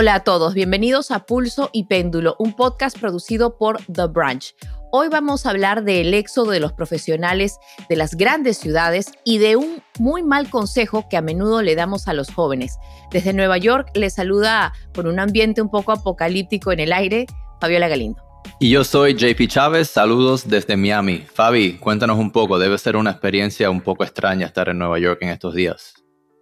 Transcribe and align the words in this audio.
Hola 0.00 0.14
a 0.14 0.24
todos, 0.24 0.54
bienvenidos 0.54 1.10
a 1.10 1.26
Pulso 1.26 1.68
y 1.74 1.84
Péndulo, 1.84 2.34
un 2.38 2.56
podcast 2.56 2.98
producido 2.98 3.58
por 3.58 3.84
The 3.84 4.06
Branch. 4.06 4.54
Hoy 4.92 5.08
vamos 5.10 5.44
a 5.44 5.50
hablar 5.50 5.84
del 5.84 6.14
éxodo 6.14 6.52
de 6.52 6.58
los 6.58 6.72
profesionales 6.72 7.58
de 7.86 7.96
las 7.96 8.14
grandes 8.14 8.56
ciudades 8.56 9.12
y 9.26 9.36
de 9.36 9.56
un 9.56 9.82
muy 9.98 10.22
mal 10.22 10.48
consejo 10.48 11.06
que 11.10 11.18
a 11.18 11.20
menudo 11.20 11.60
le 11.60 11.74
damos 11.74 12.08
a 12.08 12.14
los 12.14 12.32
jóvenes. 12.32 12.78
Desde 13.10 13.34
Nueva 13.34 13.58
York 13.58 13.90
les 13.92 14.14
saluda 14.14 14.72
con 14.94 15.06
un 15.06 15.20
ambiente 15.20 15.60
un 15.60 15.70
poco 15.70 15.92
apocalíptico 15.92 16.72
en 16.72 16.80
el 16.80 16.94
aire, 16.94 17.26
Fabiola 17.60 17.88
Galindo. 17.88 18.22
Y 18.58 18.70
yo 18.70 18.84
soy 18.84 19.12
JP 19.12 19.48
Chávez, 19.48 19.90
saludos 19.90 20.48
desde 20.48 20.78
Miami. 20.78 21.26
Fabi, 21.30 21.76
cuéntanos 21.76 22.18
un 22.18 22.32
poco, 22.32 22.58
debe 22.58 22.78
ser 22.78 22.96
una 22.96 23.10
experiencia 23.10 23.68
un 23.68 23.82
poco 23.82 24.04
extraña 24.04 24.46
estar 24.46 24.70
en 24.70 24.78
Nueva 24.78 24.98
York 24.98 25.18
en 25.20 25.28
estos 25.28 25.54
días. 25.54 25.92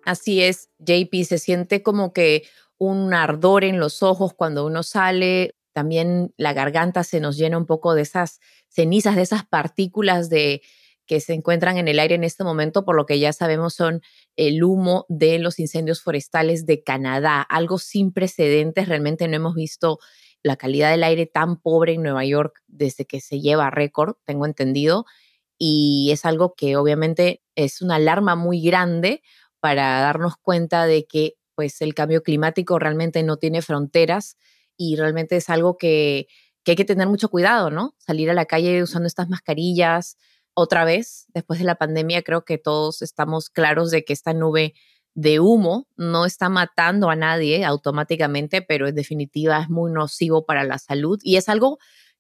Así 0.05 0.43
es, 0.43 0.71
JP, 0.79 1.25
se 1.25 1.39
siente 1.39 1.83
como 1.83 2.13
que 2.13 2.45
un 2.79 3.13
ardor 3.15 3.65
en 3.65 3.79
los 3.81 4.03
ojos 4.03 4.33
cuando 4.35 4.67
uno 4.67 4.83
sale, 4.83 5.57
también 5.73 6.33
la 6.37 6.53
garganta 6.53 7.05
se 7.05 7.21
nos 7.21 7.37
llena 7.37 7.59
un 7.59 7.67
poco 7.67 7.95
de 7.95 8.03
esas 8.03 8.41
cenizas, 8.69 9.17
de 9.17 9.23
esas 9.23 9.47
partículas 9.47 10.29
de 10.29 10.63
que 11.07 11.21
se 11.21 11.33
encuentran 11.33 11.79
en 11.79 11.89
el 11.89 11.99
aire 11.99 12.15
en 12.15 12.25
este 12.25 12.45
momento, 12.45 12.85
por 12.85 12.95
lo 12.95 13.07
que 13.07 13.19
ya 13.19 13.33
sabemos 13.33 13.75
son 13.75 14.03
el 14.37 14.63
humo 14.63 15.07
de 15.09 15.39
los 15.39 15.59
incendios 15.59 16.03
forestales 16.03 16.67
de 16.67 16.83
Canadá, 16.83 17.41
algo 17.41 17.79
sin 17.79 18.13
precedentes, 18.13 18.89
realmente 18.89 19.27
no 19.27 19.37
hemos 19.37 19.55
visto 19.55 19.99
la 20.43 20.57
calidad 20.57 20.91
del 20.91 21.03
aire 21.05 21.27
tan 21.27 21.61
pobre 21.61 21.95
en 21.95 22.03
Nueva 22.03 22.25
York 22.25 22.61
desde 22.67 23.07
que 23.07 23.21
se 23.21 23.41
lleva 23.41 23.71
récord, 23.71 24.17
tengo 24.25 24.45
entendido, 24.45 25.07
y 25.57 26.11
es 26.13 26.25
algo 26.27 26.55
que 26.55 26.77
obviamente 26.77 27.43
es 27.57 27.81
una 27.83 27.97
alarma 27.97 28.37
muy 28.37 28.63
grande 28.63 29.23
para 29.61 30.01
darnos 30.01 30.37
cuenta 30.37 30.87
de 30.87 31.07
que 31.07 31.38
pues 31.59 31.81
el 31.81 31.93
cambio 31.93 32.23
climático 32.23 32.79
realmente 32.79 33.25
no 33.25 33.37
tiene 33.37 33.63
fronteras 33.63 34.37
y 34.77 34.95
realmente 34.95 35.35
es 35.35 35.51
algo 35.51 35.77
que, 35.77 36.29
hay 36.65 36.77
que 36.77 36.85
tener 36.85 37.09
mucho 37.09 37.31
cuidado, 37.31 37.69
¿no? 37.73 37.97
Salir 37.99 38.31
a 38.31 38.35
la 38.35 38.45
calle 38.45 38.81
usando 38.81 39.09
estas 39.09 39.29
mascarillas 39.29 40.17
otra 40.55 40.85
vez, 40.85 41.27
después 41.35 41.59
de 41.59 41.65
la 41.65 41.75
pandemia, 41.75 42.23
creo 42.23 42.45
que 42.45 42.59
todos 42.59 43.03
estamos 43.03 43.51
claros 43.51 43.91
de 43.91 44.05
que 44.05 44.13
esta 44.13 44.35
nube 44.35 44.75
de 45.15 45.41
humo 45.41 45.89
no 45.97 46.27
está 46.27 46.49
matando 46.49 47.11
a 47.11 47.17
nadie 47.17 47.65
automáticamente, 47.65 48.63
pero 48.63 48.87
en 48.87 48.95
definitiva 48.95 49.61
es 49.61 49.69
muy 49.69 49.91
nocivo 49.91 50.47
para 50.47 50.63
la 50.63 50.79
salud 50.79 51.19
y 51.25 51.39
es 51.39 51.49
algo 51.49 51.79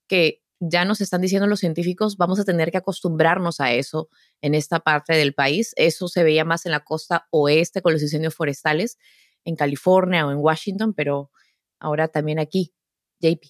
que 0.08 0.42
ya 0.58 0.84
nos 0.84 1.00
están 1.00 1.20
diciendo 1.20 1.46
los 1.46 1.60
científicos, 1.60 2.16
vamos 2.16 2.40
a 2.40 2.44
tener 2.44 2.72
que 2.72 2.78
acostumbrarnos 2.78 3.60
a 3.60 3.72
eso 3.72 4.08
en 4.40 4.56
esta 4.56 4.80
parte 4.80 5.14
del 5.14 5.32
país. 5.32 5.72
Eso 5.76 6.08
se 6.08 6.24
veía 6.24 6.44
más 6.44 6.66
en 6.66 6.72
la 6.72 6.80
costa 6.80 7.28
oeste 7.30 7.82
con 7.82 7.92
los 7.92 8.02
incendios 8.02 8.34
forestales 8.34 8.98
en 9.44 9.56
California 9.56 10.26
o 10.26 10.30
en 10.30 10.38
Washington, 10.38 10.94
pero 10.94 11.30
ahora 11.78 12.08
también 12.08 12.38
aquí, 12.38 12.72
JP. 13.20 13.44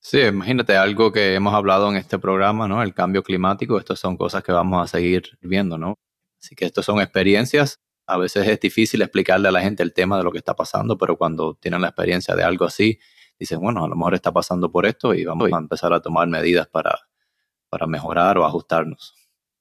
Sí, 0.00 0.20
imagínate 0.20 0.76
algo 0.76 1.12
que 1.12 1.34
hemos 1.34 1.54
hablado 1.54 1.88
en 1.90 1.96
este 1.96 2.18
programa, 2.18 2.68
¿no? 2.68 2.82
El 2.82 2.92
cambio 2.92 3.22
climático, 3.22 3.78
estas 3.78 3.98
son 3.98 4.16
cosas 4.18 4.42
que 4.42 4.52
vamos 4.52 4.82
a 4.82 4.86
seguir 4.86 5.38
viendo, 5.40 5.78
¿no? 5.78 5.98
Así 6.38 6.54
que 6.54 6.66
estas 6.66 6.84
son 6.84 7.00
experiencias. 7.00 7.80
A 8.06 8.18
veces 8.18 8.46
es 8.46 8.60
difícil 8.60 9.00
explicarle 9.00 9.48
a 9.48 9.50
la 9.50 9.62
gente 9.62 9.82
el 9.82 9.94
tema 9.94 10.18
de 10.18 10.24
lo 10.24 10.30
que 10.30 10.36
está 10.36 10.54
pasando, 10.54 10.98
pero 10.98 11.16
cuando 11.16 11.54
tienen 11.54 11.80
la 11.80 11.88
experiencia 11.88 12.36
de 12.36 12.42
algo 12.42 12.66
así, 12.66 12.98
dicen, 13.38 13.60
bueno, 13.60 13.82
a 13.82 13.88
lo 13.88 13.96
mejor 13.96 14.14
está 14.14 14.30
pasando 14.30 14.70
por 14.70 14.84
esto 14.84 15.14
y 15.14 15.24
vamos 15.24 15.50
a 15.50 15.56
empezar 15.56 15.94
a 15.94 16.00
tomar 16.00 16.28
medidas 16.28 16.68
para, 16.68 16.98
para 17.70 17.86
mejorar 17.86 18.36
o 18.36 18.44
ajustarnos. 18.44 19.14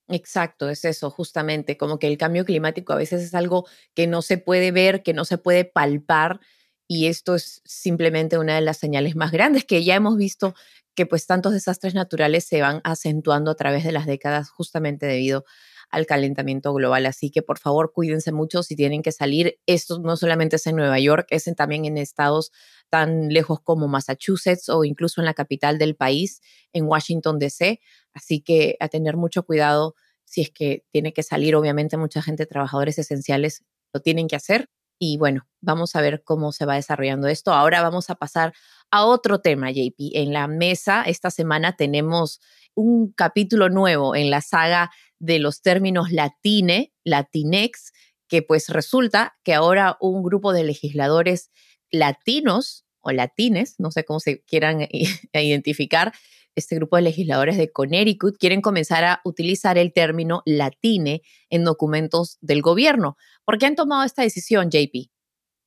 Exacto, 0.09 0.69
es 0.69 0.83
eso, 0.83 1.09
justamente, 1.09 1.77
como 1.77 1.97
que 1.97 2.07
el 2.07 2.17
cambio 2.17 2.43
climático 2.43 2.91
a 2.91 2.97
veces 2.97 3.21
es 3.23 3.33
algo 3.33 3.65
que 3.95 4.05
no 4.05 4.21
se 4.21 4.37
puede 4.37 4.71
ver, 4.71 5.01
que 5.01 5.13
no 5.13 5.23
se 5.23 5.37
puede 5.37 5.63
palpar, 5.63 6.41
y 6.89 7.07
esto 7.07 7.35
es 7.35 7.61
simplemente 7.63 8.37
una 8.37 8.55
de 8.55 8.61
las 8.61 8.77
señales 8.77 9.15
más 9.15 9.31
grandes 9.31 9.63
que 9.63 9.83
ya 9.85 9.95
hemos 9.95 10.17
visto 10.17 10.53
que 10.95 11.05
pues 11.05 11.25
tantos 11.25 11.53
desastres 11.53 11.93
naturales 11.95 12.43
se 12.43 12.61
van 12.61 12.81
acentuando 12.83 13.49
a 13.51 13.55
través 13.55 13.83
de 13.85 13.93
las 13.93 14.05
décadas 14.05 14.49
justamente 14.49 15.05
debido 15.05 15.45
al 15.93 16.07
calentamiento 16.07 16.73
global. 16.73 17.05
Así 17.05 17.29
que 17.29 17.43
por 17.43 17.59
favor 17.59 17.93
cuídense 17.93 18.31
mucho 18.31 18.63
si 18.63 18.75
tienen 18.75 19.03
que 19.03 19.11
salir. 19.11 19.59
Esto 19.67 19.99
no 19.99 20.17
solamente 20.17 20.55
es 20.55 20.65
en 20.65 20.75
Nueva 20.75 20.99
York, 20.99 21.27
es 21.29 21.43
también 21.55 21.85
en 21.85 21.99
estados 21.99 22.51
tan 22.89 23.29
lejos 23.29 23.59
como 23.63 23.87
Massachusetts 23.87 24.69
o 24.69 24.85
incluso 24.85 25.21
en 25.21 25.25
la 25.25 25.35
capital 25.35 25.77
del 25.77 25.95
país, 25.95 26.41
en 26.73 26.85
Washington, 26.85 27.37
D.C. 27.37 27.79
Así 28.11 28.41
que 28.41 28.75
a 28.79 28.87
tener 28.87 29.17
mucho 29.17 29.43
cuidado 29.43 29.93
si 30.25 30.41
es 30.41 30.49
que 30.49 30.83
tiene 30.91 31.13
que 31.13 31.21
salir. 31.21 31.55
Obviamente 31.55 31.95
mucha 31.95 32.23
gente, 32.23 32.47
trabajadores 32.47 32.97
esenciales, 32.97 33.63
lo 33.93 34.01
tienen 34.01 34.27
que 34.27 34.35
hacer. 34.35 34.69
Y 34.99 35.17
bueno, 35.17 35.47
vamos 35.61 35.95
a 35.95 36.01
ver 36.01 36.23
cómo 36.23 36.51
se 36.51 36.65
va 36.65 36.75
desarrollando 36.75 37.27
esto. 37.27 37.53
Ahora 37.53 37.81
vamos 37.81 38.09
a 38.09 38.15
pasar 38.15 38.53
a 38.91 39.05
otro 39.05 39.39
tema, 39.39 39.71
JP. 39.71 40.11
En 40.13 40.33
la 40.33 40.47
mesa 40.47 41.03
esta 41.03 41.31
semana 41.31 41.75
tenemos 41.75 42.39
un 42.75 43.11
capítulo 43.11 43.69
nuevo 43.69 44.15
en 44.15 44.29
la 44.29 44.41
saga 44.41 44.91
de 45.19 45.39
los 45.39 45.61
términos 45.61 46.11
latine, 46.11 46.93
latinex, 47.03 47.91
que 48.27 48.41
pues 48.41 48.69
resulta 48.69 49.35
que 49.43 49.53
ahora 49.53 49.97
un 49.99 50.23
grupo 50.23 50.53
de 50.53 50.63
legisladores 50.63 51.51
latinos 51.91 52.85
o 53.01 53.11
latines, 53.11 53.75
no 53.79 53.91
sé 53.91 54.05
cómo 54.05 54.19
se 54.19 54.41
quieran 54.43 54.87
identificar, 55.33 56.13
este 56.55 56.75
grupo 56.75 56.95
de 56.95 57.03
legisladores 57.03 57.57
de 57.57 57.71
Connecticut 57.71 58.37
quieren 58.37 58.61
comenzar 58.61 59.03
a 59.03 59.21
utilizar 59.23 59.77
el 59.77 59.93
término 59.93 60.41
latine 60.45 61.21
en 61.49 61.63
documentos 61.63 62.37
del 62.41 62.61
gobierno. 62.61 63.17
¿Por 63.45 63.57
qué 63.57 63.65
han 63.65 63.75
tomado 63.75 64.03
esta 64.03 64.21
decisión, 64.21 64.69
JP? 64.69 65.09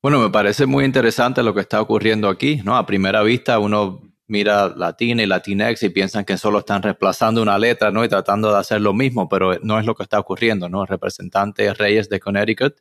Bueno, 0.01 0.19
me 0.19 0.29
parece 0.29 0.65
muy 0.65 0.85
interesante 0.85 1.43
lo 1.43 1.53
que 1.53 1.61
está 1.61 1.81
ocurriendo 1.81 2.29
aquí, 2.29 2.61
¿no? 2.63 2.77
A 2.77 2.85
primera 2.85 3.23
vista 3.23 3.59
uno 3.59 4.01
mira 4.27 4.69
Latina 4.75 5.23
y 5.23 5.25
Latinex 5.25 5.81
y 5.83 5.89
piensan 5.89 6.25
que 6.25 6.37
solo 6.37 6.59
están 6.59 6.83
reemplazando 6.83 7.41
una 7.41 7.57
letra, 7.57 7.91
¿no? 7.91 8.03
Y 8.03 8.09
tratando 8.09 8.51
de 8.51 8.59
hacer 8.59 8.81
lo 8.81 8.93
mismo, 8.93 9.27
pero 9.29 9.57
no 9.63 9.79
es 9.79 9.85
lo 9.85 9.95
que 9.95 10.03
está 10.03 10.19
ocurriendo, 10.19 10.69
¿no? 10.69 10.81
El 10.81 10.87
representante 10.87 11.73
Reyes 11.73 12.09
de 12.09 12.19
Connecticut, 12.19 12.75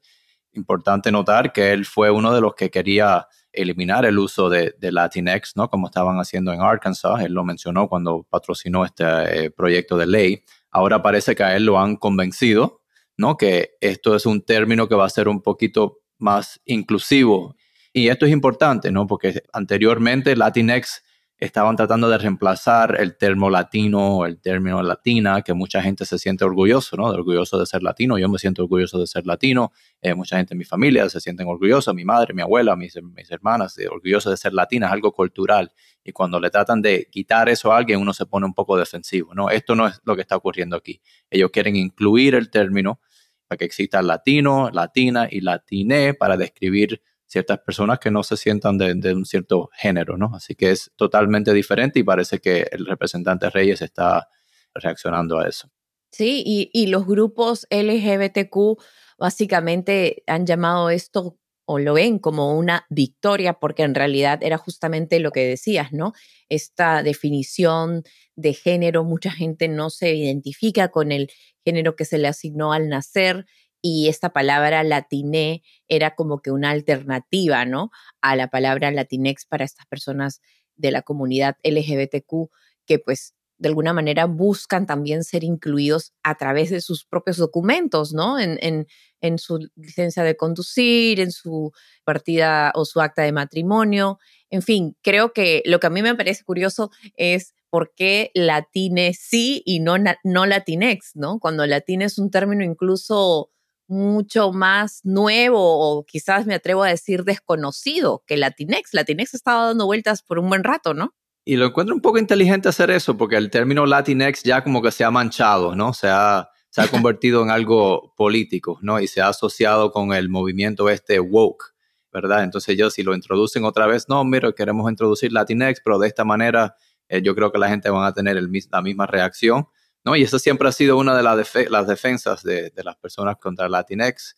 importante 0.53 1.13
notar 1.13 1.53
que 1.53 1.73
él 1.73 1.85
fue 1.85 2.11
uno 2.11 2.35
de 2.35 2.41
los 2.41 2.55
que 2.55 2.71
quería 2.71 3.27
eliminar 3.57 4.05
el 4.05 4.19
uso 4.19 4.49
de, 4.49 4.75
Latinx, 4.81 5.57
¿no? 5.57 5.69
Como 5.69 5.87
estaban 5.87 6.19
haciendo 6.19 6.53
en 6.53 6.61
Arkansas, 6.61 7.21
él 7.23 7.33
lo 7.33 7.45
mencionó 7.45 7.89
cuando 7.89 8.27
patrocinó 8.29 8.85
este 8.85 9.05
eh, 9.05 9.51
proyecto 9.51 9.97
de 9.97 10.07
ley. 10.07 10.43
Ahora 10.71 11.03
parece 11.03 11.35
que 11.35 11.43
a 11.43 11.57
él 11.57 11.65
lo 11.65 11.79
han 11.79 11.97
convencido, 11.97 12.83
¿no? 13.17 13.37
Que 13.37 13.71
esto 13.81 14.15
es 14.15 14.27
un 14.27 14.43
término 14.43 14.89
que 14.89 14.95
va 14.95 15.07
a 15.07 15.11
ser 15.11 15.29
un 15.29 15.43
poquito 15.43 16.01
más 16.19 16.61
inclusivo. 16.65 17.57
Y 17.93 18.09
esto 18.09 18.27
es 18.27 18.33
importante, 18.33 18.93
¿no? 18.93 19.07
Porque 19.07 19.43
anteriormente 19.53 20.37
Latinx 20.37 21.03
estaban 21.39 21.77
tratando 21.77 22.09
de 22.09 22.17
reemplazar 22.17 22.97
el 22.99 23.17
término 23.17 23.51
latino 23.51 24.19
o 24.19 24.27
el 24.27 24.41
término 24.41 24.83
latina, 24.83 25.43
que 25.43 25.53
mucha 25.53 25.83
gente 25.83 26.07
se 26.07 26.19
siente 26.19 26.45
orgulloso, 26.45 26.97
¿no? 26.97 27.05
Orgulloso 27.05 27.59
de 27.59 27.67
ser 27.67 27.83
latino. 27.83 28.19
Yo 28.19 28.29
me 28.29 28.39
siento 28.39 28.63
orgulloso 28.63 28.99
de 28.99 29.07
ser 29.07 29.27
latino. 29.27 29.73
Eh, 30.01 30.15
mucha 30.15 30.39
gente 30.39 30.55
en 30.55 30.59
mi 30.59 30.65
familia 30.65 31.09
se 31.11 31.21
sienten 31.21 31.47
orgullosos, 31.47 31.95
mi 31.95 32.05
madre, 32.05 32.33
mi 32.33 32.41
abuela, 32.41 32.75
mis, 32.75 32.99
mis 33.03 33.31
hermanas, 33.31 33.77
eh, 33.79 33.87
orgullosos 33.89 34.31
de 34.31 34.37
ser 34.39 34.55
latina, 34.55 34.87
es 34.87 34.93
algo 34.93 35.13
cultural. 35.13 35.73
Y 36.03 36.13
cuando 36.13 36.41
le 36.41 36.49
tratan 36.49 36.81
de 36.81 37.09
quitar 37.11 37.49
eso 37.51 37.71
a 37.71 37.77
alguien, 37.77 38.01
uno 38.01 38.15
se 38.15 38.25
pone 38.25 38.47
un 38.47 38.55
poco 38.55 38.79
defensivo, 38.79 39.35
¿no? 39.35 39.51
Esto 39.51 39.75
no 39.75 39.87
es 39.87 40.01
lo 40.05 40.15
que 40.17 40.23
está 40.23 40.37
ocurriendo 40.37 40.77
aquí. 40.77 41.03
Ellos 41.29 41.51
quieren 41.51 41.77
incluir 41.77 42.35
el 42.35 42.49
término 42.49 43.01
para 43.47 43.59
que 43.59 43.67
exista 43.67 44.01
latino, 44.01 44.71
latina 44.73 45.29
y 45.31 45.41
latine 45.41 46.15
para 46.15 46.37
describir 46.37 47.03
ciertas 47.27 47.59
personas 47.59 47.99
que 47.99 48.11
no 48.11 48.23
se 48.23 48.37
sientan 48.37 48.79
de, 48.79 49.15
un 49.15 49.25
cierto 49.25 49.71
género, 49.75 50.17
¿no? 50.17 50.31
Así 50.35 50.55
que 50.55 50.71
es 50.71 50.91
totalmente 50.97 51.53
diferente 51.53 51.99
y 51.99 52.05
parece 52.05 52.41
que 52.41 52.69
el 52.71 52.87
representante 52.87 53.51
Reyes 53.51 53.83
está 53.83 54.29
reaccionando 54.75 55.39
a 55.39 55.49
eso. 55.49 55.71
Sí, 56.13 56.43
y, 56.47 56.71
y 56.73 56.87
los 56.87 57.07
grupos 57.07 57.67
LGBTQ 57.71 58.81
básicamente 59.19 60.23
han 60.27 60.47
llamado 60.47 60.91
esto 60.91 61.39
o 61.67 61.79
lo 61.81 61.95
ven 61.95 62.19
como 62.19 62.57
una 62.57 62.87
victoria 62.89 63.55
porque 63.55 63.83
en 63.83 63.95
realidad 63.95 64.39
era 64.43 64.57
justamente 64.57 65.19
lo 65.19 65.33
que 65.33 65.47
decías, 65.47 65.93
¿no? 65.93 66.13
Esta 66.49 67.03
definición 67.03 68.05
de 68.37 68.55
género, 68.55 69.03
mucha 69.03 69.33
gente 69.33 69.69
no 69.69 69.91
se 69.91 70.15
identifica 70.15 70.89
con 70.89 71.11
el 71.11 71.29
género 71.65 71.97
que 71.97 72.05
se 72.05 72.19
le 72.19 72.29
asignó 72.29 72.73
al 72.73 72.89
nacer 72.89 73.47
y 73.89 74.09
esta 74.09 74.31
palabra 74.31 74.83
latiné 74.83 75.63
era 75.87 76.17
como 76.17 76.43
que 76.43 76.51
una 76.51 76.71
alternativa, 76.71 77.65
¿no? 77.65 77.91
A 78.21 78.35
la 78.35 78.49
palabra 78.49 78.91
latinex 78.91 79.47
para 79.47 79.65
estas 79.65 79.87
personas 79.87 80.41
de 80.75 80.91
la 80.91 81.03
comunidad 81.03 81.57
LGBTQ 81.63 82.51
que 82.85 82.99
pues 82.99 83.35
de 83.59 83.69
alguna 83.69 83.93
manera 83.93 84.27
buscan 84.27 84.87
también 84.87 85.23
ser 85.23 85.45
incluidos 85.45 86.13
a 86.25 86.35
través 86.35 86.71
de 86.71 86.81
sus 86.81 87.05
propios 87.05 87.37
documentos, 87.37 88.13
¿no? 88.13 88.41
En, 88.41 88.59
en, 88.61 88.89
en, 89.21 89.39
su 89.39 89.61
licencia 89.77 90.25
de 90.25 90.37
conducir, 90.37 91.21
en 91.21 91.31
su 91.31 91.71
partida 92.03 92.73
o 92.75 92.85
su 92.85 93.01
acta 93.01 93.23
de 93.23 93.31
matrimonio. 93.31 94.19
En 94.51 94.63
fin, 94.63 94.97
creo 95.01 95.33
que 95.33 95.63
lo 95.65 95.79
que 95.79 95.87
a 95.87 95.91
mí 95.91 96.03
me 96.03 96.17
parece 96.17 96.43
curioso 96.43 96.91
es 97.15 97.55
por 97.71 97.95
qué 97.95 98.33
latine 98.35 99.15
sí 99.15 99.63
y 99.65 99.79
no, 99.79 99.95
no 100.25 100.45
latinex, 100.45 101.13
¿no? 101.15 101.39
Cuando 101.39 101.65
latine 101.67 102.07
es 102.07 102.19
un 102.19 102.33
término 102.33 102.65
incluso 102.65 103.53
mucho 103.89 104.53
más 104.53 105.01
nuevo 105.05 105.61
o 105.61 106.05
quizás 106.05 106.47
me 106.47 106.55
atrevo 106.55 106.83
a 106.83 106.89
decir 106.89 107.25
desconocido 107.25 108.23
que 108.27 108.37
Latinex. 108.37 108.95
Latinex 108.95 109.35
ha 109.35 109.37
estado 109.37 109.67
dando 109.69 109.87
vueltas 109.87 110.23
por 110.23 110.39
un 110.39 110.49
buen 110.49 110.65
rato, 110.65 110.95
¿no? 110.95 111.15
Y 111.45 111.55
lo 111.57 111.67
encuentro 111.67 111.95
un 111.95 112.01
poco 112.01 112.19
inteligente 112.19 112.69
hacer 112.69 112.91
eso, 112.91 113.17
porque 113.17 113.37
el 113.37 113.51
término 113.51 113.87
Latinx 113.87 114.43
ya 114.43 114.65
como 114.65 114.83
que 114.83 114.91
se 114.91 115.05
ha 115.05 115.13
manchado, 115.13 115.77
¿no? 115.77 115.93
Se 115.93 116.09
ha, 116.09 116.49
se 116.71 116.81
ha 116.81 116.89
convertido 116.91 117.43
en 117.43 117.51
algo 117.51 118.13
político, 118.17 118.79
¿no? 118.83 118.99
Y 118.99 119.07
se 119.07 119.21
ha 119.21 119.29
asociado 119.29 119.93
con 119.93 120.13
el 120.13 120.29
movimiento 120.29 120.91
este 120.91 121.21
woke, 121.21 121.73
¿verdad? 122.13 122.43
Entonces 122.43 122.71
ellos 122.71 122.95
si 122.95 123.05
lo 123.05 123.15
introducen 123.15 123.65
otra 123.65 123.87
vez, 123.87 124.09
no, 124.09 124.25
mira, 124.25 124.51
queremos 124.53 124.91
introducir 124.91 125.33
Latinx, 125.33 125.81
pero 125.85 126.01
de 126.01 126.09
esta 126.09 126.25
manera 126.25 126.75
eh, 127.09 127.23
yo 127.23 127.37
creo 127.37 127.53
que 127.53 127.59
la 127.59 127.69
gente 127.69 127.91
va 127.91 128.09
a 128.09 128.13
tener 128.13 128.37
el, 128.37 128.51
la 128.73 128.83
misma 128.83 129.07
reacción, 129.07 129.69
¿no? 130.07 130.15
Y 130.15 130.23
esa 130.23 130.39
siempre 130.39 130.69
ha 130.69 130.73
sido 130.73 130.97
una 130.97 131.17
de 131.17 131.23
las 131.23 131.87
defensas 131.87 132.43
de, 132.45 132.71
de, 132.71 132.85
las 132.85 132.97
personas 132.97 133.37
contra 133.39 133.69
Latinx. 133.69 134.37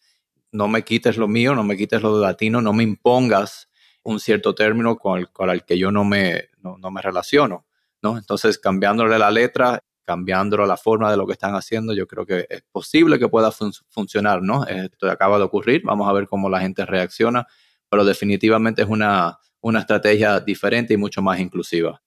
No 0.50 0.66
me 0.66 0.82
quites 0.82 1.18
lo 1.18 1.28
mío, 1.28 1.54
no 1.54 1.62
me 1.62 1.76
quites 1.76 2.00
lo 2.00 2.18
de 2.18 2.26
latino, 2.26 2.62
no 2.62 2.72
me 2.72 2.82
impongas 2.82 3.68
un 4.02 4.18
cierto 4.18 4.54
término 4.54 4.96
con 4.96 5.18
el, 5.18 5.30
con 5.30 5.50
el 5.50 5.64
que 5.66 5.78
yo 5.78 5.92
no 5.92 6.04
me, 6.04 6.48
no, 6.62 6.78
no, 6.78 6.90
me 6.90 7.02
relaciono, 7.02 7.66
¿no? 8.00 8.16
Entonces, 8.16 8.58
cambiándole 8.58 9.18
la 9.18 9.30
letra, 9.30 9.84
cambiándole 10.04 10.66
la 10.66 10.78
forma 10.78 11.10
de 11.10 11.18
lo 11.18 11.26
que 11.26 11.34
están 11.34 11.54
haciendo, 11.54 11.92
yo 11.92 12.06
creo 12.06 12.24
que 12.24 12.46
es 12.48 12.62
posible 12.72 13.18
que 13.18 13.28
pueda 13.28 13.52
fun 13.52 13.72
funcionar, 13.90 14.40
¿no? 14.40 14.64
Esto 14.66 15.10
acaba 15.10 15.36
de 15.36 15.44
ocurrir, 15.44 15.82
vamos 15.84 16.08
a 16.08 16.14
ver 16.14 16.26
cómo 16.26 16.48
la 16.48 16.60
gente 16.60 16.86
reacciona, 16.86 17.46
pero 17.90 18.06
definitivamente 18.06 18.80
es 18.80 18.88
una, 18.88 19.38
una 19.60 19.80
estrategia 19.80 20.40
diferente 20.40 20.94
y 20.94 20.96
mucho 20.96 21.20
más 21.20 21.38
inclusiva. 21.38 22.00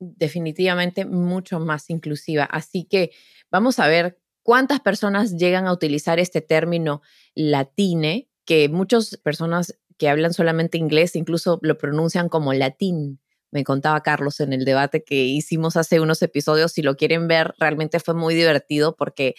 Definitivamente 0.00 1.06
mucho 1.06 1.58
más 1.58 1.88
inclusiva. 1.88 2.44
Así 2.44 2.84
que 2.84 3.12
vamos 3.50 3.78
a 3.78 3.88
ver 3.88 4.18
cuántas 4.42 4.80
personas 4.80 5.36
llegan 5.36 5.66
a 5.66 5.72
utilizar 5.72 6.18
este 6.18 6.42
término 6.42 7.00
latine, 7.34 8.28
que 8.44 8.68
muchas 8.68 9.16
personas 9.16 9.78
que 9.96 10.10
hablan 10.10 10.34
solamente 10.34 10.76
inglés 10.76 11.16
incluso 11.16 11.58
lo 11.62 11.78
pronuncian 11.78 12.28
como 12.28 12.52
latín. 12.52 13.20
Me 13.50 13.64
contaba 13.64 14.02
Carlos 14.02 14.40
en 14.40 14.52
el 14.52 14.66
debate 14.66 15.02
que 15.02 15.24
hicimos 15.24 15.76
hace 15.78 16.00
unos 16.00 16.20
episodios. 16.20 16.72
Si 16.72 16.82
lo 16.82 16.96
quieren 16.96 17.26
ver, 17.26 17.54
realmente 17.58 17.98
fue 17.98 18.12
muy 18.12 18.34
divertido 18.34 18.96
porque 18.96 19.34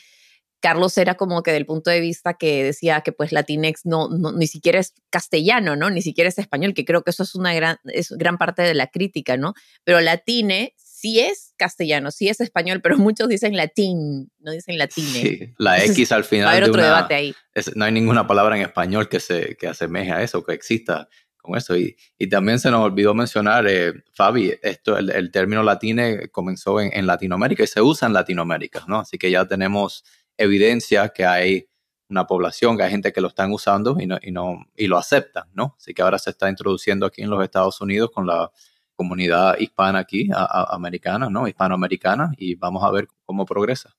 Carlos 0.59 0.97
era 0.97 1.15
como 1.15 1.43
que 1.43 1.51
del 1.51 1.65
punto 1.65 1.89
de 1.89 1.99
vista 1.99 2.33
que 2.33 2.63
decía 2.63 3.01
que 3.01 3.11
pues 3.11 3.31
Latinex 3.31 3.85
no, 3.85 4.09
ni 4.09 4.47
siquiera 4.47 4.79
es 4.79 4.93
castellano, 5.09 5.75
¿no? 5.75 5.89
Ni 5.89 6.01
siquiera 6.01 6.29
es 6.29 6.39
español, 6.39 6.73
que 6.73 6.85
creo 6.85 7.03
que 7.03 7.11
eso 7.11 7.23
es 7.23 7.35
una 7.35 7.53
gran, 7.53 7.77
es 7.85 8.11
gran 8.11 8.37
parte 8.37 8.63
de 8.63 8.73
la 8.73 8.87
crítica, 8.87 9.37
¿no? 9.37 9.53
Pero 9.83 10.01
Latine 10.01 10.73
sí 10.97 11.19
es 11.19 11.53
castellano, 11.57 12.09
sí 12.09 12.27
es 12.27 12.41
español, 12.41 12.81
pero 12.81 12.97
muchos 12.97 13.29
dicen 13.29 13.55
latín, 13.55 14.31
no 14.39 14.51
dicen 14.51 14.79
latine. 14.79 15.21
Sí, 15.21 15.53
la 15.59 15.83
X 15.83 16.11
al 16.11 16.23
final. 16.23 16.47
Va 16.47 16.51
a 16.51 16.53
haber 16.53 16.69
otro 16.69 16.83
debate 16.83 17.13
ahí. 17.13 17.35
no 17.75 17.85
hay 17.85 17.91
ninguna 17.91 18.25
palabra 18.25 18.55
en 18.55 18.63
español 18.63 19.07
que 19.07 19.19
se 19.19 19.55
que 19.57 19.67
asemeje 19.67 20.11
a 20.11 20.23
eso, 20.23 20.43
que 20.43 20.53
exista 20.53 21.07
con 21.37 21.55
eso. 21.55 21.77
Y, 21.77 21.95
y 22.17 22.29
también 22.29 22.57
se 22.57 22.71
nos 22.71 22.81
olvidó 22.81 23.13
mencionar, 23.13 23.67
eh, 23.67 23.93
Fabi, 24.13 24.55
esto, 24.63 24.97
el, 24.97 25.31
término 25.31 25.61
latine 25.61 26.29
comenzó 26.29 26.81
en, 26.81 26.91
en, 26.91 27.05
Latinoamérica 27.05 27.63
y 27.63 27.67
se 27.67 27.81
usa 27.81 28.07
en 28.07 28.13
Latinoamérica, 28.13 28.83
¿no? 28.87 28.99
Así 28.99 29.19
que 29.19 29.29
ya 29.29 29.45
tenemos 29.45 30.03
evidencia 30.37 31.09
que 31.09 31.25
hay 31.25 31.69
una 32.09 32.25
población, 32.25 32.77
que 32.77 32.83
hay 32.83 32.91
gente 32.91 33.11
que 33.11 33.21
lo 33.21 33.27
están 33.27 33.51
usando 33.51 33.97
y, 33.99 34.07
no, 34.07 34.17
y, 34.21 34.31
no, 34.31 34.65
y 34.75 34.87
lo 34.87 34.97
aceptan, 34.97 35.49
¿no? 35.53 35.75
Así 35.77 35.93
que 35.93 36.01
ahora 36.01 36.19
se 36.19 36.29
está 36.29 36.49
introduciendo 36.49 37.05
aquí 37.05 37.21
en 37.21 37.29
los 37.29 37.43
Estados 37.43 37.81
Unidos 37.81 38.11
con 38.13 38.25
la 38.25 38.51
comunidad 38.95 39.57
hispana 39.59 39.99
aquí, 39.99 40.29
americana, 40.33 41.29
¿no? 41.29 41.47
Hispanoamericana, 41.47 42.31
y 42.37 42.55
vamos 42.55 42.83
a 42.83 42.91
ver 42.91 43.07
cómo 43.25 43.45
progresa. 43.45 43.95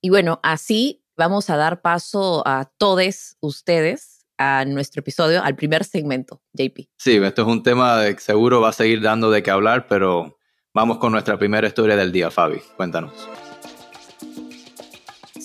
Y 0.00 0.08
bueno, 0.08 0.40
así 0.42 1.04
vamos 1.16 1.50
a 1.50 1.56
dar 1.56 1.82
paso 1.82 2.42
a 2.46 2.70
todos 2.78 3.36
ustedes 3.40 4.24
a 4.38 4.64
nuestro 4.66 5.00
episodio, 5.00 5.42
al 5.42 5.56
primer 5.56 5.84
segmento, 5.84 6.42
JP. 6.52 6.88
Sí, 6.98 7.16
esto 7.16 7.42
es 7.42 7.48
un 7.48 7.62
tema 7.62 8.04
que 8.04 8.20
seguro 8.20 8.60
va 8.60 8.70
a 8.70 8.72
seguir 8.72 9.00
dando 9.00 9.30
de 9.30 9.42
qué 9.42 9.50
hablar, 9.50 9.86
pero 9.88 10.38
vamos 10.74 10.98
con 10.98 11.12
nuestra 11.12 11.38
primera 11.38 11.66
historia 11.66 11.96
del 11.96 12.12
día, 12.12 12.30
Fabi. 12.30 12.60
Cuéntanos. 12.76 13.45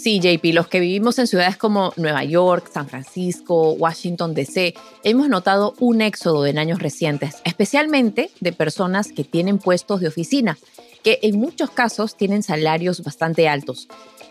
Sí, 0.01 0.19
JP, 0.19 0.55
los 0.55 0.67
que 0.67 0.79
vivimos 0.79 1.19
en 1.19 1.27
ciudades 1.27 1.57
como 1.57 1.93
Nueva 1.95 2.23
York, 2.23 2.71
San 2.73 2.89
Francisco, 2.89 3.73
Washington, 3.73 4.33
D.C., 4.33 4.73
hemos 5.03 5.29
notado 5.29 5.75
un 5.77 6.01
éxodo 6.01 6.47
en 6.47 6.57
años 6.57 6.79
recientes, 6.79 7.35
especialmente 7.43 8.31
de 8.39 8.51
personas 8.51 9.11
que 9.11 9.23
tienen 9.23 9.59
puestos 9.59 10.01
de 10.01 10.07
oficina, 10.07 10.57
que 11.03 11.19
en 11.21 11.37
muchos 11.37 11.69
casos 11.69 12.17
tienen 12.17 12.41
salarios 12.41 13.03
bastante 13.03 13.47
altos. 13.47 13.89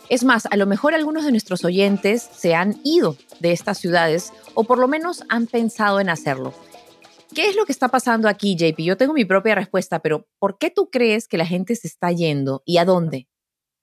Es 0.08 0.24
más, 0.24 0.46
a 0.50 0.56
lo 0.56 0.66
mejor 0.66 0.92
algunos 0.92 1.24
de 1.24 1.30
nuestros 1.30 1.64
oyentes 1.64 2.28
se 2.36 2.56
han 2.56 2.80
ido 2.82 3.16
de 3.38 3.52
estas 3.52 3.78
ciudades 3.78 4.32
o 4.54 4.64
por 4.64 4.80
lo 4.80 4.88
menos 4.88 5.22
han 5.28 5.46
pensado 5.46 6.00
en 6.00 6.08
hacerlo. 6.08 6.52
¿Qué 7.32 7.48
es 7.48 7.54
lo 7.54 7.64
que 7.64 7.70
está 7.70 7.86
pasando 7.86 8.28
aquí, 8.28 8.56
JP? 8.56 8.80
Yo 8.80 8.96
tengo 8.96 9.12
mi 9.12 9.24
propia 9.24 9.54
respuesta, 9.54 10.00
pero 10.00 10.26
¿por 10.40 10.58
qué 10.58 10.70
tú 10.70 10.90
crees 10.90 11.28
que 11.28 11.38
la 11.38 11.46
gente 11.46 11.76
se 11.76 11.86
está 11.86 12.10
yendo 12.10 12.64
y 12.66 12.78
a 12.78 12.84
dónde? 12.84 13.29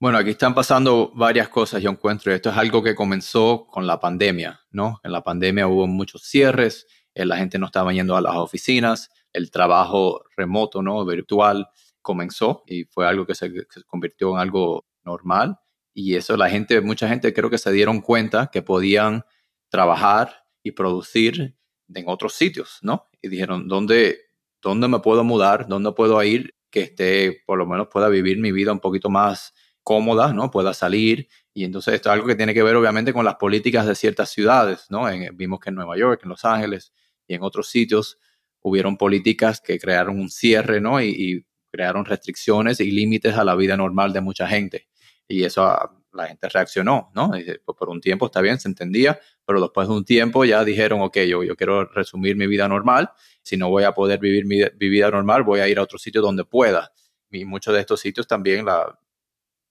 Bueno, 0.00 0.18
aquí 0.18 0.30
están 0.30 0.54
pasando 0.54 1.10
varias 1.12 1.48
cosas, 1.48 1.82
yo 1.82 1.90
encuentro. 1.90 2.32
Esto 2.32 2.50
es 2.50 2.56
algo 2.56 2.84
que 2.84 2.94
comenzó 2.94 3.66
con 3.66 3.84
la 3.84 3.98
pandemia, 3.98 4.60
¿no? 4.70 5.00
En 5.02 5.10
la 5.10 5.24
pandemia 5.24 5.66
hubo 5.66 5.88
muchos 5.88 6.22
cierres, 6.22 6.86
eh, 7.14 7.26
la 7.26 7.36
gente 7.36 7.58
no 7.58 7.66
estaba 7.66 7.92
yendo 7.92 8.16
a 8.16 8.20
las 8.20 8.36
oficinas, 8.36 9.10
el 9.32 9.50
trabajo 9.50 10.22
remoto, 10.36 10.82
¿no? 10.82 11.04
Virtual 11.04 11.66
comenzó 12.00 12.62
y 12.68 12.84
fue 12.84 13.08
algo 13.08 13.26
que 13.26 13.34
se, 13.34 13.50
se 13.68 13.82
convirtió 13.88 14.30
en 14.34 14.38
algo 14.38 14.86
normal. 15.02 15.58
Y 15.92 16.14
eso 16.14 16.36
la 16.36 16.48
gente, 16.48 16.80
mucha 16.80 17.08
gente 17.08 17.34
creo 17.34 17.50
que 17.50 17.58
se 17.58 17.72
dieron 17.72 18.00
cuenta 18.00 18.50
que 18.52 18.62
podían 18.62 19.24
trabajar 19.68 20.44
y 20.62 20.70
producir 20.70 21.56
en 21.92 22.04
otros 22.06 22.34
sitios, 22.34 22.78
¿no? 22.82 23.08
Y 23.20 23.28
dijeron, 23.28 23.66
¿dónde, 23.66 24.20
dónde 24.62 24.86
me 24.86 25.00
puedo 25.00 25.24
mudar? 25.24 25.66
¿Dónde 25.66 25.90
puedo 25.90 26.22
ir 26.22 26.54
que 26.70 26.82
esté, 26.82 27.42
por 27.46 27.58
lo 27.58 27.66
menos 27.66 27.88
pueda 27.90 28.08
vivir 28.08 28.38
mi 28.38 28.52
vida 28.52 28.70
un 28.70 28.78
poquito 28.80 29.10
más 29.10 29.54
cómoda, 29.88 30.34
¿no? 30.34 30.50
Pueda 30.50 30.74
salir. 30.74 31.28
Y 31.54 31.64
entonces 31.64 31.94
esto 31.94 32.10
es 32.10 32.12
algo 32.12 32.26
que 32.26 32.34
tiene 32.34 32.52
que 32.52 32.62
ver 32.62 32.76
obviamente 32.76 33.14
con 33.14 33.24
las 33.24 33.36
políticas 33.36 33.86
de 33.86 33.94
ciertas 33.94 34.28
ciudades, 34.28 34.84
¿no? 34.90 35.06
vimos 35.32 35.60
que 35.60 35.70
en 35.70 35.76
Nueva 35.76 35.96
York, 35.96 36.20
en 36.24 36.28
Los 36.28 36.44
Ángeles 36.44 36.92
y 37.26 37.34
en 37.34 37.42
otros 37.42 37.70
sitios 37.70 38.18
hubieron 38.60 38.98
políticas 38.98 39.62
que 39.62 39.78
crearon 39.78 40.20
un 40.20 40.28
cierre, 40.28 40.78
¿no? 40.82 41.00
Y, 41.00 41.46
crearon 41.70 42.06
restricciones 42.06 42.80
y 42.80 42.90
límites 42.90 43.34
a 43.36 43.44
la 43.44 43.54
vida 43.54 43.76
normal 43.76 44.12
de 44.14 44.22
mucha 44.22 44.46
gente. 44.48 44.88
Y 45.28 45.44
eso 45.44 45.64
ah, 45.64 45.94
la 46.14 46.26
gente 46.26 46.48
reaccionó, 46.48 47.10
¿no? 47.14 47.30
Pues, 47.30 47.76
por 47.78 47.90
un 47.90 48.00
tiempo 48.00 48.26
está 48.26 48.40
bien, 48.40 48.58
se 48.58 48.68
entendía, 48.68 49.18
pero 49.44 49.60
después 49.60 49.86
de 49.86 49.94
un 49.94 50.04
tiempo 50.04 50.46
ya 50.46 50.64
dijeron, 50.64 51.02
ok, 51.02 51.18
yo, 51.28 51.44
yo 51.44 51.56
quiero 51.56 51.84
resumir 51.84 52.36
mi 52.36 52.46
vida 52.46 52.68
normal, 52.68 53.10
si 53.42 53.56
no 53.58 53.68
voy 53.68 53.84
a 53.84 53.92
poder 53.92 54.18
vivir 54.18 54.46
mi, 54.46 54.60
mi 54.80 54.88
vida 54.88 55.10
normal, 55.10 55.44
voy 55.44 55.60
a 55.60 55.68
ir 55.68 55.78
a 55.78 55.82
otro 55.82 55.98
sitio 55.98 56.22
donde 56.22 56.44
pueda. 56.44 56.90
Y 57.30 57.44
muchos 57.44 57.74
de 57.74 57.80
estos 57.80 58.00
sitios 58.00 58.26
también 58.26 58.64
la, 58.64 58.98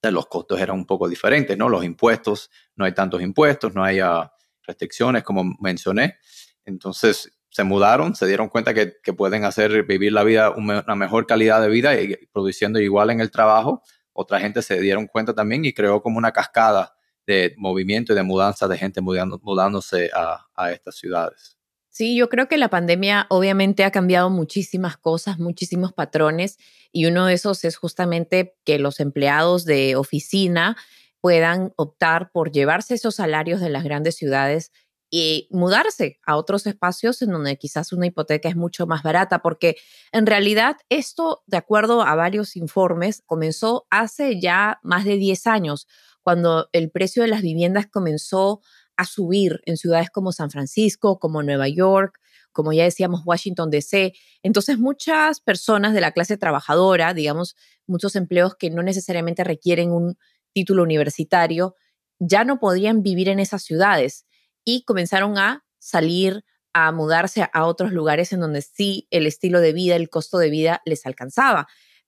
los 0.01 0.27
costos 0.27 0.59
eran 0.59 0.77
un 0.77 0.85
poco 0.85 1.07
diferentes, 1.07 1.57
¿no? 1.57 1.69
Los 1.69 1.83
impuestos, 1.83 2.49
no 2.75 2.85
hay 2.85 2.93
tantos 2.93 3.21
impuestos, 3.21 3.73
no 3.73 3.83
hay 3.83 3.99
ah, 3.99 4.31
restricciones 4.63 5.23
como 5.23 5.43
mencioné. 5.59 6.17
Entonces 6.65 7.31
se 7.49 7.63
mudaron, 7.63 8.15
se 8.15 8.27
dieron 8.27 8.49
cuenta 8.49 8.73
que, 8.73 8.93
pueden 9.13 9.43
hacer 9.45 9.83
vivir 9.83 10.13
la 10.13 10.23
vida 10.23 10.51
una 10.51 10.95
mejor 10.95 11.25
calidad 11.25 11.61
de 11.61 11.69
vida 11.69 11.99
y 11.99 12.15
produciendo 12.31 12.79
igual 12.79 13.09
en 13.09 13.21
el 13.21 13.31
trabajo. 13.31 13.81
Otra 14.13 14.39
gente 14.39 14.61
se 14.61 14.79
dieron 14.79 15.07
cuenta 15.07 15.33
también 15.33 15.65
y 15.65 15.73
creó 15.73 16.01
como 16.01 16.17
una 16.17 16.31
cascada 16.31 16.95
de 17.25 17.53
movimiento 17.57 18.13
y 18.13 18.15
de 18.15 18.23
mudanza 18.23 18.67
de 18.67 18.77
gente 18.77 19.01
mudándose 19.01 20.11
a 20.13 20.71
estas 20.71 20.95
ciudades. 20.95 21.56
Sí, 21.97 22.15
yo 22.15 22.29
creo 22.29 22.47
que 22.47 22.59
la 22.59 22.69
pandemia 22.69 23.25
obviamente 23.27 23.83
ha 23.83 23.89
cambiado 23.89 24.29
muchísimas 24.29 24.97
cosas, 24.97 25.39
muchísimos 25.39 25.93
patrones 25.93 26.59
y 26.91 27.07
uno 27.07 27.25
de 27.25 27.33
esos 27.33 27.65
es 27.65 27.75
justamente 27.75 28.55
que 28.65 28.77
los 28.77 28.99
empleados 28.99 29.65
de 29.65 29.95
oficina 29.95 30.77
puedan 31.21 31.73
optar 31.75 32.29
por 32.31 32.51
llevarse 32.51 32.93
esos 32.93 33.15
salarios 33.15 33.61
de 33.61 33.71
las 33.71 33.83
grandes 33.83 34.15
ciudades 34.15 34.71
y 35.09 35.47
mudarse 35.49 36.19
a 36.23 36.37
otros 36.37 36.67
espacios 36.67 37.23
en 37.23 37.31
donde 37.31 37.57
quizás 37.57 37.91
una 37.91 38.05
hipoteca 38.05 38.47
es 38.47 38.55
mucho 38.55 38.85
más 38.85 39.01
barata, 39.01 39.39
porque 39.39 39.77
en 40.11 40.27
realidad 40.27 40.75
esto, 40.89 41.41
de 41.47 41.57
acuerdo 41.57 42.03
a 42.03 42.13
varios 42.13 42.57
informes, 42.57 43.23
comenzó 43.25 43.87
hace 43.89 44.39
ya 44.39 44.79
más 44.83 45.03
de 45.03 45.15
10 45.15 45.47
años, 45.47 45.87
cuando 46.21 46.69
el 46.73 46.91
precio 46.91 47.23
de 47.23 47.29
las 47.29 47.41
viviendas 47.41 47.87
comenzó 47.87 48.61
a 48.97 49.05
subir 49.05 49.61
en 49.65 49.77
ciudades 49.77 50.09
como 50.09 50.31
San 50.31 50.49
Francisco, 50.49 51.19
como 51.19 51.43
Nueva 51.43 51.67
York, 51.67 52.19
como 52.51 52.73
ya 52.73 52.83
decíamos, 52.83 53.21
Washington, 53.25 53.69
D.C. 53.69 54.13
Entonces, 54.41 54.79
muchas 54.79 55.39
personas 55.41 55.93
de 55.93 56.01
la 56.01 56.11
clase 56.11 56.37
trabajadora, 56.37 57.13
digamos, 57.13 57.55
muchos 57.85 58.15
empleos 58.15 58.55
que 58.55 58.71
no 58.71 58.81
necesariamente 58.81 59.43
requieren 59.43 59.91
un 59.91 60.17
título 60.53 60.81
universitario, 60.81 61.75
ya 62.19 62.43
no 62.43 62.59
podían 62.59 63.03
vivir 63.03 63.29
en 63.29 63.39
esas 63.39 63.63
ciudades 63.63 64.25
y 64.65 64.83
comenzaron 64.83 65.37
a 65.37 65.65
salir, 65.77 66.43
a 66.73 66.91
mudarse 66.91 67.47
a 67.53 67.65
otros 67.65 67.91
lugares 67.91 68.33
en 68.33 68.39
donde 68.39 68.61
sí 68.61 69.07
el 69.11 69.27
estilo 69.27 69.61
de 69.61 69.73
vida, 69.73 69.95
el 69.95 70.09
costo 70.09 70.39
de 70.39 70.49
vida 70.49 70.81
les 70.85 71.05
alcanzaba. 71.05 71.67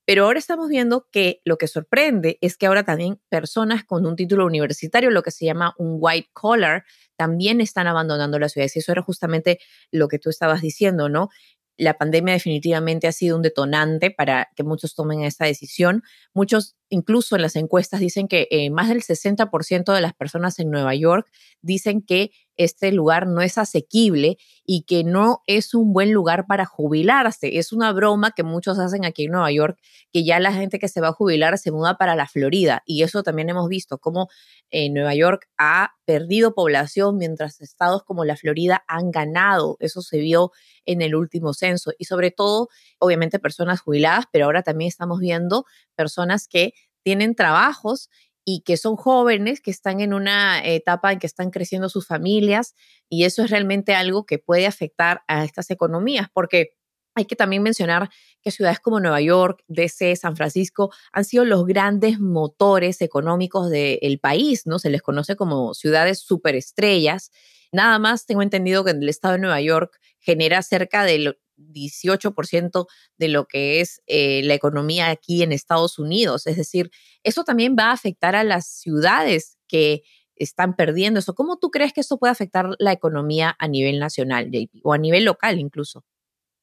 Pero 0.10 0.26
ahora 0.26 0.40
estamos 0.40 0.70
viendo 0.70 1.08
que 1.12 1.40
lo 1.46 1.60
que 1.60 1.68
sorprende 1.68 2.40
es 2.42 2.58
que 2.58 2.66
ahora 2.66 2.84
también 2.84 3.22
personas 3.30 3.84
con 3.84 4.08
un 4.08 4.16
título 4.16 4.48
universitario, 4.48 5.12
lo 5.12 5.22
que 5.22 5.30
se 5.30 5.46
llama 5.46 5.76
un 5.78 5.98
white 6.00 6.32
collar, 6.34 6.84
también 7.16 7.62
están 7.62 7.86
abandonando 7.86 8.40
las 8.40 8.54
ciudades. 8.54 8.76
Y 8.76 8.80
eso 8.80 8.92
era 8.92 9.04
justamente 9.04 9.60
lo 9.92 10.08
que 10.08 10.18
tú 10.18 10.32
estabas 10.32 10.62
diciendo, 10.62 11.10
¿no? 11.10 11.30
la 11.78 11.94
pandemia 11.94 12.34
definitivamente 12.34 13.08
ha 13.08 13.12
sido 13.12 13.38
un 13.38 13.44
detonante 13.44 14.10
para 14.10 14.50
que 14.56 14.64
muchos 14.64 14.96
tomen 14.96 15.22
esta 15.22 15.46
decisión. 15.46 16.02
Muchos, 16.34 16.76
incluso 16.90 17.36
en 17.36 17.42
las 17.42 17.56
encuestas, 17.56 18.00
dicen 18.00 18.28
que 18.28 18.48
eh, 18.52 18.70
más 18.70 18.90
del 18.90 19.02
60% 19.04 19.94
de 19.94 20.02
las 20.02 20.14
personas 20.14 20.60
en 20.60 20.70
Nueva 20.72 20.96
York 20.96 21.28
dicen 21.62 22.02
que 22.02 22.32
este 22.60 22.92
lugar 22.92 23.26
no 23.26 23.42
es 23.42 23.58
asequible 23.58 24.38
y 24.66 24.84
que 24.84 25.06
no 25.06 25.44
es 25.48 25.74
un 25.74 25.94
buen 25.94 26.12
lugar 26.12 26.46
para 26.46 26.66
jubilarse. 26.66 27.58
Es 27.58 27.72
una 27.72 27.94
broma 27.94 28.32
que 28.32 28.44
muchos 28.44 28.78
hacen 28.80 29.06
aquí 29.06 29.24
en 29.24 29.32
Nueva 29.32 29.50
York, 29.50 29.80
que 30.12 30.26
ya 30.26 30.42
la 30.42 30.52
gente 30.52 30.78
que 30.78 30.90
se 30.90 31.00
va 31.00 31.08
a 31.08 31.14
jubilar 31.14 31.58
se 31.58 31.72
muda 31.72 31.98
para 31.98 32.18
la 32.18 32.28
Florida. 32.28 32.84
Y 32.86 33.04
eso 33.04 33.24
también 33.24 33.48
hemos 33.48 33.70
visto, 33.70 33.98
cómo 33.98 34.28
eh, 34.72 34.90
Nueva 34.90 35.16
York 35.16 35.48
ha 35.58 35.94
perdido 36.04 36.54
población 36.54 37.18
mientras 37.18 37.62
estados 37.62 38.04
como 38.04 38.26
la 38.26 38.36
Florida 38.36 38.84
han 38.90 39.12
ganado. 39.12 39.78
Eso 39.80 40.02
se 40.02 40.18
vio 40.18 40.52
en 40.86 41.02
el 41.02 41.16
último 41.16 41.54
censo. 41.54 41.94
Y 41.98 42.06
sobre 42.06 42.30
todo, 42.30 42.68
obviamente, 42.98 43.40
personas 43.40 43.80
jubiladas, 43.80 44.26
pero 44.34 44.46
ahora 44.46 44.64
también 44.64 44.90
estamos 44.90 45.22
viendo 45.22 45.66
personas 45.96 46.48
que 46.50 46.74
tienen 47.10 47.34
trabajos 47.34 48.12
y 48.46 48.62
que 48.62 48.78
son 48.78 48.96
jóvenes, 48.96 49.62
que 49.62 49.72
están 49.72 50.00
en 50.00 50.14
una 50.14 50.64
etapa 50.64 51.12
en 51.12 51.18
que 51.18 51.26
están 51.26 51.50
creciendo 51.50 51.90
sus 51.90 52.06
familias 52.06 52.76
y 53.10 53.24
eso 53.24 53.44
es 53.44 53.50
realmente 53.50 53.96
algo 53.96 54.28
que 54.28 54.38
puede 54.38 54.68
afectar 54.68 55.24
a 55.28 55.44
estas 55.44 55.72
economías, 55.72 56.28
porque 56.32 56.76
hay 57.16 57.26
que 57.26 57.36
también 57.36 57.64
mencionar 57.64 58.12
que 58.44 58.52
ciudades 58.52 58.80
como 58.80 59.00
Nueva 59.00 59.22
York, 59.22 59.64
DC, 59.70 60.16
San 60.18 60.36
Francisco 60.36 60.94
han 61.12 61.26
sido 61.26 61.46
los 61.46 61.66
grandes 61.66 62.20
motores 62.20 63.02
económicos 63.02 63.72
del 63.72 64.20
país, 64.20 64.68
¿no? 64.68 64.78
Se 64.78 64.92
les 64.92 65.02
conoce 65.02 65.36
como 65.36 65.74
ciudades 65.74 66.20
superestrellas. 66.20 67.32
Nada 67.72 67.98
más 67.98 68.28
tengo 68.28 68.44
entendido 68.44 68.84
que 68.84 68.92
el 68.92 69.10
estado 69.10 69.34
de 69.34 69.40
Nueva 69.40 69.62
York 69.62 70.00
genera 70.20 70.62
cerca 70.62 71.06
del 71.06 71.40
18% 71.72 72.88
de 73.18 73.28
lo 73.28 73.46
que 73.46 73.82
es 73.82 74.02
eh, 74.08 74.42
la 74.44 74.54
economía 74.54 75.10
aquí 75.10 75.44
en 75.44 75.52
Estados 75.52 76.00
Unidos. 76.00 76.48
Es 76.48 76.58
decir, 76.58 76.92
eso 77.24 77.44
también 77.44 77.76
va 77.78 77.86
a 77.86 77.94
afectar 77.94 78.36
a 78.36 78.44
las 78.44 78.68
ciudades 78.68 79.58
que 79.68 80.04
están 80.36 80.76
perdiendo 80.76 81.20
eso. 81.20 81.36
¿Cómo 81.36 81.58
tú 81.58 81.70
crees 81.70 81.94
que 81.94 82.02
eso 82.02 82.18
puede 82.18 82.32
afectar 82.32 82.70
la 82.80 82.92
economía 82.92 83.56
a 83.60 83.68
nivel 83.68 84.00
nacional, 84.00 84.50
JP, 84.52 84.82
o 84.84 84.94
a 84.94 84.98
nivel 84.98 85.26
local 85.26 85.60
incluso? 85.60 86.04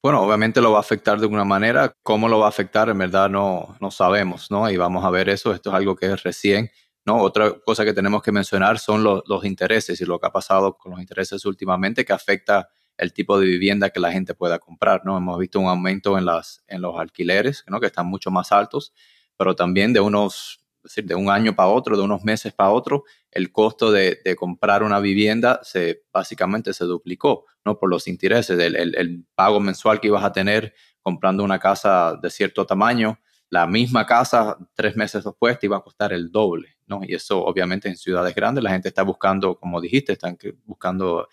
Bueno, 0.03 0.21
obviamente 0.21 0.61
lo 0.61 0.71
va 0.71 0.77
a 0.77 0.81
afectar 0.81 1.17
de 1.17 1.25
alguna 1.25 1.43
manera. 1.43 1.93
¿Cómo 2.03 2.27
lo 2.27 2.39
va 2.39 2.45
a 2.45 2.49
afectar? 2.49 2.89
En 2.89 2.97
verdad 2.97 3.29
no, 3.29 3.75
no 3.79 3.91
sabemos, 3.91 4.51
¿no? 4.51 4.69
Y 4.69 4.77
vamos 4.77 5.03
a 5.03 5.09
ver 5.09 5.29
eso. 5.29 5.53
Esto 5.53 5.69
es 5.69 5.75
algo 5.75 5.95
que 5.95 6.07
es 6.07 6.23
recién. 6.23 6.69
¿no? 7.05 7.17
Otra 7.21 7.53
cosa 7.65 7.85
que 7.85 7.93
tenemos 7.93 8.21
que 8.21 8.33
mencionar 8.33 8.79
son 8.79 9.01
los, 9.03 9.23
los 9.27 9.45
intereses 9.45 9.99
y 10.01 10.05
lo 10.05 10.19
que 10.19 10.27
ha 10.27 10.31
pasado 10.31 10.77
con 10.77 10.91
los 10.91 10.99
intereses 10.99 11.45
últimamente 11.45 12.03
que 12.03 12.11
afecta 12.11 12.69
el 12.97 13.13
tipo 13.13 13.39
de 13.39 13.45
vivienda 13.45 13.89
que 13.89 13.99
la 13.99 14.11
gente 14.11 14.33
pueda 14.33 14.59
comprar, 14.59 15.01
¿no? 15.05 15.17
Hemos 15.17 15.37
visto 15.39 15.59
un 15.59 15.67
aumento 15.67 16.17
en, 16.17 16.25
las, 16.25 16.63
en 16.67 16.81
los 16.81 16.99
alquileres, 16.99 17.63
¿no? 17.67 17.79
Que 17.79 17.87
están 17.87 18.07
mucho 18.07 18.31
más 18.31 18.51
altos, 18.51 18.93
pero 19.37 19.55
también 19.55 19.93
de 19.93 19.99
unos, 19.99 20.65
decir, 20.83 21.05
de 21.05 21.15
un 21.15 21.29
año 21.29 21.55
para 21.55 21.69
otro, 21.69 21.95
de 21.95 22.03
unos 22.03 22.23
meses 22.23 22.53
para 22.53 22.71
otro, 22.71 23.03
el 23.31 23.51
costo 23.51 23.91
de, 23.91 24.19
comprar 24.37 24.83
una 24.83 24.99
vivienda 24.99 25.59
se 25.63 26.03
básicamente 26.11 26.73
se 26.73 26.85
duplicó, 26.85 27.45
¿no? 27.63 27.77
Por 27.77 27.89
los 27.89 28.07
intereses, 28.07 28.59
el, 28.59 28.75
el, 28.75 29.25
pago 29.35 29.59
mensual 29.59 29.99
que 29.99 30.07
ibas 30.07 30.23
a 30.23 30.31
tener 30.31 30.73
comprando 31.01 31.43
una 31.43 31.59
casa 31.59 32.17
de 32.21 32.29
cierto 32.29 32.65
tamaño, 32.65 33.19
la 33.49 33.65
misma 33.67 34.05
casa 34.05 34.57
tres 34.73 34.95
meses 34.97 35.23
después 35.23 35.57
te 35.57 35.67
iba 35.67 35.77
a 35.77 35.81
costar 35.81 36.11
el 36.11 36.31
doble, 36.31 36.77
¿no? 36.87 37.01
Y 37.03 37.13
eso 37.13 37.45
obviamente 37.45 37.87
en 37.87 37.95
ciudades 37.95 38.35
grandes 38.35 38.63
la 38.63 38.71
gente 38.71 38.89
está 38.89 39.03
buscando, 39.03 39.57
como 39.57 39.79
dijiste, 39.79 40.13
están 40.13 40.37
buscando 40.65 41.29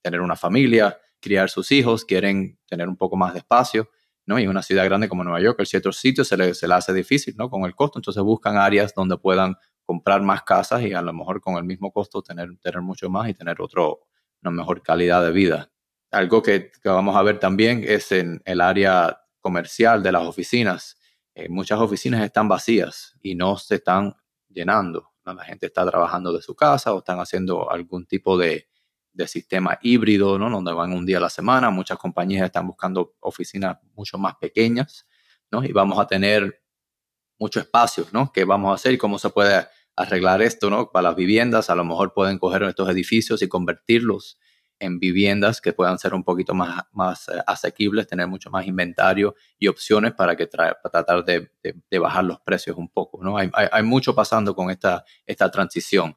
tener 0.00 0.20
una 0.20 0.36
familia, 0.36 0.98
criar 1.20 1.50
sus 1.50 1.72
hijos, 1.72 2.04
quieren 2.04 2.58
tener 2.66 2.88
un 2.88 2.96
poco 2.96 3.16
más 3.16 3.32
de 3.32 3.40
espacio, 3.40 3.90
¿no? 4.26 4.38
Y 4.38 4.44
en 4.44 4.50
una 4.50 4.62
ciudad 4.62 4.84
grande 4.84 5.08
como 5.08 5.24
Nueva 5.24 5.40
York, 5.40 5.58
el 5.60 5.66
ciertos 5.66 5.96
sitios 5.96 6.28
se 6.28 6.36
le, 6.36 6.54
se 6.54 6.68
le 6.68 6.74
hace 6.74 6.92
difícil, 6.92 7.34
¿no? 7.36 7.50
Con 7.50 7.64
el 7.64 7.74
costo, 7.74 7.98
entonces 7.98 8.22
buscan 8.22 8.56
áreas 8.56 8.94
donde 8.94 9.16
puedan 9.16 9.56
comprar 9.84 10.20
más 10.22 10.42
casas 10.42 10.82
y 10.82 10.92
a 10.92 11.00
lo 11.00 11.12
mejor 11.12 11.40
con 11.40 11.56
el 11.56 11.64
mismo 11.64 11.90
costo 11.92 12.22
tener, 12.22 12.50
tener 12.60 12.82
mucho 12.82 13.08
más 13.08 13.28
y 13.28 13.34
tener 13.34 13.60
otro, 13.60 14.00
una 14.42 14.50
mejor 14.50 14.82
calidad 14.82 15.24
de 15.24 15.32
vida. 15.32 15.70
Algo 16.10 16.42
que, 16.42 16.70
que 16.82 16.88
vamos 16.88 17.16
a 17.16 17.22
ver 17.22 17.38
también 17.38 17.82
es 17.86 18.12
en 18.12 18.42
el 18.44 18.60
área 18.60 19.18
comercial 19.40 20.02
de 20.02 20.12
las 20.12 20.24
oficinas. 20.24 20.98
Eh, 21.34 21.48
muchas 21.48 21.80
oficinas 21.80 22.22
están 22.22 22.48
vacías 22.48 23.16
y 23.22 23.34
no 23.34 23.56
se 23.56 23.76
están 23.76 24.14
llenando. 24.48 25.12
La 25.24 25.44
gente 25.44 25.66
está 25.66 25.88
trabajando 25.88 26.32
de 26.32 26.42
su 26.42 26.54
casa 26.54 26.92
o 26.92 26.98
están 26.98 27.20
haciendo 27.20 27.70
algún 27.70 28.06
tipo 28.06 28.36
de, 28.38 28.68
de 29.12 29.26
sistema 29.26 29.78
híbrido, 29.82 30.38
¿no? 30.38 30.50
Donde 30.50 30.72
van 30.72 30.92
un 30.92 31.06
día 31.06 31.18
a 31.18 31.20
la 31.20 31.30
semana. 31.30 31.70
Muchas 31.70 31.98
compañías 31.98 32.44
están 32.44 32.66
buscando 32.66 33.16
oficinas 33.20 33.78
mucho 33.94 34.18
más 34.18 34.36
pequeñas, 34.36 35.06
¿no? 35.50 35.64
Y 35.64 35.72
vamos 35.72 35.98
a 35.98 36.06
tener 36.06 36.62
mucho 37.38 37.60
espacio, 37.60 38.06
¿no? 38.12 38.32
¿Qué 38.32 38.44
vamos 38.44 38.70
a 38.70 38.74
hacer 38.74 38.92
y 38.92 38.98
cómo 38.98 39.18
se 39.18 39.30
puede 39.30 39.66
arreglar 39.96 40.42
esto, 40.42 40.70
¿no? 40.70 40.90
Para 40.90 41.08
las 41.08 41.16
viviendas, 41.16 41.70
a 41.70 41.74
lo 41.74 41.84
mejor 41.84 42.12
pueden 42.14 42.38
coger 42.38 42.62
estos 42.64 42.88
edificios 42.88 43.42
y 43.42 43.48
convertirlos 43.48 44.38
en 44.80 45.00
viviendas 45.00 45.60
que 45.60 45.72
puedan 45.72 45.98
ser 45.98 46.14
un 46.14 46.22
poquito 46.22 46.54
más, 46.54 46.84
más 46.92 47.28
eh, 47.28 47.42
asequibles, 47.46 48.06
tener 48.06 48.28
mucho 48.28 48.50
más 48.50 48.66
inventario 48.66 49.34
y 49.58 49.66
opciones 49.66 50.12
para, 50.12 50.36
que 50.36 50.46
tratar 50.46 51.24
de, 51.24 51.50
bajar 51.98 52.24
los 52.24 52.40
precios 52.40 52.76
un 52.76 52.88
poco, 52.88 53.22
¿no? 53.22 53.36
Hay, 53.36 53.50
hay, 53.52 53.66
hay 53.70 53.82
mucho 53.82 54.14
pasando 54.14 54.54
con 54.54 54.70
esta, 54.70 55.04
esta 55.26 55.50
transición. 55.50 56.16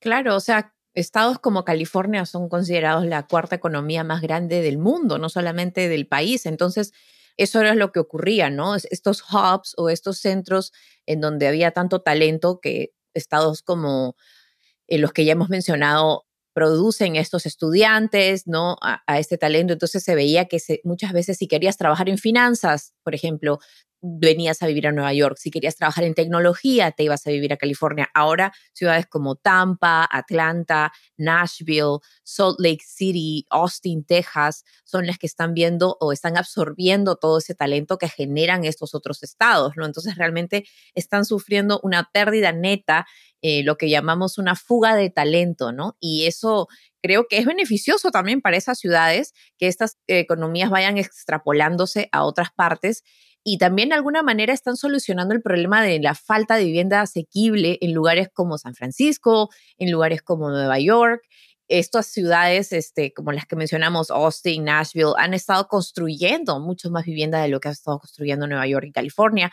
Claro, 0.00 0.36
o 0.36 0.40
sea, 0.40 0.74
estados 0.94 1.38
como 1.38 1.64
California 1.64 2.26
son 2.26 2.48
considerados 2.48 3.06
la 3.06 3.26
cuarta 3.26 3.56
economía 3.56 4.04
más 4.04 4.22
grande 4.22 4.62
del 4.62 4.78
mundo, 4.78 5.18
no 5.18 5.28
solamente 5.28 5.88
del 5.88 6.06
país. 6.06 6.46
Entonces, 6.46 6.92
eso 7.36 7.60
era 7.60 7.74
lo 7.74 7.92
que 7.92 8.00
ocurría, 8.00 8.50
¿no? 8.50 8.74
Estos 8.76 9.22
hubs 9.32 9.74
o 9.76 9.88
estos 9.88 10.18
centros 10.18 10.72
en 11.06 11.20
donde 11.20 11.48
había 11.48 11.70
tanto 11.70 12.02
talento 12.02 12.60
que 12.60 12.92
estados 13.14 13.62
como 13.62 14.16
eh, 14.88 14.98
los 14.98 15.12
que 15.12 15.24
ya 15.24 15.32
hemos 15.32 15.48
mencionado 15.48 16.26
producen 16.52 17.16
estos 17.16 17.46
estudiantes, 17.46 18.46
¿no? 18.46 18.76
A, 18.82 19.18
este 19.18 19.38
talento. 19.38 19.72
Entonces 19.72 20.02
se 20.02 20.14
veía 20.14 20.46
que 20.46 20.58
muchas 20.84 21.12
veces 21.12 21.38
si 21.38 21.46
querías 21.46 21.76
trabajar 21.76 22.08
en 22.08 22.18
finanzas, 22.18 22.92
por 23.02 23.14
ejemplo, 23.14 23.60
venías 24.02 24.62
a 24.62 24.66
vivir 24.66 24.86
a 24.86 24.92
Nueva 24.92 25.12
York. 25.12 25.36
Si 25.38 25.50
querías 25.50 25.76
trabajar 25.76 26.04
en 26.04 26.14
tecnología, 26.14 26.90
te 26.92 27.02
ibas 27.04 27.26
a 27.26 27.30
vivir 27.30 27.52
a 27.52 27.56
California. 27.56 28.08
Ahora, 28.14 28.52
ciudades 28.72 29.06
como 29.06 29.36
Tampa, 29.36 30.08
Atlanta, 30.10 30.92
Nashville, 31.16 31.98
Salt 32.22 32.58
Lake 32.58 32.84
City, 32.86 33.46
Austin, 33.50 34.04
Texas, 34.04 34.64
son 34.84 35.06
las 35.06 35.18
que 35.18 35.26
están 35.26 35.54
viendo 35.54 35.96
o 36.00 36.12
están 36.12 36.36
absorbiendo 36.36 37.16
todo 37.16 37.38
ese 37.38 37.54
talento 37.54 37.98
que 37.98 38.08
generan 38.08 38.64
estos 38.64 38.94
otros 38.94 39.22
estados, 39.22 39.74
¿no? 39.76 39.84
Entonces, 39.84 40.16
realmente 40.16 40.66
están 40.94 41.24
sufriendo 41.24 41.80
una 41.82 42.10
pérdida 42.12 42.52
neta, 42.52 43.06
eh, 43.42 43.62
lo 43.62 43.76
que 43.76 43.88
llamamos 43.88 44.38
una 44.38 44.54
fuga 44.54 44.96
de 44.96 45.10
talento, 45.10 45.72
¿no? 45.72 45.96
Y 45.98 46.26
eso 46.26 46.68
creo 47.02 47.26
que 47.28 47.38
es 47.38 47.46
beneficioso 47.46 48.10
también 48.10 48.42
para 48.42 48.56
esas 48.56 48.78
ciudades 48.78 49.32
que 49.58 49.66
estas 49.66 49.96
economías 50.06 50.70
vayan 50.70 50.98
extrapolándose 50.98 52.08
a 52.12 52.24
otras 52.24 52.48
partes 52.54 53.02
y 53.42 53.58
también 53.58 53.88
de 53.88 53.94
alguna 53.94 54.22
manera 54.22 54.52
están 54.52 54.76
solucionando 54.76 55.34
el 55.34 55.40
problema 55.40 55.82
de 55.82 55.98
la 56.00 56.14
falta 56.14 56.56
de 56.56 56.64
vivienda 56.64 57.00
asequible 57.00 57.78
en 57.80 57.94
lugares 57.94 58.28
como 58.32 58.58
San 58.58 58.74
Francisco, 58.74 59.48
en 59.78 59.90
lugares 59.90 60.22
como 60.22 60.50
Nueva 60.50 60.78
York. 60.78 61.22
Estas 61.68 62.06
ciudades, 62.06 62.72
este, 62.72 63.14
como 63.14 63.32
las 63.32 63.46
que 63.46 63.56
mencionamos, 63.56 64.10
Austin, 64.10 64.64
Nashville, 64.64 65.14
han 65.16 65.34
estado 65.34 65.68
construyendo 65.68 66.60
mucho 66.60 66.90
más 66.90 67.04
vivienda 67.04 67.40
de 67.40 67.48
lo 67.48 67.60
que 67.60 67.68
ha 67.68 67.72
estado 67.72 67.98
construyendo 67.98 68.46
Nueva 68.46 68.66
York 68.66 68.86
y 68.88 68.92
California. 68.92 69.50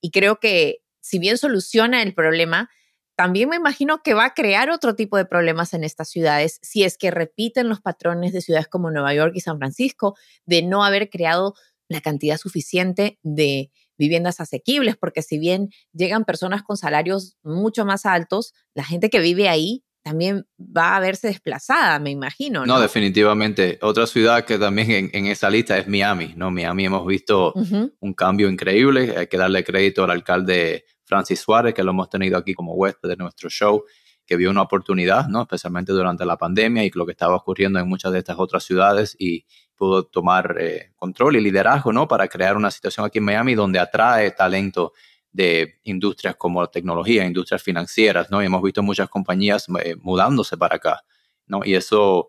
Y 0.00 0.10
creo 0.10 0.38
que 0.38 0.82
si 1.00 1.18
bien 1.18 1.38
soluciona 1.38 2.02
el 2.02 2.12
problema, 2.12 2.68
también 3.16 3.48
me 3.48 3.56
imagino 3.56 4.02
que 4.02 4.14
va 4.14 4.24
a 4.24 4.34
crear 4.34 4.70
otro 4.70 4.94
tipo 4.94 5.16
de 5.16 5.26
problemas 5.26 5.74
en 5.74 5.84
estas 5.84 6.08
ciudades 6.08 6.58
si 6.62 6.84
es 6.84 6.96
que 6.96 7.10
repiten 7.10 7.68
los 7.68 7.80
patrones 7.80 8.32
de 8.32 8.40
ciudades 8.40 8.66
como 8.66 8.90
Nueva 8.90 9.12
York 9.14 9.32
y 9.34 9.40
San 9.40 9.58
Francisco 9.58 10.16
de 10.46 10.62
no 10.62 10.84
haber 10.84 11.10
creado 11.10 11.54
la 11.90 12.00
cantidad 12.00 12.38
suficiente 12.38 13.18
de 13.22 13.70
viviendas 13.98 14.40
asequibles, 14.40 14.96
porque 14.96 15.22
si 15.22 15.38
bien 15.38 15.68
llegan 15.92 16.24
personas 16.24 16.62
con 16.62 16.76
salarios 16.76 17.36
mucho 17.42 17.84
más 17.84 18.06
altos, 18.06 18.54
la 18.74 18.84
gente 18.84 19.10
que 19.10 19.20
vive 19.20 19.48
ahí 19.48 19.84
también 20.02 20.46
va 20.58 20.96
a 20.96 21.00
verse 21.00 21.28
desplazada, 21.28 21.98
me 21.98 22.10
imagino. 22.10 22.64
No, 22.64 22.80
definitivamente. 22.80 23.78
Otra 23.82 24.06
ciudad 24.06 24.46
que 24.46 24.56
también 24.56 25.10
en, 25.12 25.26
esa 25.26 25.50
lista 25.50 25.76
es 25.76 25.88
Miami, 25.88 26.32
¿no? 26.36 26.50
Miami 26.50 26.86
hemos 26.86 27.06
visto 27.06 27.52
un 28.00 28.14
cambio 28.14 28.48
increíble. 28.48 29.14
Hay 29.18 29.26
que 29.26 29.36
darle 29.36 29.62
crédito 29.62 30.04
al 30.04 30.12
alcalde 30.12 30.84
Francis 31.04 31.40
Suárez, 31.40 31.74
que 31.74 31.82
lo 31.82 31.90
hemos 31.90 32.08
tenido 32.08 32.38
aquí 32.38 32.54
como 32.54 32.72
huésped 32.74 33.10
de 33.10 33.16
nuestro 33.16 33.50
show, 33.50 33.84
que 34.24 34.36
vio 34.36 34.48
una 34.48 34.62
oportunidad, 34.62 35.26
¿no? 35.28 35.42
Especialmente 35.42 35.92
durante 35.92 36.24
la 36.24 36.38
pandemia 36.38 36.84
y 36.84 36.90
lo 36.94 37.04
que 37.04 37.12
estaba 37.12 37.34
ocurriendo 37.34 37.78
en 37.80 37.88
muchas 37.88 38.12
de 38.12 38.20
estas 38.20 38.38
otras 38.38 38.64
ciudades 38.64 39.16
y 39.18 39.44
pudo 39.80 40.04
tomar 40.04 40.58
eh, 40.60 40.92
control 40.94 41.36
y 41.36 41.40
liderazgo, 41.40 41.90
¿no? 41.90 42.06
Para 42.06 42.28
crear 42.28 42.54
una 42.54 42.70
situación 42.70 43.06
aquí 43.06 43.16
en 43.16 43.24
Miami 43.24 43.54
donde 43.54 43.78
atrae 43.78 44.30
talento 44.32 44.92
de 45.32 45.80
industrias 45.84 46.36
como 46.36 46.66
tecnología, 46.68 47.24
industrias 47.24 47.62
financieras, 47.62 48.30
¿no? 48.30 48.42
Y 48.42 48.44
hemos 48.44 48.62
visto 48.62 48.82
muchas 48.82 49.08
compañías 49.08 49.68
eh, 49.82 49.96
mudándose 50.02 50.58
para 50.58 50.76
acá, 50.76 51.00
¿no? 51.46 51.62
Y 51.64 51.76
eso, 51.76 52.28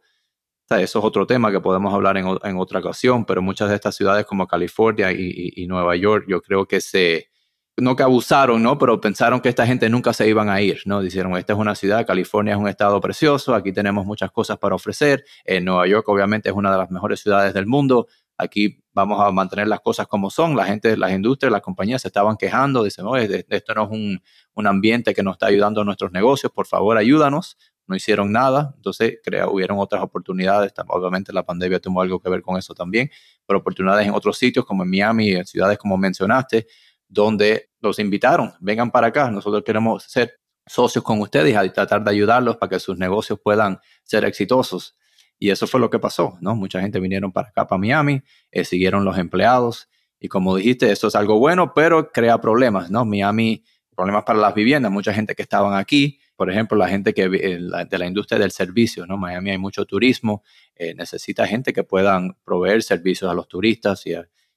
eso 0.69 0.99
es 0.99 1.05
otro 1.05 1.27
tema 1.27 1.51
que 1.51 1.59
podemos 1.59 1.93
hablar 1.93 2.15
en, 2.15 2.25
en, 2.41 2.57
otra 2.57 2.79
ocasión, 2.79 3.25
pero 3.25 3.41
muchas 3.41 3.67
de 3.67 3.75
estas 3.75 3.97
ciudades 3.97 4.25
como 4.25 4.47
California 4.47 5.11
y, 5.11 5.67
Nueva 5.67 5.97
York, 5.97 6.27
yo 6.29 6.41
creo 6.41 6.65
que 6.65 6.79
se, 6.79 7.30
no 7.77 7.95
que 7.95 8.03
abusaron, 8.03 8.61
¿no? 8.61 8.77
Pero 8.77 8.99
pensaron 9.01 9.39
que 9.39 9.49
esta 9.49 9.65
gente 9.65 9.89
nunca 9.89 10.13
se 10.13 10.27
iban 10.27 10.49
a 10.49 10.61
ir, 10.61 10.81
¿no? 10.85 11.01
Dijeron, 11.01 11.35
esta 11.37 11.53
es 11.53 11.59
una 11.59 11.75
ciudad, 11.75 12.05
California 12.05 12.53
es 12.53 12.59
un 12.59 12.67
estado 12.67 12.99
precioso, 12.99 13.55
aquí 13.55 13.71
tenemos 13.71 14.05
muchas 14.05 14.31
cosas 14.31 14.57
para 14.57 14.75
ofrecer, 14.75 15.23
en 15.45 15.65
Nueva 15.65 15.87
York 15.87 16.07
obviamente 16.09 16.49
es 16.49 16.55
una 16.55 16.71
de 16.71 16.77
las 16.77 16.91
mejores 16.91 17.21
ciudades 17.21 17.53
del 17.53 17.65
mundo, 17.65 18.07
aquí 18.37 18.79
vamos 18.93 19.21
a 19.21 19.31
mantener 19.31 19.67
las 19.67 19.79
cosas 19.79 20.07
como 20.07 20.29
son. 20.29 20.55
La 20.55 20.65
gente, 20.65 20.97
las 20.97 21.11
industrias, 21.11 21.51
las 21.51 21.61
compañías 21.61 22.01
se 22.01 22.09
estaban 22.09 22.37
quejando, 22.37 22.83
dicen, 22.83 23.05
no, 23.05 23.15
esto 23.15 23.73
no 23.75 23.83
es 23.83 23.89
un, 23.91 24.21
un, 24.53 24.67
ambiente 24.67 25.13
que 25.13 25.23
nos 25.23 25.33
está 25.33 25.47
ayudando 25.47 25.81
a 25.81 25.85
nuestros 25.85 26.11
negocios, 26.11 26.51
por 26.51 26.67
favor 26.67 26.97
ayúdanos. 26.97 27.57
No 27.87 27.95
hicieron 27.95 28.31
nada, 28.31 28.73
entonces 28.77 29.17
crea, 29.21 29.49
hubieron 29.49 29.77
otras 29.79 30.01
oportunidades, 30.01 30.71
obviamente 30.87 31.33
la 31.33 31.43
pandemia 31.43 31.79
tuvo 31.79 32.01
algo 32.01 32.19
que 32.21 32.29
ver 32.29 32.41
con 32.41 32.57
eso 32.57 32.73
también, 32.73 33.09
pero 33.45 33.59
oportunidades 33.59 34.07
en 34.07 34.13
otros 34.13 34.37
sitios 34.37 34.65
como 34.65 34.83
en 34.83 34.91
Miami, 34.91 35.31
en 35.31 35.45
ciudades 35.45 35.77
como 35.77 35.97
mencionaste, 35.97 36.67
donde 37.11 37.69
los 37.81 37.99
invitaron, 37.99 38.53
vengan 38.61 38.89
para 38.89 39.07
acá, 39.07 39.29
nosotros 39.29 39.63
queremos 39.65 40.03
ser 40.03 40.39
socios 40.65 41.03
con 41.03 41.19
ustedes 41.19 41.53
y 41.53 41.69
tratar 41.71 42.03
de 42.03 42.09
ayudarlos 42.09 42.55
para 42.55 42.69
que 42.69 42.79
sus 42.79 42.97
negocios 42.97 43.39
puedan 43.43 43.79
ser 44.03 44.23
exitosos. 44.23 44.95
Y 45.37 45.49
eso 45.49 45.67
fue 45.67 45.79
lo 45.79 45.89
que 45.89 45.99
pasó, 45.99 46.37
¿no? 46.39 46.55
Mucha 46.55 46.79
gente 46.79 46.99
vinieron 46.99 47.31
para 47.31 47.49
acá, 47.49 47.67
para 47.67 47.79
Miami, 47.79 48.21
eh, 48.51 48.63
siguieron 48.63 49.03
los 49.03 49.17
empleados. 49.17 49.89
Y 50.19 50.29
como 50.29 50.55
dijiste, 50.55 50.91
eso 50.91 51.07
es 51.07 51.15
algo 51.15 51.37
bueno, 51.39 51.73
pero 51.73 52.11
crea 52.11 52.39
problemas, 52.39 52.89
¿no? 52.89 53.03
Miami, 53.03 53.65
problemas 53.93 54.23
para 54.23 54.39
las 54.39 54.53
viviendas, 54.53 54.91
mucha 54.91 55.13
gente 55.13 55.35
que 55.35 55.41
estaban 55.41 55.73
aquí, 55.73 56.19
por 56.37 56.49
ejemplo, 56.49 56.77
la 56.77 56.87
gente 56.87 57.13
que 57.13 57.23
eh, 57.23 57.59
de 57.89 57.97
la 57.97 58.05
industria 58.05 58.39
del 58.39 58.51
servicio, 58.51 59.05
¿no? 59.05 59.17
Miami 59.17 59.51
hay 59.51 59.57
mucho 59.57 59.85
turismo, 59.85 60.43
eh, 60.75 60.93
necesita 60.95 61.45
gente 61.45 61.73
que 61.73 61.83
puedan 61.83 62.37
proveer 62.45 62.83
servicios 62.83 63.29
a 63.29 63.33
los 63.33 63.47
turistas 63.47 64.05
y, 64.05 64.13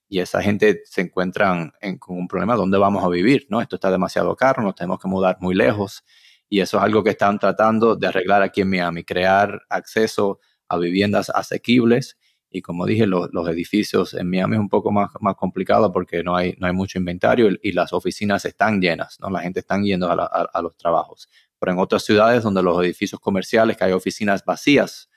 y 0.08 0.20
esa 0.20 0.42
gente 0.42 0.82
se 0.84 1.02
encuentran 1.02 1.72
con 1.98 2.18
un 2.18 2.28
problema, 2.28 2.56
¿dónde 2.56 2.78
vamos 2.78 3.04
a 3.04 3.08
vivir? 3.08 3.46
¿no? 3.50 3.60
Esto 3.60 3.76
está 3.76 3.90
demasiado 3.90 4.36
caro, 4.36 4.62
nos 4.62 4.74
tenemos 4.74 5.00
que 5.00 5.08
mudar 5.08 5.38
muy 5.40 5.54
lejos 5.54 6.04
y 6.48 6.60
eso 6.60 6.76
es 6.76 6.84
algo 6.84 7.02
que 7.02 7.10
están 7.10 7.38
tratando 7.38 7.96
de 7.96 8.06
arreglar 8.06 8.42
aquí 8.42 8.60
en 8.60 8.70
Miami, 8.70 9.04
crear 9.04 9.62
acceso 9.68 10.38
a 10.68 10.78
viviendas 10.78 11.30
asequibles. 11.30 12.18
Y 12.50 12.62
como 12.62 12.86
dije, 12.86 13.06
los 13.06 13.48
edificios 13.48 14.14
en 14.14 14.30
Miami 14.30 14.54
es 14.54 14.60
un 14.60 14.68
poco 14.68 14.92
más, 14.92 15.10
más 15.20 15.34
complicado 15.34 15.92
porque 15.92 16.22
no 16.22 16.36
hay, 16.36 16.54
no 16.58 16.68
hay 16.68 16.72
mucho 16.72 16.98
inventario 16.98 17.48
y, 17.60 17.72
las 17.72 17.92
oficinas 17.92 18.44
están 18.44 18.80
llenas, 18.80 19.18
¿no? 19.20 19.28
La 19.30 19.40
gente 19.40 19.60
está 19.60 19.76
yendo 19.80 20.08
a, 20.08 20.62
los 20.62 20.76
trabajos. 20.76 21.28
Pero 21.58 21.72
en 21.72 21.78
otras 21.78 22.04
ciudades 22.04 22.44
donde 22.44 22.62
los 22.62 22.80
edificios 22.84 23.20
comerciales, 23.20 23.76
que 23.76 23.84
hay 23.84 23.92
oficinas 23.92 24.44
vacías, 24.44 25.08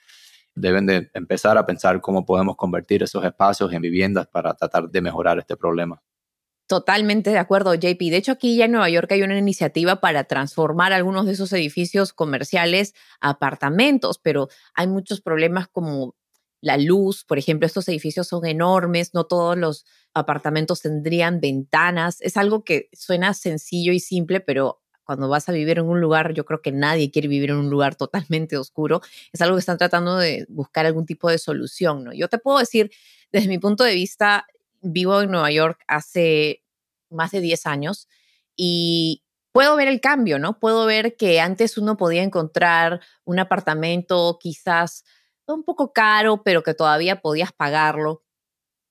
deben 0.58 0.86
de 0.86 1.10
empezar 1.14 1.58
a 1.58 1.66
pensar 1.66 2.00
cómo 2.00 2.24
podemos 2.24 2.56
convertir 2.56 3.02
esos 3.02 3.24
espacios 3.24 3.72
en 3.72 3.82
viviendas 3.82 4.26
para 4.26 4.54
tratar 4.54 4.88
de 4.88 5.00
mejorar 5.00 5.38
este 5.38 5.56
problema. 5.56 6.02
Totalmente 6.68 7.30
de 7.30 7.38
acuerdo, 7.38 7.74
JP. 7.74 7.98
De 8.10 8.16
hecho, 8.18 8.32
aquí 8.32 8.56
ya 8.56 8.66
en 8.66 8.72
Nueva 8.72 8.90
York 8.90 9.10
hay 9.12 9.22
una 9.22 9.38
iniciativa 9.38 10.02
para 10.02 10.24
transformar 10.24 10.92
algunos 10.92 11.24
de 11.24 11.32
esos 11.32 11.50
edificios 11.54 12.12
comerciales 12.12 12.94
a 13.20 13.30
apartamentos, 13.30 14.18
pero 14.18 14.48
hay 14.74 14.86
muchos 14.86 15.22
problemas 15.22 15.68
como 15.68 16.14
la 16.60 16.76
luz. 16.76 17.24
Por 17.24 17.38
ejemplo, 17.38 17.66
estos 17.66 17.88
edificios 17.88 18.28
son 18.28 18.44
enormes, 18.44 19.14
no 19.14 19.24
todos 19.24 19.56
los 19.56 19.86
apartamentos 20.12 20.82
tendrían 20.82 21.40
ventanas. 21.40 22.20
Es 22.20 22.36
algo 22.36 22.64
que 22.64 22.90
suena 22.92 23.32
sencillo 23.32 23.94
y 23.94 24.00
simple, 24.00 24.40
pero 24.40 24.82
cuando 25.08 25.30
vas 25.30 25.48
a 25.48 25.52
vivir 25.52 25.78
en 25.78 25.86
un 25.86 26.02
lugar, 26.02 26.34
yo 26.34 26.44
creo 26.44 26.60
que 26.60 26.70
nadie 26.70 27.10
quiere 27.10 27.28
vivir 27.28 27.48
en 27.48 27.56
un 27.56 27.70
lugar 27.70 27.94
totalmente 27.96 28.58
oscuro. 28.58 29.00
Es 29.32 29.40
algo 29.40 29.56
que 29.56 29.60
están 29.60 29.78
tratando 29.78 30.18
de 30.18 30.44
buscar 30.50 30.84
algún 30.84 31.06
tipo 31.06 31.30
de 31.30 31.38
solución, 31.38 32.04
¿no? 32.04 32.12
Yo 32.12 32.28
te 32.28 32.36
puedo 32.36 32.58
decir, 32.58 32.90
desde 33.32 33.48
mi 33.48 33.56
punto 33.58 33.84
de 33.84 33.94
vista, 33.94 34.46
vivo 34.82 35.22
en 35.22 35.30
Nueva 35.30 35.50
York 35.50 35.80
hace 35.86 36.62
más 37.08 37.30
de 37.30 37.40
10 37.40 37.64
años 37.64 38.06
y 38.54 39.22
puedo 39.50 39.76
ver 39.76 39.88
el 39.88 40.02
cambio, 40.02 40.38
¿no? 40.38 40.58
Puedo 40.58 40.84
ver 40.84 41.16
que 41.16 41.40
antes 41.40 41.78
uno 41.78 41.96
podía 41.96 42.22
encontrar 42.22 43.00
un 43.24 43.38
apartamento 43.38 44.36
quizás 44.38 45.04
un 45.46 45.64
poco 45.64 45.94
caro, 45.94 46.42
pero 46.42 46.62
que 46.62 46.74
todavía 46.74 47.22
podías 47.22 47.52
pagarlo. 47.54 48.24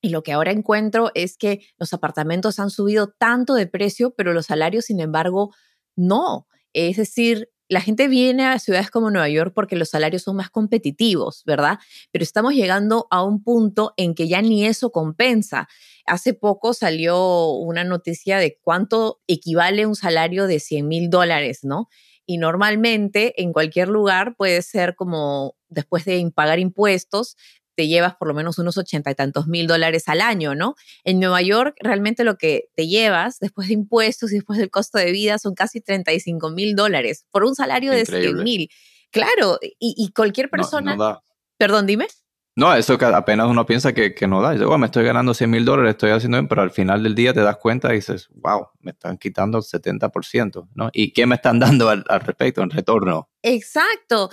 Y 0.01 0.09
lo 0.09 0.23
que 0.23 0.33
ahora 0.33 0.49
encuentro 0.49 1.11
es 1.13 1.37
que 1.37 1.61
los 1.77 1.93
apartamentos 1.93 2.57
han 2.57 2.71
subido 2.71 3.13
tanto 3.19 3.53
de 3.53 3.67
precio, 3.67 4.15
pero 4.15 4.33
los 4.33 4.47
salarios, 4.47 4.85
sin 4.85 4.99
embargo, 4.99 5.53
no. 5.97 6.47
Es 6.73 6.95
decir, 6.97 7.49
la 7.69 7.81
gente 7.81 8.07
viene 8.07 8.45
a 8.45 8.59
ciudades 8.59 8.89
como 8.89 9.11
Nueva 9.11 9.27
York 9.29 9.51
porque 9.53 9.75
los 9.75 9.89
salarios 9.89 10.23
son 10.23 10.37
más 10.37 10.49
competitivos, 10.49 11.43
¿verdad? 11.45 11.79
Pero 12.11 12.23
estamos 12.23 12.53
llegando 12.53 13.07
a 13.11 13.23
un 13.23 13.43
punto 13.43 13.93
en 13.97 14.15
que 14.15 14.27
ya 14.27 14.41
ni 14.41 14.65
eso 14.65 14.91
compensa. 14.91 15.67
Hace 16.05 16.33
poco 16.33 16.73
salió 16.73 17.49
una 17.49 17.83
noticia 17.83 18.37
de 18.37 18.57
cuánto 18.61 19.19
equivale 19.27 19.85
un 19.85 19.95
salario 19.95 20.47
de 20.47 20.59
100 20.59 20.87
mil 20.87 21.09
dólares, 21.09 21.59
¿no? 21.63 21.89
Y 22.25 22.37
normalmente 22.37 23.41
en 23.41 23.51
cualquier 23.53 23.89
lugar 23.89 24.35
puede 24.37 24.61
ser 24.61 24.95
como 24.95 25.55
después 25.69 26.05
de 26.05 26.31
pagar 26.33 26.59
impuestos, 26.59 27.35
te 27.77 27.87
llevas 27.87 28.15
por 28.15 28.27
lo 28.27 28.33
menos 28.33 28.57
unos 28.57 28.75
ochenta 28.77 29.11
y 29.11 29.15
tantos 29.15 29.45
mil 29.45 29.67
dólares 29.67 30.09
al 30.09 30.21
año, 30.21 30.55
¿no? 30.55 30.73
En 31.03 31.19
Nueva 31.19 31.43
York, 31.43 31.75
realmente 31.79 32.23
lo 32.23 32.35
que 32.35 32.69
te 32.75 32.87
llevas 32.87 33.37
después 33.39 33.67
de 33.67 33.75
impuestos 33.75 34.31
y 34.31 34.35
después 34.35 34.57
del 34.57 34.71
costo 34.71 34.97
de 34.97 35.11
vida 35.11 35.37
son 35.37 35.53
casi 35.53 35.79
35 35.79 36.49
mil 36.49 36.75
dólares 36.75 37.27
por 37.29 37.43
un 37.43 37.53
salario 37.53 37.91
de 37.91 38.07
100 38.07 38.43
mil. 38.43 38.71
Claro, 39.11 39.59
y, 39.61 40.11
cualquier 40.11 40.49
persona... 40.49 41.21
Perdón, 41.57 41.85
dime. 41.85 42.07
No, 42.55 42.73
eso 42.73 42.97
que 42.97 43.05
apenas 43.05 43.47
uno 43.47 43.65
piensa 43.67 43.93
que, 43.93 44.15
no 44.27 44.41
da. 44.41 44.53
Dice, 44.53 44.65
me 44.65 44.85
estoy 44.87 45.03
ganando 45.03 45.35
100 45.35 45.49
mil 45.49 45.63
dólares, 45.63 45.91
estoy 45.91 46.09
haciendo 46.09 46.37
bien, 46.37 46.47
pero 46.47 46.63
al 46.63 46.71
final 46.71 47.03
del 47.03 47.13
día 47.13 47.31
te 47.31 47.41
das 47.41 47.57
cuenta 47.57 47.91
y 47.91 47.97
dices, 47.97 48.29
wow, 48.31 48.69
me 48.79 48.91
están 48.91 49.19
quitando 49.19 49.59
el 49.59 49.63
70%, 49.63 50.69
¿no? 50.73 50.89
¿Y 50.91 51.13
qué 51.13 51.27
me 51.27 51.35
están 51.35 51.59
dando 51.59 51.89
al 51.89 52.03
respecto 52.21 52.63
en 52.63 52.71
retorno? 52.71 53.29
Exacto. 53.43 54.31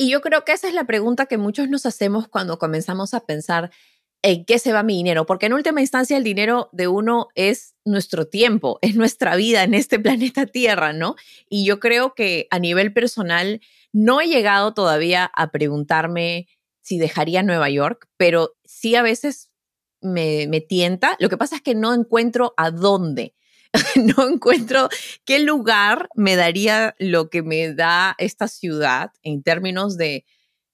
Y 0.00 0.08
yo 0.08 0.22
creo 0.22 0.46
que 0.46 0.52
esa 0.52 0.66
es 0.66 0.72
la 0.72 0.84
pregunta 0.84 1.26
que 1.26 1.36
muchos 1.36 1.68
nos 1.68 1.84
hacemos 1.84 2.26
cuando 2.26 2.58
comenzamos 2.58 3.12
a 3.12 3.20
pensar 3.20 3.70
en 4.22 4.46
qué 4.46 4.58
se 4.58 4.72
va 4.72 4.82
mi 4.82 4.96
dinero, 4.96 5.26
porque 5.26 5.44
en 5.44 5.52
última 5.52 5.82
instancia 5.82 6.16
el 6.16 6.24
dinero 6.24 6.70
de 6.72 6.88
uno 6.88 7.28
es 7.34 7.74
nuestro 7.84 8.26
tiempo, 8.26 8.78
es 8.80 8.96
nuestra 8.96 9.36
vida 9.36 9.62
en 9.62 9.74
este 9.74 9.98
planeta 10.00 10.46
Tierra, 10.46 10.94
¿no? 10.94 11.16
Y 11.50 11.66
yo 11.66 11.80
creo 11.80 12.14
que 12.14 12.48
a 12.50 12.58
nivel 12.58 12.94
personal 12.94 13.60
no 13.92 14.22
he 14.22 14.28
llegado 14.28 14.72
todavía 14.72 15.30
a 15.36 15.50
preguntarme 15.50 16.48
si 16.80 16.96
dejaría 16.96 17.42
Nueva 17.42 17.68
York, 17.68 18.08
pero 18.16 18.56
sí 18.64 18.94
a 18.94 19.02
veces 19.02 19.50
me, 20.00 20.46
me 20.48 20.62
tienta. 20.62 21.14
Lo 21.18 21.28
que 21.28 21.36
pasa 21.36 21.56
es 21.56 21.62
que 21.62 21.74
no 21.74 21.92
encuentro 21.92 22.54
a 22.56 22.70
dónde. 22.70 23.34
no 24.16 24.28
encuentro 24.28 24.88
qué 25.24 25.40
lugar 25.40 26.08
me 26.14 26.36
daría 26.36 26.94
lo 26.98 27.30
que 27.30 27.42
me 27.42 27.72
da 27.72 28.14
esta 28.18 28.48
ciudad 28.48 29.10
en 29.22 29.42
términos 29.42 29.96
de 29.96 30.24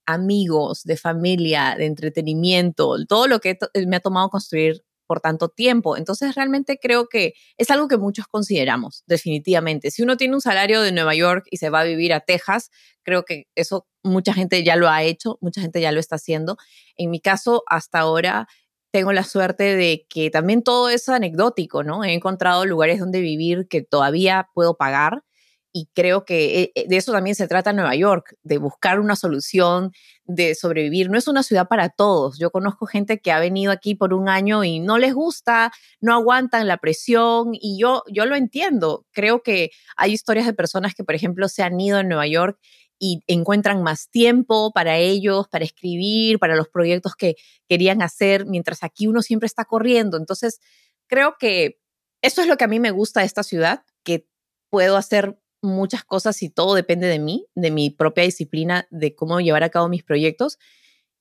amigos, 0.06 0.84
de 0.84 0.96
familia, 0.96 1.74
de 1.76 1.86
entretenimiento, 1.86 2.96
todo 3.08 3.26
lo 3.26 3.40
que 3.40 3.58
me 3.86 3.96
ha 3.96 4.00
tomado 4.00 4.30
construir 4.30 4.82
por 5.06 5.20
tanto 5.20 5.48
tiempo. 5.48 5.96
Entonces, 5.96 6.34
realmente 6.34 6.78
creo 6.80 7.08
que 7.08 7.34
es 7.56 7.70
algo 7.70 7.88
que 7.88 7.96
muchos 7.96 8.26
consideramos, 8.26 9.04
definitivamente. 9.06 9.90
Si 9.90 10.02
uno 10.02 10.16
tiene 10.16 10.34
un 10.34 10.40
salario 10.40 10.82
de 10.82 10.92
Nueva 10.92 11.14
York 11.14 11.46
y 11.50 11.58
se 11.58 11.70
va 11.70 11.80
a 11.80 11.84
vivir 11.84 12.12
a 12.12 12.20
Texas, 12.20 12.70
creo 13.02 13.24
que 13.24 13.46
eso 13.54 13.86
mucha 14.02 14.32
gente 14.32 14.62
ya 14.64 14.76
lo 14.76 14.88
ha 14.88 15.02
hecho, 15.02 15.38
mucha 15.40 15.60
gente 15.60 15.80
ya 15.80 15.92
lo 15.92 16.00
está 16.00 16.16
haciendo. 16.16 16.56
En 16.96 17.10
mi 17.10 17.20
caso, 17.20 17.62
hasta 17.68 18.00
ahora, 18.00 18.48
tengo 18.96 19.12
la 19.12 19.24
suerte 19.24 19.76
de 19.76 20.06
que 20.08 20.30
también 20.30 20.62
todo 20.62 20.88
es 20.88 21.10
anecdótico, 21.10 21.84
¿no? 21.84 22.02
He 22.02 22.14
encontrado 22.14 22.64
lugares 22.64 22.98
donde 22.98 23.20
vivir 23.20 23.68
que 23.68 23.82
todavía 23.82 24.48
puedo 24.54 24.78
pagar 24.78 25.22
y 25.70 25.90
creo 25.92 26.24
que 26.24 26.72
eh, 26.74 26.86
de 26.88 26.96
eso 26.96 27.12
también 27.12 27.36
se 27.36 27.46
trata 27.46 27.74
Nueva 27.74 27.94
York, 27.94 28.36
de 28.42 28.56
buscar 28.56 28.98
una 28.98 29.14
solución, 29.14 29.92
de 30.24 30.54
sobrevivir. 30.54 31.10
No 31.10 31.18
es 31.18 31.28
una 31.28 31.42
ciudad 31.42 31.68
para 31.68 31.90
todos. 31.90 32.38
Yo 32.38 32.50
conozco 32.50 32.86
gente 32.86 33.18
que 33.18 33.32
ha 33.32 33.38
venido 33.38 33.70
aquí 33.70 33.94
por 33.94 34.14
un 34.14 34.30
año 34.30 34.64
y 34.64 34.80
no 34.80 34.96
les 34.96 35.12
gusta, 35.12 35.72
no 36.00 36.14
aguantan 36.14 36.66
la 36.66 36.78
presión 36.78 37.50
y 37.52 37.78
yo, 37.78 38.02
yo 38.10 38.24
lo 38.24 38.34
entiendo. 38.34 39.04
Creo 39.12 39.42
que 39.42 39.72
hay 39.98 40.12
historias 40.14 40.46
de 40.46 40.54
personas 40.54 40.94
que, 40.94 41.04
por 41.04 41.14
ejemplo, 41.14 41.50
se 41.50 41.62
han 41.62 41.78
ido 41.78 42.00
en 42.00 42.08
Nueva 42.08 42.26
York 42.26 42.58
y 42.98 43.22
encuentran 43.26 43.82
más 43.82 44.08
tiempo 44.10 44.72
para 44.72 44.96
ellos, 44.98 45.48
para 45.48 45.64
escribir, 45.64 46.38
para 46.38 46.56
los 46.56 46.68
proyectos 46.68 47.14
que 47.14 47.36
querían 47.68 48.02
hacer, 48.02 48.46
mientras 48.46 48.82
aquí 48.82 49.06
uno 49.06 49.22
siempre 49.22 49.46
está 49.46 49.64
corriendo. 49.64 50.16
Entonces, 50.16 50.60
creo 51.08 51.36
que 51.38 51.80
eso 52.22 52.40
es 52.40 52.48
lo 52.48 52.56
que 52.56 52.64
a 52.64 52.68
mí 52.68 52.80
me 52.80 52.90
gusta 52.90 53.20
de 53.20 53.26
esta 53.26 53.42
ciudad, 53.42 53.84
que 54.04 54.28
puedo 54.70 54.96
hacer 54.96 55.38
muchas 55.62 56.04
cosas 56.04 56.42
y 56.42 56.50
todo 56.50 56.74
depende 56.74 57.06
de 57.08 57.18
mí, 57.18 57.46
de 57.54 57.70
mi 57.70 57.90
propia 57.90 58.24
disciplina, 58.24 58.86
de 58.90 59.14
cómo 59.14 59.40
llevar 59.40 59.62
a 59.64 59.70
cabo 59.70 59.88
mis 59.88 60.04
proyectos. 60.04 60.58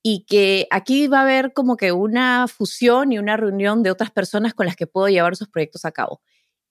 y 0.02 0.24
que 0.26 0.68
aquí 0.70 1.08
va 1.08 1.20
a 1.20 1.22
haber 1.22 1.52
como 1.52 1.76
que 1.76 1.90
una 1.92 2.46
fusión 2.48 3.12
y 3.12 3.18
una 3.18 3.36
reunión 3.36 3.82
de 3.82 3.90
otras 3.90 4.12
personas 4.12 4.54
con 4.54 4.66
las 4.66 4.76
que 4.76 4.86
puedo 4.86 5.08
llevar 5.08 5.32
esos 5.32 5.48
proyectos 5.48 5.84
a 5.84 5.92
cabo. 5.92 6.22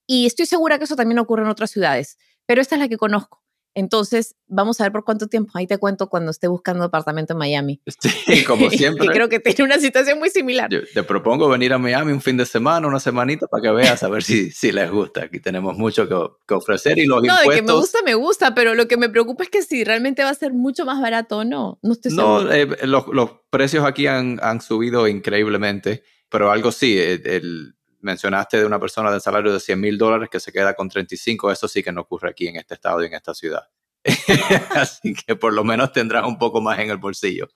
Y 0.07 0.25
estoy 0.25 0.45
segura 0.47 0.77
que 0.79 0.85
eso 0.85 0.95
también 0.95 1.19
ocurre 1.19 1.43
en 1.43 1.49
otras 1.49 1.71
ciudades, 1.71 2.17
pero 2.45 2.61
esta 2.61 2.75
es 2.75 2.81
la 2.81 2.89
que 2.89 2.97
conozco. 2.97 3.44
Entonces, 3.75 4.35
vamos 4.47 4.79
a 4.79 4.85
ver 4.85 4.93
por 4.93 5.03
cuánto 5.03 5.27
tiempo. 5.27 5.51
Ahí 5.53 5.67
te 5.67 5.77
cuento 5.77 6.07
cuando 6.07 6.31
esté 6.31 6.47
buscando 6.47 6.85
apartamento 6.85 7.33
en 7.33 7.39
Miami. 7.39 7.81
Sí, 8.25 8.43
como 8.43 8.69
siempre. 8.71 9.07
que 9.07 9.13
creo 9.13 9.29
que 9.29 9.39
tiene 9.39 9.65
una 9.65 9.79
situación 9.79 10.17
muy 10.17 10.29
similar. 10.29 10.69
te 10.69 11.03
propongo 11.03 11.49
venir 11.49 11.73
a 11.73 11.77
Miami 11.77 12.11
un 12.11 12.21
fin 12.21 12.37
de 12.37 12.45
semana, 12.45 12.87
una 12.87 12.99
semanita, 12.99 13.47
para 13.47 13.61
que 13.61 13.71
veas 13.71 14.01
a 14.03 14.07
ver 14.07 14.23
si, 14.23 14.51
si 14.51 14.71
les 14.71 14.89
gusta. 14.89 15.25
Aquí 15.25 15.39
tenemos 15.39 15.77
mucho 15.77 16.07
que, 16.07 16.53
ofrecer 16.53 16.97
y 16.97 17.05
los 17.05 17.21
no, 17.21 17.25
impuestos... 17.25 17.45
No, 17.45 17.51
de 17.51 17.57
que 17.57 17.61
me 17.63 17.73
gusta, 17.73 17.99
me 18.03 18.15
gusta, 18.15 18.55
pero 18.55 18.73
lo 18.75 18.87
que 18.87 18.97
me 18.97 19.09
preocupa 19.09 19.43
es 19.43 19.49
que 19.49 19.61
si 19.61 19.83
realmente 19.83 20.23
va 20.23 20.29
a 20.29 20.35
ser 20.35 20.53
mucho 20.53 20.85
más 20.85 21.01
barato 21.01 21.39
o 21.39 21.43
no. 21.43 21.79
No 21.81 21.93
estoy 21.93 22.13
No, 22.13 22.49
eh, 22.51 22.67
los, 22.83 23.07
los, 23.07 23.31
precios 23.49 23.85
aquí 23.85 24.07
han, 24.07 24.39
han, 24.41 24.61
subido 24.61 25.07
increíblemente, 25.07 26.03
pero 26.29 26.51
algo 26.51 26.71
sí, 26.71 26.97
eh, 26.97 27.21
el, 27.23 27.75
mencionaste 28.05 28.57
de 28.57 28.65
una 28.65 28.79
persona 28.79 29.11
de 29.11 29.19
salario 29.19 29.51
de 29.51 29.59
100 29.59 29.79
mil 29.79 29.97
dólares 29.97 30.29
que 30.31 30.39
se 30.39 30.51
queda 30.51 30.75
con 30.75 30.89
35, 30.89 31.51
eso 31.51 31.67
sí 31.67 31.83
que 31.83 31.91
no 31.91 32.01
ocurre 32.01 32.29
aquí 32.29 32.47
en 32.47 32.55
este 32.55 32.75
estado 32.75 33.03
y 33.03 33.07
en 33.07 33.13
esta 33.15 33.33
ciudad. 33.33 33.63
Así 34.75 35.15
que 35.15 35.35
por 35.35 35.53
lo 35.53 35.63
menos 35.63 35.91
tendrás 35.91 36.25
un 36.25 36.37
poco 36.37 36.61
más 36.61 36.77
en 36.77 36.91
el 36.91 36.97
bolsillo. 36.97 37.47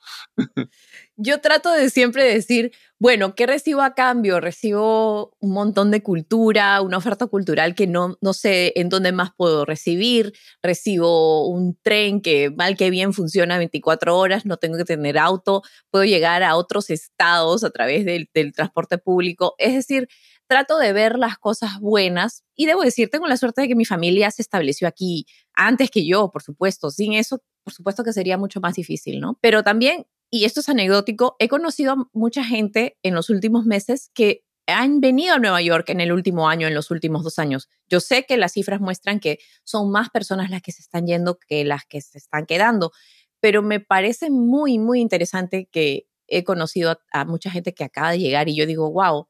Yo 1.16 1.42
trato 1.42 1.72
de 1.72 1.92
siempre 1.92 2.24
decir, 2.24 2.72
bueno, 2.98 3.36
¿qué 3.36 3.46
recibo 3.46 3.82
a 3.82 3.94
cambio? 3.94 4.40
Recibo 4.40 5.36
un 5.40 5.54
montón 5.54 5.92
de 5.92 6.02
cultura, 6.02 6.82
una 6.82 6.98
oferta 6.98 7.28
cultural 7.28 7.76
que 7.76 7.86
no, 7.86 8.18
no 8.22 8.34
sé 8.34 8.74
en 8.76 8.90
dónde 8.90 9.12
más 9.12 9.30
puedo 9.38 9.64
recibir. 9.64 10.34
Recibo 10.64 11.48
un 11.48 11.78
tren 11.84 12.20
que 12.22 12.50
mal 12.50 12.76
que 12.76 12.90
bien 12.90 13.14
funciona 13.14 13.60
24 13.60 14.18
horas, 14.18 14.46
no 14.46 14.58
tengo 14.58 14.78
que 14.78 14.86
tener 14.86 15.20
auto, 15.20 15.62
puedo 15.92 16.06
llegar 16.06 16.42
a 16.42 16.56
otros 16.56 16.90
estados 16.90 17.64
a 17.64 17.70
través 17.70 18.06
del, 18.06 18.28
del 18.34 18.54
transporte 18.54 18.98
público. 18.98 19.54
Es 19.60 19.74
decir, 19.76 20.08
trato 20.50 20.80
de 20.80 20.92
ver 20.94 21.18
las 21.18 21.38
cosas 21.38 21.80
buenas 21.80 22.44
y 22.56 22.66
debo 22.66 22.82
decir, 22.82 23.10
tengo 23.10 23.28
la 23.28 23.38
suerte 23.38 23.62
de 23.62 23.68
que 23.68 23.76
mi 23.76 23.86
familia 23.86 24.32
se 24.32 24.42
estableció 24.42 24.88
aquí 24.88 25.28
antes 25.54 25.92
que 25.92 26.06
yo, 26.06 26.32
por 26.32 26.42
supuesto. 26.42 26.90
Sin 26.90 27.14
eso, 27.14 27.44
por 27.64 27.72
supuesto 27.72 28.04
que 28.04 28.14
sería 28.14 28.38
mucho 28.38 28.60
más 28.60 28.74
difícil, 28.74 29.20
¿no? 29.20 29.38
Pero 29.42 29.64
también, 29.64 30.08
y 30.32 30.46
esto 30.46 30.62
es 30.62 30.68
anecdótico, 30.68 31.36
he 31.38 31.48
conocido 31.48 31.94
a 31.94 32.10
mucha 32.14 32.44
gente 32.44 32.98
en 33.04 33.14
los 33.14 33.30
últimos 33.30 33.66
meses 33.66 34.10
que 34.16 34.44
han 34.66 35.02
venido 35.02 35.36
a 35.36 35.40
Nueva 35.40 35.62
York 35.62 35.88
en 35.92 36.02
el 36.02 36.12
último 36.12 36.50
año, 36.50 36.68
en 36.68 36.74
los 36.74 36.90
últimos 36.90 37.24
dos 37.24 37.38
años. 37.38 37.70
Yo 37.88 38.00
sé 38.00 38.26
que 38.26 38.36
las 38.36 38.54
cifras 38.54 38.82
muestran 38.82 39.20
que 39.20 39.38
son 39.64 39.92
más 39.92 40.10
personas 40.10 40.50
las 40.50 40.64
que 40.64 40.72
se 40.72 40.82
están 40.82 41.06
yendo 41.06 41.38
que 41.48 41.64
las 41.64 41.86
que 41.86 42.02
se 42.02 42.18
están 42.18 42.48
quedando, 42.48 42.92
pero 43.40 43.62
me 43.62 43.80
parece 43.80 44.32
muy, 44.32 44.80
muy 44.80 45.00
interesante 45.00 45.70
que 45.72 46.08
he 46.28 46.44
conocido 46.44 46.92
a, 46.92 47.00
a 47.12 47.26
mucha 47.26 47.52
gente 47.52 47.76
que 47.76 47.84
acaba 47.84 48.12
de 48.12 48.20
llegar 48.20 48.50
y 48.50 48.56
yo 48.56 48.66
digo, 48.66 48.92
wow, 48.92 49.28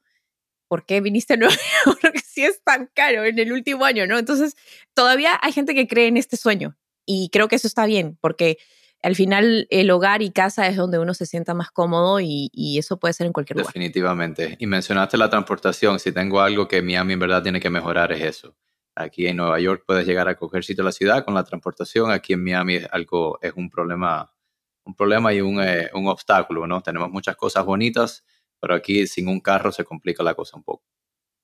¿por 0.69 0.86
qué 0.86 1.01
viniste 1.01 1.34
a 1.36 1.38
Nueva 1.38 1.55
York 1.86 2.23
si 2.25 2.45
es 2.45 2.63
tan 2.63 2.89
caro 2.93 3.25
en 3.25 3.38
el 3.38 3.51
último 3.51 3.84
año, 3.84 4.08
no? 4.08 4.17
Entonces, 4.17 4.55
todavía 4.93 5.38
hay 5.41 5.51
gente 5.51 5.75
que 5.75 5.88
cree 5.88 6.08
en 6.08 6.15
este 6.15 6.38
sueño 6.38 6.77
y 7.05 7.29
creo 7.34 7.49
que 7.49 7.58
eso 7.58 7.67
está 7.67 7.86
bien 7.86 8.17
porque 8.21 8.58
al 9.01 9.15
final 9.15 9.67
el 9.69 9.91
hogar 9.91 10.21
y 10.21 10.32
casa 10.32 10.67
es 10.67 10.75
donde 10.75 10.99
uno 10.99 11.13
se 11.13 11.25
sienta 11.25 11.53
más 11.53 11.71
cómodo 11.71 12.19
y, 12.19 12.49
eso 12.77 12.99
puede 12.99 13.13
ser 13.13 13.27
en 13.27 13.34
cualquier 13.34 13.58
lugar. 13.58 13.73
Definitivamente. 13.73 14.55
Y 14.60 14.67
mencionaste 14.67 15.17
la 15.17 15.29
transportación. 15.29 15.99
Si 15.99 16.12
tengo 16.12 16.41
algo 16.41 16.67
que 16.67 16.82
Miami 16.82 17.13
en 17.13 17.19
verdad 17.19 17.43
tiene 17.43 17.60
que 17.60 17.69
mejorar 17.69 18.12
es 18.12 18.21
eso. 18.21 18.55
Aquí 18.95 19.27
en 19.27 19.38
Nueva 19.38 19.60
York 19.60 19.84
puedes 19.86 20.05
llegar 20.05 20.27
a 20.27 20.36
coger 20.36 20.63
sitio 20.63 20.82
a 20.82 20.86
la 20.86 20.91
ciudad 20.91 21.23
con 21.23 21.34
la 21.34 21.43
transportación. 21.43 22.12
Aquí 22.12 22.34
en 22.34 22.43
Miami 22.43 22.75
es 22.75 22.88
algo, 22.91 23.39
es 23.41 23.53
un 23.55 23.69
problema, 23.69 24.34
un 24.84 24.95
problema 24.95 25.34
y 25.34 25.41
un, 25.41 25.62
eh, 25.62 25.89
un 25.93 26.08
obstáculo, 26.08 26.67
¿no? 26.67 26.82
Tenemos 26.82 27.10
muchas 27.10 27.36
cosas 27.38 27.65
bonitas, 27.65 28.23
pero 28.59 28.75
aquí 28.75 29.07
sin 29.07 29.27
un 29.27 29.39
carro 29.39 29.71
se 29.71 29.85
complica 29.85 30.23
la 30.23 30.35
cosa 30.35 30.57
un 30.57 30.63
poco. 30.63 30.83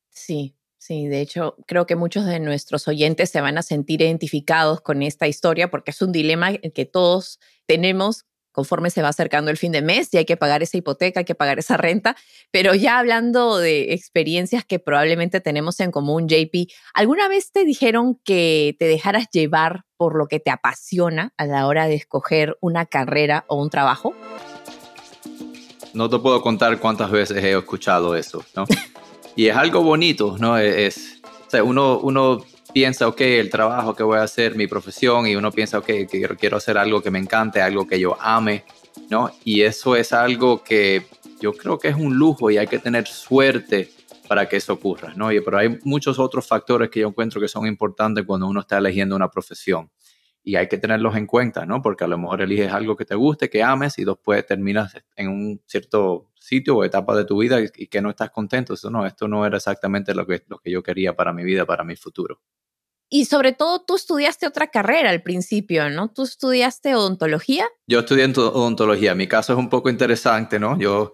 Sí, 0.10 0.56
sí, 0.78 1.08
de 1.08 1.22
hecho 1.22 1.58
creo 1.68 1.86
que 1.86 1.96
muchos 1.96 2.26
de 2.26 2.40
nuestros 2.40 2.88
oyentes 2.88 3.30
se 3.30 3.42
van 3.42 3.58
a 3.58 3.62
sentir 3.62 4.02
identificados 4.02 4.82
con 4.82 5.02
esta 5.02 5.28
historia 5.28 5.70
porque 5.70 5.92
es 5.92 6.02
un 6.02 6.12
dilema 6.12 6.54
que 6.54 6.86
todos 6.86 7.40
tenemos 7.66 8.26
conforme 8.56 8.90
se 8.90 9.02
va 9.02 9.10
acercando 9.10 9.52
el 9.52 9.58
fin 9.58 9.74
de 9.74 9.82
mes 9.82 10.14
y 10.14 10.18
hay 10.18 10.24
que 10.24 10.38
pagar 10.38 10.64
esa 10.64 10.78
hipoteca, 10.78 11.20
hay 11.20 11.26
que 11.26 11.36
pagar 11.36 11.60
esa 11.60 11.76
renta, 11.76 12.16
pero 12.52 12.74
ya 12.74 12.98
hablando 12.98 13.58
de 13.58 13.94
experiencias 13.94 14.64
que 14.64 14.80
probablemente 14.80 15.42
tenemos 15.42 15.78
en 15.82 15.92
común, 15.92 16.30
JP, 16.30 16.72
¿alguna 16.94 17.28
vez 17.28 17.52
te 17.52 17.66
dijeron 17.66 18.18
que 18.24 18.78
te 18.80 18.86
dejaras 18.86 19.30
llevar 19.30 19.84
por 19.98 20.18
lo 20.18 20.28
que 20.28 20.40
te 20.40 20.52
apasiona 20.52 21.34
a 21.36 21.46
la 21.46 21.68
hora 21.68 21.88
de 21.88 21.96
escoger 21.96 22.58
una 22.62 22.86
carrera 22.86 23.44
o 23.50 23.62
un 23.62 23.70
trabajo? 23.70 24.16
No 25.96 26.10
te 26.10 26.20
puedo 26.20 26.42
contar 26.42 26.80
cuántas 26.80 27.10
veces 27.10 27.44
he 27.44 27.58
escuchado 27.58 28.16
eso, 28.16 28.44
¿no? 28.56 28.66
y 29.36 29.48
es 29.48 29.56
algo 29.56 29.82
bonito, 29.82 30.38
¿no? 30.40 30.58
Es, 30.58 31.22
o 31.48 31.50
sea, 31.50 31.64
uno, 31.64 32.00
uno 32.00 32.44
piensa, 32.74 33.08
ok, 33.08 33.22
el 33.22 33.50
trabajo 33.50 33.96
que 33.96 34.04
voy 34.04 34.18
a 34.18 34.24
hacer, 34.24 34.56
mi 34.56 34.68
profesión, 34.68 35.28
y 35.28 35.36
uno 35.36 35.52
piensa, 35.52 35.80
ok, 35.80 35.86
que 35.86 36.36
quiero 36.40 36.58
hacer 36.58 36.78
algo 36.78 37.02
que 37.02 37.12
me 37.12 37.20
encante, 37.20 37.62
algo 37.62 37.88
que 37.88 38.00
yo 38.00 38.18
ame, 38.20 38.66
¿no? 39.10 39.32
Y 39.44 39.62
eso 39.62 39.96
es 39.96 40.12
algo 40.14 40.64
que 40.64 41.08
yo 41.40 41.54
creo 41.54 41.80
que 41.80 41.88
es 41.88 41.96
un 41.96 42.16
lujo 42.16 42.52
y 42.52 42.58
hay 42.58 42.68
que 42.68 42.80
tener 42.80 43.08
suerte 43.08 43.92
para 44.28 44.50
que 44.50 44.58
eso 44.58 44.74
ocurra, 44.74 45.14
¿no? 45.16 45.32
Y, 45.32 45.40
pero 45.40 45.58
hay 45.58 45.80
muchos 45.84 46.20
otros 46.20 46.48
factores 46.48 46.90
que 46.90 47.02
yo 47.02 47.08
encuentro 47.08 47.40
que 47.40 47.48
son 47.48 47.68
importantes 47.68 48.26
cuando 48.26 48.48
uno 48.48 48.60
está 48.60 48.78
eligiendo 48.78 49.16
una 49.16 49.30
profesión 49.30 49.90
y 50.46 50.58
hay 50.58 50.68
que 50.68 50.78
tenerlos 50.78 51.16
en 51.16 51.26
cuenta, 51.26 51.66
¿no? 51.66 51.82
Porque 51.82 52.04
a 52.04 52.08
lo 52.08 52.20
mejor 52.20 52.40
eliges 52.40 52.72
algo 52.72 52.96
que 52.96 53.04
te 53.04 53.16
guste, 53.16 53.50
que 53.50 53.64
ames 53.64 53.98
y 53.98 54.06
después 54.06 54.46
terminas 54.46 54.96
en 55.16 55.28
un 55.28 55.62
cierto 55.66 56.30
sitio 56.40 56.78
o 56.78 56.84
etapa 56.84 57.16
de 57.18 57.26
tu 57.26 57.40
vida 57.40 57.60
y, 57.60 57.88
que 57.88 58.00
no 58.00 58.12
estás 58.12 58.30
contento. 58.30 58.76
Eso 58.76 58.92
no, 58.92 59.08
esto 59.08 59.28
no 59.28 59.44
era 59.44 59.58
exactamente 59.58 60.14
lo 60.14 60.28
que, 60.28 60.44
lo 60.48 60.60
que 60.60 60.70
yo 60.70 60.84
quería 60.84 61.16
para 61.16 61.34
mi 61.34 61.44
vida, 61.44 61.66
para 61.66 61.84
mi 61.84 61.96
futuro. 61.96 62.40
Y 63.10 63.26
sobre 63.26 63.54
todo 63.54 63.84
tú 63.86 63.96
estudiaste 63.96 64.46
otra 64.46 64.68
carrera 64.68 65.10
al 65.10 65.24
principio, 65.24 65.90
¿no? 65.90 66.10
¿Tú 66.10 66.24
estudiaste 66.24 66.94
odontología? 66.94 67.68
Yo 67.88 68.02
estudié 68.02 68.26
odontología. 68.26 69.16
Mi 69.16 69.28
caso 69.28 69.54
es 69.54 69.60
un 69.60 69.70
poco 69.70 69.90
interesante, 69.90 70.60
¿no? 70.60 70.78
Yo 70.78 71.14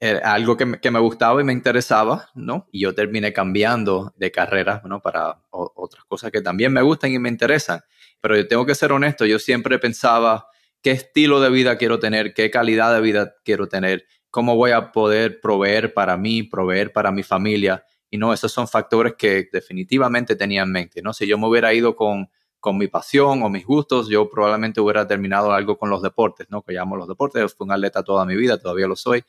era 0.00 0.18
eh, 0.18 0.22
algo 0.24 0.56
que 0.56 0.64
me, 0.64 0.80
que 0.80 0.90
me, 0.90 0.98
gustaba 0.98 1.42
y 1.42 1.44
me 1.44 1.52
interesaba, 1.52 2.30
¿no? 2.34 2.68
Y 2.72 2.80
yo 2.80 2.94
terminé 2.94 3.34
cambiando 3.34 4.14
de 4.16 4.32
carrera, 4.32 4.80
¿no? 4.86 5.02
Para 5.02 5.42
otras 5.50 6.04
cosas 6.06 6.30
que 6.30 6.40
también 6.40 6.72
me 6.72 6.80
gustan 6.80 7.12
y 7.12 7.18
me 7.18 7.28
interesan 7.28 7.82
pero 8.22 8.36
yo 8.36 8.48
tengo 8.48 8.64
que 8.64 8.74
ser 8.74 8.92
honesto, 8.92 9.26
yo 9.26 9.38
siempre 9.38 9.78
pensaba 9.78 10.46
qué 10.80 10.92
estilo 10.92 11.40
de 11.40 11.50
vida 11.50 11.76
quiero 11.76 11.98
tener, 11.98 12.32
qué 12.32 12.50
calidad 12.50 12.94
de 12.94 13.00
vida 13.00 13.34
quiero 13.44 13.68
tener, 13.68 14.06
cómo 14.30 14.56
voy 14.56 14.70
a 14.70 14.92
poder 14.92 15.40
proveer 15.40 15.92
para 15.92 16.16
mí, 16.16 16.44
proveer 16.44 16.92
para 16.92 17.10
mi 17.10 17.24
familia. 17.24 17.84
Y 18.10 18.18
no, 18.18 18.32
esos 18.32 18.52
son 18.52 18.68
factores 18.68 19.14
que 19.18 19.48
definitivamente 19.52 20.36
tenía 20.36 20.62
en 20.62 20.70
mente, 20.70 21.02
¿no? 21.02 21.12
Si 21.12 21.26
yo 21.26 21.36
me 21.36 21.48
hubiera 21.48 21.74
ido 21.74 21.96
con, 21.96 22.30
con 22.60 22.78
mi 22.78 22.86
pasión 22.86 23.42
o 23.42 23.48
mis 23.48 23.66
gustos, 23.66 24.08
yo 24.08 24.30
probablemente 24.30 24.80
hubiera 24.80 25.06
terminado 25.06 25.52
algo 25.52 25.76
con 25.76 25.90
los 25.90 26.00
deportes, 26.00 26.46
¿no? 26.48 26.62
Que 26.62 26.74
llamo 26.74 26.96
los 26.96 27.08
deportes, 27.08 27.54
fui 27.54 27.64
un 27.64 27.72
atleta 27.72 28.04
toda 28.04 28.24
mi 28.24 28.36
vida, 28.36 28.56
todavía 28.56 28.86
lo 28.86 28.94
soy, 28.94 29.24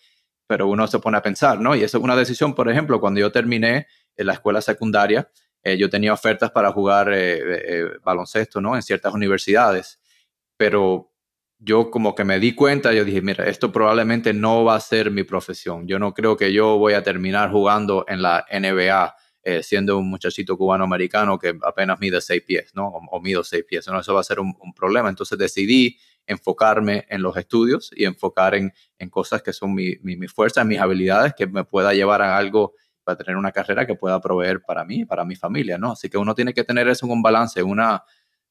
pero 0.46 0.68
uno 0.68 0.86
se 0.86 1.00
pone 1.00 1.18
a 1.18 1.22
pensar, 1.24 1.60
¿no? 1.60 1.76
Y 1.76 1.84
eso 1.84 1.98
es 1.98 2.04
una 2.04 2.16
decisión, 2.16 2.54
por 2.54 2.70
ejemplo, 2.70 3.00
cuando 3.00 3.20
yo 3.20 3.32
terminé 3.32 3.88
en 4.16 4.28
la 4.28 4.34
escuela 4.34 4.62
secundaria, 4.62 5.30
eh, 5.64 5.78
yo 5.78 5.90
tenía 5.90 6.12
ofertas 6.12 6.52
para 6.52 6.72
jugar 6.72 7.14
eh, 7.14 7.40
eh, 7.40 7.86
baloncesto, 8.04 8.60
¿no? 8.60 8.76
En 8.76 8.82
ciertas 8.82 9.14
universidades, 9.14 10.00
pero 10.58 11.12
yo 11.58 11.90
como 11.90 12.16
que 12.16 12.26
me 12.26 12.40
di 12.40 12.54
cuenta, 12.54 12.92
yo 12.92 13.06
dije, 13.06 13.22
mira, 13.22 13.46
esto 13.46 13.72
probablemente 13.72 14.34
no 14.34 14.66
va 14.66 14.76
a 14.76 14.80
ser 14.82 15.10
mi 15.10 15.24
profesión. 15.24 15.88
Yo 15.88 16.00
no 16.00 16.14
creo 16.14 16.36
que 16.36 16.52
yo 16.52 16.78
voy 16.78 16.94
a 16.94 17.04
terminar 17.04 17.52
jugando 17.52 18.04
en 18.10 18.22
la 18.22 18.46
NBA 18.52 19.16
siendo 19.62 19.98
un 19.98 20.10
muchachito 20.10 20.58
cubano-americano 20.58 21.38
que 21.38 21.54
apenas 21.64 22.00
mide 22.00 22.22
seis 22.22 22.42
pies, 22.44 22.72
¿no? 22.76 22.88
O, 22.88 23.20
mido 23.20 23.44
seis 23.44 23.66
pies. 23.68 23.86
No, 23.88 24.00
eso 24.00 24.14
va 24.14 24.22
a 24.22 24.24
ser 24.24 24.40
un, 24.40 24.56
problema. 24.74 25.10
Entonces 25.10 25.38
decidí 25.38 25.98
enfocarme 26.26 27.06
en 27.10 27.22
los 27.22 27.36
estudios 27.36 27.92
y 27.94 28.06
enfocar 28.06 28.56
en, 28.56 28.74
en 28.98 29.10
cosas 29.10 29.42
que 29.42 29.52
son 29.52 29.74
mi, 29.74 29.98
mi, 30.02 30.16
mi 30.16 30.30
fuerza, 30.30 30.64
mis 30.64 30.80
habilidades, 30.80 31.34
que 31.34 31.46
me 31.46 31.66
pueda 31.66 31.94
llevar 31.94 32.22
a 32.22 32.38
algo 32.38 32.74
para 33.04 33.18
tener 33.18 33.36
una 33.36 33.52
carrera 33.52 33.86
que 33.86 33.96
pueda 33.96 34.20
proveer 34.22 34.62
para 34.62 34.86
mí, 34.86 35.06
para 35.06 35.26
mi 35.26 35.36
familia, 35.36 35.78
¿no? 35.78 35.92
Así 35.92 36.10
que 36.10 36.18
uno 36.18 36.34
tiene 36.34 36.54
que 36.54 36.64
tener 36.64 36.88
eso 36.88 37.06
en 37.06 37.12
un 37.12 37.22
balance, 37.22 37.62
una, 37.62 38.04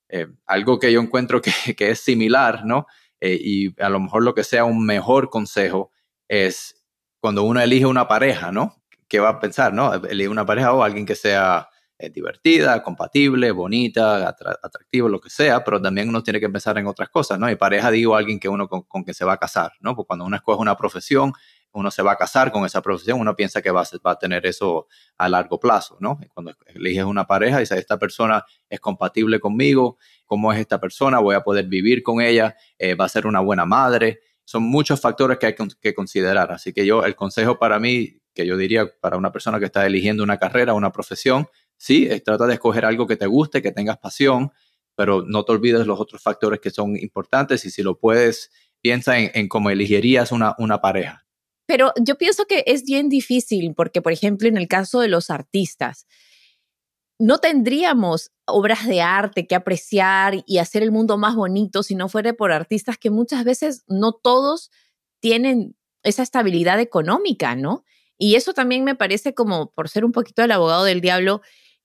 eh, 0.09 0.27
algo 0.47 0.79
que 0.79 0.93
yo 0.93 1.01
encuentro 1.01 1.41
que, 1.41 1.53
que 1.77 1.91
es 1.91 2.01
similar, 2.01 2.65
¿no? 2.65 2.87
Eh, 3.21 3.39
y 3.41 3.81
a 3.81 3.89
lo 3.89 4.01
mejor 4.01 4.25
lo 4.25 4.35
que 4.35 4.45
sea 4.45 4.65
un 4.65 4.85
mejor 4.85 5.31
consejo 5.31 5.93
es 6.29 6.85
cuando 7.21 7.45
uno 7.45 7.61
elige 7.61 7.87
una 7.87 8.09
pareja, 8.09 8.51
¿no? 8.51 8.83
¿Qué 9.09 9.21
va 9.21 9.29
a 9.29 9.41
pensar, 9.41 9.73
no? 9.73 9.95
Elige 9.95 10.29
una 10.29 10.45
pareja 10.45 10.73
o 10.73 10.83
alguien 10.83 11.07
que 11.07 11.15
sea 11.15 11.69
eh, 11.99 12.11
divertida, 12.11 12.83
compatible, 12.83 13.53
bonita, 13.53 14.29
atractivo, 14.29 15.09
lo 15.09 15.21
que 15.21 15.31
sea, 15.31 15.63
pero 15.63 15.81
también 15.81 16.09
uno 16.09 16.21
tiene 16.25 16.41
que 16.41 16.49
pensar 16.49 16.77
en 16.79 16.89
otras 16.89 17.11
cosas, 17.11 17.39
¿no? 17.39 17.49
Y 17.49 17.55
pareja 17.55 17.93
digo 17.93 18.17
alguien 18.17 18.41
que 18.41 18.49
uno 18.49 18.67
con, 18.67 18.83
con 18.83 19.05
que 19.05 19.15
se 19.15 19.25
va 19.25 19.35
a 19.35 19.37
casar, 19.37 19.71
¿no? 19.79 19.95
Porque 19.95 20.09
cuando 20.09 20.25
uno 20.25 20.35
escoge 20.35 20.61
una 20.61 20.77
profesión, 20.77 21.33
uno 21.73 21.91
se 21.91 22.03
va 22.03 22.13
a 22.13 22.17
casar 22.17 22.53
con 22.53 22.65
esa 22.65 22.83
profesión, 22.83 23.21
uno 23.21 23.35
piensa 23.35 23.63
que 23.63 23.71
va 23.71 23.83
a, 24.05 24.19
tener 24.19 24.47
eso 24.47 24.87
a 25.17 25.29
largo 25.29 25.59
plazo, 25.59 25.97
¿no? 26.01 26.19
cuando 26.35 26.55
eliges 26.67 27.05
una 27.05 27.27
pareja, 27.27 27.59
dices, 27.59 27.79
esta 27.79 27.99
persona 27.99 28.45
es 28.69 28.81
compatible 28.81 29.41
conmigo, 29.41 29.97
¿cómo 30.27 30.53
es 30.53 30.61
esta 30.61 30.81
persona? 30.81 31.19
Voy 31.19 31.35
a 31.35 31.43
poder 31.43 31.67
vivir 31.67 32.03
con 32.03 32.21
ella, 32.21 32.57
eh, 32.79 32.95
va 32.95 33.07
a 33.07 33.09
ser 33.09 33.27
una 33.27 33.41
buena 33.41 33.65
madre, 33.65 34.21
Son 34.45 34.65
muchos 34.65 35.01
factores 35.01 35.39
que 35.39 35.47
hay 35.47 35.55
que 35.81 35.95
considerar. 35.95 36.51
Así 36.51 36.73
que 36.73 36.85
yo, 36.85 37.05
el 37.05 37.15
consejo 37.15 37.59
para 37.59 37.79
mí, 37.79 38.21
que 38.35 38.45
yo 38.45 38.57
diría 38.57 38.93
para 39.01 39.17
una 39.17 39.31
persona 39.31 39.59
que 39.61 39.67
está 39.67 39.87
eligiendo 39.87 40.25
una 40.25 40.37
carrera, 40.37 40.75
una 40.75 40.91
profesión, 40.91 41.47
sí, 41.77 42.09
trata 42.25 42.47
de 42.47 42.55
escoger 42.55 42.85
algo 42.85 43.07
que 43.07 43.17
te 43.17 43.27
guste, 43.27 43.63
que 43.63 43.71
tengas 43.71 43.99
pasión, 43.99 44.51
pero 44.97 45.23
no 45.23 45.45
te 45.45 45.53
olvides 45.53 45.87
los 45.87 45.99
otros 46.01 46.21
factores 46.21 46.61
que 46.61 46.71
son 46.71 46.97
importantes 46.97 47.65
y 47.65 47.71
si 47.71 47.83
lo 47.83 47.99
puedes, 47.99 48.51
piensa 48.81 49.19
en, 49.19 49.49
cómo 49.49 49.71
elegirías 49.71 50.33
una 50.33 50.81
pareja. 50.81 51.23
Pero 51.73 51.91
yo 51.99 52.19
pienso 52.19 52.45
que 52.45 52.65
es 52.67 52.85
bien 52.85 53.09
difícil 53.09 53.73
porque, 53.75 54.03
por 54.03 54.13
ejemplo, 54.13 54.47
en 54.47 54.59
el 54.59 54.69
caso 54.69 55.01
de 55.01 55.09
los 55.09 55.31
artistas, 55.31 56.07
no 57.19 57.39
tendríamos 57.39 58.31
obras 58.45 58.87
de 58.87 59.01
arte 59.01 59.47
que 59.47 59.55
apreciar 59.55 60.45
y 60.47 60.59
hacer 60.59 60.83
el 60.83 60.93
mundo 60.93 61.17
más 61.17 61.35
bonito 61.35 61.83
si 61.83 61.95
no 61.95 62.11
fuera 62.11 62.35
por 62.35 62.53
artistas 62.53 62.99
que 62.99 63.09
muchas 63.09 63.45
veces 63.45 63.85
no 63.87 64.13
todos 64.13 64.71
tienen 65.21 65.75
esa 66.03 66.23
estabilidad 66.23 66.79
económica, 66.79 67.57
¿no? 67.57 67.85
Y 68.19 68.35
eso 68.35 68.53
también 68.53 68.85
me 68.85 68.95
parece 68.95 69.33
como, 69.33 69.73
por 69.73 69.89
ser 69.89 70.05
un 70.05 70.13
poquito 70.13 70.43
el 70.43 70.53
abogado 70.53 70.85
del 70.85 71.01
diablo, 71.01 71.41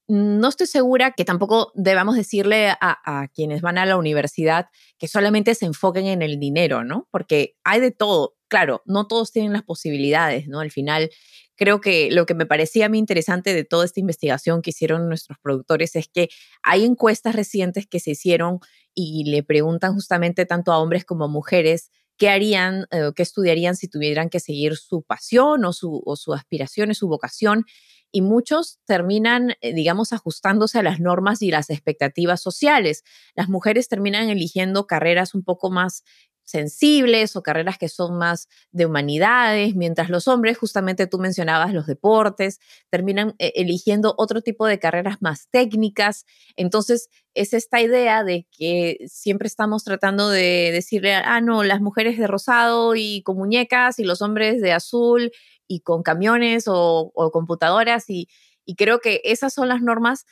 no 0.09 0.49
estoy 0.49 0.67
segura 0.67 1.11
que 1.11 1.23
tampoco 1.23 1.71
debamos 1.75 2.17
decirle 2.17 2.73
a, 2.81 3.27
quienes 3.33 3.61
van 3.61 3.77
a 3.77 3.85
la 3.85 3.95
universidad 3.95 4.67
que 4.97 5.07
solamente 5.07 5.55
se 5.55 5.65
enfoquen 5.65 6.07
en 6.07 6.21
el 6.21 6.41
dinero, 6.41 6.83
¿no? 6.83 7.07
Porque 7.09 7.55
hay 7.63 7.79
de 7.79 7.91
todo. 7.91 8.36
Claro, 8.49 8.81
no 8.85 9.07
todos 9.07 9.31
tienen 9.31 9.51
las 9.53 9.63
posibilidades, 9.63 10.47
¿no? 10.47 10.61
Al 10.61 10.71
final, 10.71 11.09
creo 11.57 11.81
que 11.81 12.09
lo 12.11 12.25
que 12.25 12.33
me 12.33 12.45
parecía 12.45 12.85
a 12.85 12.89
mí 12.89 12.97
interesante 12.97 13.53
de 13.53 13.65
toda 13.65 13.83
esta 13.85 13.99
investigación 13.99 14.61
que 14.61 14.69
hicieron 14.69 15.09
nuestros 15.09 15.37
productores 15.41 15.95
es 15.97 16.07
que 16.07 16.29
hay 16.63 16.85
encuestas 16.85 17.35
recientes 17.35 17.87
que 17.87 17.99
se 17.99 18.11
hicieron 18.11 18.59
y 18.93 19.25
le 19.29 19.43
preguntan 19.43 19.93
justamente 19.93 20.45
tanto 20.45 20.71
a 20.71 20.79
hombres 20.79 21.03
como 21.03 21.25
a 21.25 21.27
mujeres 21.27 21.91
qué 22.17 22.29
harían, 22.29 22.85
eh, 22.91 23.11
qué 23.15 23.21
estudiarían 23.23 23.75
si 23.75 23.89
tuvieran 23.89 24.29
que 24.29 24.39
seguir 24.39 24.77
su 24.77 25.03
pasión 25.03 25.65
o 25.65 25.73
su, 25.73 26.01
o 26.05 26.15
su 26.15 27.07
vocación 27.07 27.65
y 28.11 28.21
muchos 28.21 28.79
terminan, 28.85 29.55
eh, 29.61 29.73
digamos, 29.73 30.13
ajustándose 30.13 30.79
a 30.79 30.83
las 30.83 30.99
normas 30.99 31.41
y 31.41 31.51
las 31.51 31.69
expectativas 31.69 32.41
sociales. 32.41 33.03
Las 33.35 33.49
mujeres 33.49 33.89
terminan 33.89 34.29
eligiendo 34.29 34.87
carreras 34.87 35.35
un 35.35 35.43
poco 35.43 35.69
más 35.69 36.03
sensibles 36.47 37.35
o 37.35 37.43
carreras 37.43 37.77
que 37.77 37.89
son 37.89 38.17
más 38.17 38.47
de 38.71 38.85
humanidades, 38.85 39.75
mientras 39.75 40.09
los 40.09 40.29
hombres, 40.29 40.57
justamente 40.57 41.05
tú 41.05 41.19
mencionabas 41.19 41.73
los 41.73 41.85
deportes, 41.85 42.59
terminan 42.89 43.35
eh, 43.37 43.51
eligiendo 43.55 44.15
otro 44.17 44.41
tipo 44.41 44.65
de 44.65 44.79
carreras 44.79 45.17
más 45.21 45.49
técnicas. 45.51 46.25
Entonces, 46.55 47.09
es 47.33 47.53
esta 47.53 47.81
idea 47.81 48.23
de 48.23 48.47
que 48.57 48.97
siempre 49.07 49.47
estamos 49.47 49.83
tratando 49.83 50.29
de 50.29 50.71
decirle, 50.71 51.15
ah, 51.15 51.41
no, 51.41 51.63
las 51.63 51.81
mujeres 51.81 52.17
de 52.17 52.27
rosado 52.27 52.95
y 52.95 53.21
con 53.23 53.37
muñecas 53.37 53.99
y 53.99 54.05
los 54.05 54.21
hombres 54.21 54.61
de 54.61 54.71
azul 54.71 55.31
y 55.67 55.81
con 55.81 56.01
camiones 56.01 56.63
o, 56.67 57.11
computadoras 57.33 58.09
y, 58.09 58.29
y 58.65 58.75
creo 58.75 58.99
que 58.99 59.19
esas 59.25 59.53
son 59.53 59.67
las 59.67 59.81
normas 59.81 60.25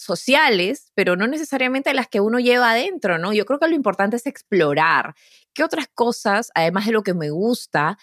sociales, 0.00 0.90
pero 0.94 1.16
no 1.16 1.26
necesariamente 1.26 1.94
las 1.94 2.08
que 2.08 2.20
uno 2.20 2.38
lleva 2.38 2.70
adentro, 2.72 3.18
¿no? 3.18 3.32
Yo 3.32 3.44
creo 3.46 3.58
que 3.58 3.68
lo 3.68 3.74
importante 3.74 4.16
es 4.16 4.26
explorar 4.26 5.14
qué 5.52 5.64
otras 5.64 5.88
cosas, 5.94 6.50
además 6.54 6.86
de 6.86 6.92
lo 6.92 7.02
que 7.02 7.14
me 7.14 7.30
gusta, 7.30 7.98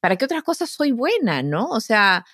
para 0.00 0.16
qué 0.16 0.24
otras 0.24 0.42
cosas 0.42 0.70
soy 0.70 0.92
buena, 0.92 1.42
¿no? 1.42 1.68
O 1.68 1.80
sea, 1.80 2.24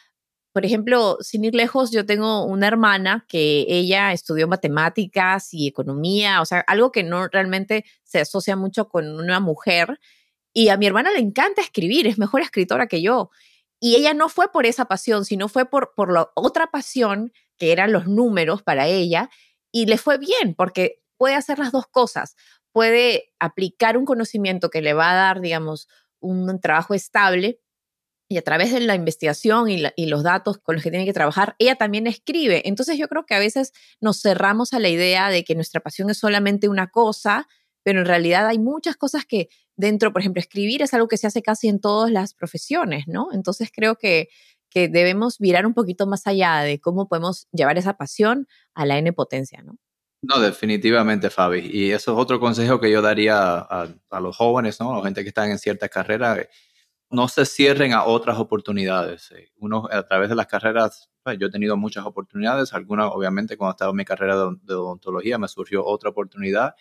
por 0.52 0.64
ejemplo, 0.64 1.16
sin 1.20 1.44
ir 1.44 1.54
lejos, 1.54 1.92
yo 1.92 2.04
tengo 2.04 2.44
una 2.44 2.66
hermana 2.66 3.24
que 3.28 3.66
ella 3.68 4.12
estudió 4.12 4.48
matemáticas 4.48 5.54
y 5.54 5.68
economía, 5.68 6.40
o 6.40 6.44
sea, 6.44 6.60
algo 6.66 6.90
que 6.90 7.04
no 7.04 7.28
realmente 7.28 7.84
se 8.02 8.20
asocia 8.20 8.56
mucho 8.56 8.88
con 8.88 9.08
una 9.08 9.38
mujer. 9.38 10.00
Y 10.52 10.68
a 10.70 10.76
mi 10.76 10.86
hermana 10.86 11.12
le 11.12 11.20
encanta 11.20 11.62
escribir, 11.62 12.08
es 12.08 12.18
mejor 12.18 12.40
escritora 12.40 12.88
que 12.88 13.02
yo. 13.02 13.30
Y 13.78 13.94
ella 13.94 14.12
no 14.14 14.28
fue 14.28 14.50
por 14.50 14.66
esa 14.66 14.86
pasión, 14.86 15.24
sino 15.24 15.48
fue 15.48 15.66
por, 15.66 15.94
por 15.94 16.12
la 16.12 16.30
otra 16.34 16.66
pasión, 16.72 17.32
que 17.60 17.70
eran 17.70 17.92
los 17.92 18.08
números 18.08 18.64
para 18.64 18.88
ella, 18.88 19.30
y 19.70 19.86
le 19.86 19.98
fue 19.98 20.18
bien, 20.18 20.54
porque 20.56 21.00
puede 21.16 21.36
hacer 21.36 21.60
las 21.60 21.70
dos 21.70 21.86
cosas. 21.86 22.34
Puede 22.72 23.32
aplicar 23.38 23.96
un 23.96 24.06
conocimiento 24.06 24.70
que 24.70 24.82
le 24.82 24.94
va 24.94 25.12
a 25.12 25.14
dar, 25.14 25.40
digamos, 25.40 25.86
un 26.18 26.58
trabajo 26.60 26.94
estable, 26.94 27.60
y 28.30 28.38
a 28.38 28.42
través 28.42 28.72
de 28.72 28.78
la 28.78 28.94
investigación 28.94 29.68
y, 29.68 30.06
los 30.06 30.22
datos 30.22 30.58
con 30.58 30.76
los 30.76 30.84
que 30.84 30.90
tiene 30.90 31.04
que 31.04 31.12
trabajar, 31.12 31.56
ella 31.58 31.74
también 31.74 32.06
escribe. 32.06 32.62
Entonces 32.64 32.96
yo 32.96 33.08
creo 33.08 33.26
que 33.26 33.34
a 33.34 33.40
veces 33.40 33.72
nos 34.00 34.22
cerramos 34.22 34.72
a 34.72 34.78
la 34.78 34.88
idea 34.88 35.30
de 35.30 35.42
que 35.42 35.56
nuestra 35.56 35.80
pasión 35.80 36.10
es 36.10 36.18
solamente 36.18 36.68
una 36.68 36.90
cosa, 36.90 37.48
pero 37.82 37.98
en 37.98 38.06
realidad 38.06 38.46
hay 38.46 38.60
muchas 38.60 38.96
cosas 38.96 39.24
que 39.26 39.48
dentro, 39.74 40.12
por 40.12 40.22
ejemplo, 40.22 40.38
escribir 40.38 40.80
es 40.80 40.94
algo 40.94 41.08
que 41.08 41.16
se 41.16 41.26
hace 41.26 41.42
casi 41.42 41.66
en 41.66 41.80
todas 41.80 42.12
las 42.12 42.32
profesiones, 42.32 43.08
¿no? 43.08 43.30
Entonces 43.32 43.70
creo 43.74 43.96
que, 43.96 44.28
que 44.70 44.88
debemos 44.88 45.40
mirar 45.40 45.66
un 45.66 45.74
poquito 45.74 46.06
más 46.06 46.26
allá 46.26 46.60
de 46.60 46.80
cómo 46.80 47.08
podemos 47.08 47.48
llevar 47.52 47.76
esa 47.76 47.96
pasión 47.96 48.46
a 48.74 48.86
la 48.86 48.98
N 48.98 49.12
potencia, 49.12 49.62
¿no? 49.62 49.76
No, 50.22 50.38
definitivamente, 50.38 51.30
Fabi. 51.30 51.70
Y 51.72 51.92
eso 51.92 52.12
es 52.12 52.18
otro 52.18 52.38
consejo 52.38 52.78
que 52.78 52.90
yo 52.90 53.00
daría 53.00 53.58
a, 53.58 53.88
a 54.10 54.20
los 54.20 54.36
jóvenes, 54.36 54.78
¿no? 54.78 54.92
A 54.92 54.98
la 54.98 55.04
gente 55.04 55.22
que 55.22 55.28
está 55.28 55.50
en 55.50 55.58
ciertas 55.58 55.88
carreras. 55.88 56.46
No 57.10 57.26
se 57.26 57.46
cierren 57.46 57.92
a 57.94 58.04
otras 58.04 58.38
oportunidades. 58.38 59.30
Eh, 59.32 59.50
uno, 59.56 59.88
a 59.90 60.02
través 60.06 60.28
de 60.28 60.34
las 60.34 60.46
carreras, 60.46 61.10
pues, 61.22 61.38
yo 61.38 61.46
he 61.46 61.50
tenido 61.50 61.76
muchas 61.76 62.04
oportunidades. 62.04 62.74
Algunas, 62.74 63.10
obviamente, 63.12 63.56
cuando 63.56 63.72
estaba 63.72 63.90
en 63.90 63.96
mi 63.96 64.04
carrera 64.04 64.36
de 64.36 64.74
odontología, 64.74 65.38
me 65.38 65.48
surgió 65.48 65.84
otra 65.84 66.10
oportunidad. 66.10 66.74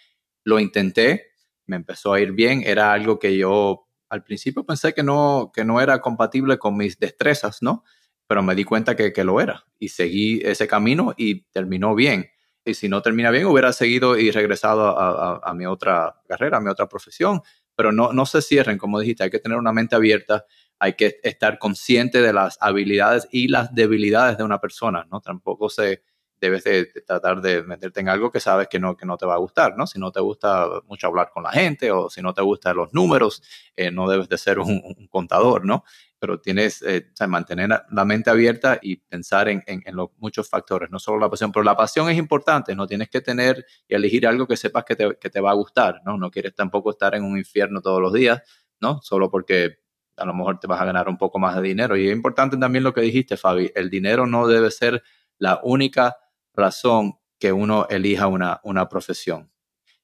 Lo 0.44 0.60
intenté, 0.60 1.32
me 1.66 1.78
empezó 1.78 2.14
a 2.14 2.20
ir 2.20 2.34
bien. 2.34 2.62
Era 2.66 2.92
algo 2.92 3.20
que 3.20 3.38
yo 3.38 3.88
al 4.10 4.24
principio 4.24 4.66
pensé 4.66 4.94
que 4.94 5.04
no, 5.04 5.52
que 5.54 5.64
no 5.64 5.80
era 5.80 6.02
compatible 6.02 6.58
con 6.58 6.76
mis 6.76 7.00
destrezas, 7.00 7.62
¿no? 7.62 7.84
Pero 8.28 8.44
me 8.44 8.56
di 8.56 8.64
cuenta 8.64 8.96
que, 8.96 9.14
que 9.14 9.24
lo 9.24 9.40
era 9.40 9.66
y 9.80 9.90
seguí 9.90 10.42
ese 10.44 10.68
camino 10.68 11.14
y 11.18 11.42
terminó 11.52 11.96
bien. 11.96 12.30
Y 12.66 12.74
si 12.74 12.90
no 12.90 13.02
termina 13.02 13.32
bien, 13.32 13.46
hubiera 13.46 13.72
seguido 13.74 14.18
y 14.18 14.32
regresado 14.32 15.00
a, 15.00 15.40
a, 15.44 15.54
mi 15.54 15.66
otra 15.66 16.22
carrera, 16.28 16.58
a 16.58 16.62
mi 16.62 16.70
otra 16.70 16.88
profesión. 16.88 17.42
Pero 17.76 17.92
no, 17.92 18.12
no 18.12 18.26
se 18.26 18.42
cierren, 18.42 18.78
como 18.78 19.00
dijiste, 19.00 19.24
hay 19.24 19.30
que 19.30 19.40
tener 19.40 19.58
una 19.58 19.72
mente 19.72 19.96
abierta, 19.96 20.46
hay 20.78 20.94
que 20.94 21.20
estar 21.24 21.58
consciente 21.58 22.22
de 22.22 22.34
las 22.34 22.58
habilidades 22.62 23.28
y 23.32 23.48
las 23.48 23.74
debilidades 23.74 24.38
de 24.38 24.44
una 24.44 24.60
persona, 24.60 25.08
¿no? 25.10 25.22
Tampoco 25.22 25.70
se, 25.70 26.04
debes 26.40 26.64
de, 26.64 26.86
tratar 27.06 27.42
de 27.42 27.64
meterte 27.64 28.00
en 28.00 28.10
algo 28.10 28.32
que 28.32 28.40
sabes 28.40 28.68
que 28.68 28.80
no, 28.80 28.96
que 28.96 29.06
no 29.06 29.18
te 29.18 29.26
va 29.26 29.36
a 29.36 29.38
gustar, 29.38 29.76
¿no? 29.78 29.86
Si 29.88 30.00
no 30.00 30.12
te 30.12 30.20
gusta 30.22 30.68
mucho 30.88 31.08
hablar 31.08 31.32
con 31.34 31.44
la 31.44 31.52
gente 31.52 31.92
o 31.92 32.10
si 32.10 32.22
no 32.22 32.34
te 32.34 32.42
gustan 32.42 32.78
los 32.78 32.94
números, 32.94 33.44
eh, 33.76 33.92
no 33.92 34.10
debes 34.10 34.30
de 34.30 34.38
ser 34.38 34.60
un, 34.60 35.08
contador, 35.10 35.66
¿no? 35.66 35.84
Pero 36.20 36.40
tienes 36.40 36.80
que 36.80 37.06
eh, 37.20 37.28
mantener 37.28 37.70
la 37.92 38.06
mente 38.06 38.30
abierta 38.30 38.80
y 38.82 38.98
pensar 38.98 39.50
en, 39.50 39.64
en, 39.68 39.84
muchos 40.18 40.50
factores, 40.50 40.90
no 40.90 41.00
solo 41.00 41.20
la 41.20 41.30
pasión, 41.30 41.52
pero 41.52 41.64
la 41.64 41.76
pasión 41.76 42.10
es 42.10 42.18
importante, 42.18 42.76
no 42.76 42.88
tienes 42.88 43.10
que 43.10 43.22
tener 43.22 43.66
y 43.88 43.96
elegir 43.96 44.28
algo 44.28 44.48
que 44.48 44.58
sepas 44.58 44.86
que 44.86 44.96
te, 44.96 45.18
que 45.18 45.30
te 45.30 45.42
va 45.42 45.52
a 45.52 45.56
gustar, 45.56 46.02
¿no? 46.06 46.18
No 46.18 46.32
quieres 46.32 46.56
tampoco 46.56 46.92
estar 46.92 47.16
en 47.16 47.24
un 47.24 47.38
infierno 47.38 47.82
todos 47.82 48.02
los 48.02 48.14
días, 48.14 48.42
¿no? 48.80 49.02
Solo 49.02 49.30
porque 49.30 49.80
a 50.20 50.26
lo 50.26 50.34
mejor 50.34 50.60
te 50.60 50.68
vas 50.68 50.82
a 50.82 50.86
ganar 50.86 51.08
un 51.08 51.18
poco 51.18 51.40
más 51.40 51.56
de 51.56 51.62
dinero. 51.62 51.98
Y 51.98 52.08
es 52.08 52.14
importante 52.14 52.58
también 52.58 52.84
lo 52.84 52.94
que 52.94 53.02
dijiste, 53.02 53.38
Fabi, 53.38 53.72
el 53.74 53.90
dinero 53.90 54.28
no 54.28 54.48
debe 54.48 54.70
ser 54.70 55.02
la 55.38 55.60
única 55.64 56.18
razón 56.54 57.20
que 57.40 57.52
uno 57.52 57.88
elija 57.90 58.28
una, 58.28 58.60
una 58.64 58.90
profesión. 58.90 59.52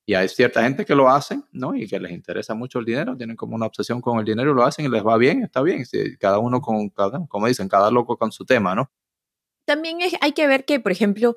Y 0.08 0.14
hay 0.14 0.30
cierta 0.30 0.62
gente 0.62 0.86
que 0.86 0.94
lo 0.94 1.10
hacen, 1.10 1.44
¿no? 1.52 1.76
Y 1.76 1.88
que 1.88 2.00
les 2.00 2.12
interesa 2.12 2.54
mucho 2.54 2.78
el 2.80 2.86
dinero, 2.86 3.18
tienen 3.18 3.36
como 3.36 3.56
una 3.56 3.66
obsesión 3.66 4.02
con 4.02 4.20
el 4.20 4.26
dinero, 4.26 4.54
lo 4.54 4.64
hacen 4.64 4.86
y 4.86 4.90
les 4.90 5.04
va 5.04 5.18
bien, 5.18 5.42
está 5.42 5.64
bien. 5.64 5.84
Cada 6.20 6.38
uno 6.38 6.62
con, 6.62 6.90
cada, 6.90 7.26
como 7.28 7.48
dicen, 7.48 7.68
cada 7.68 7.90
loco 7.90 8.16
con 8.18 8.32
su 8.32 8.46
tema, 8.46 8.76
¿no? 8.76 8.92
También 9.66 9.98
hay 10.22 10.32
que 10.34 10.46
ver 10.46 10.64
que, 10.66 10.80
por 10.80 10.92
ejemplo, 10.92 11.36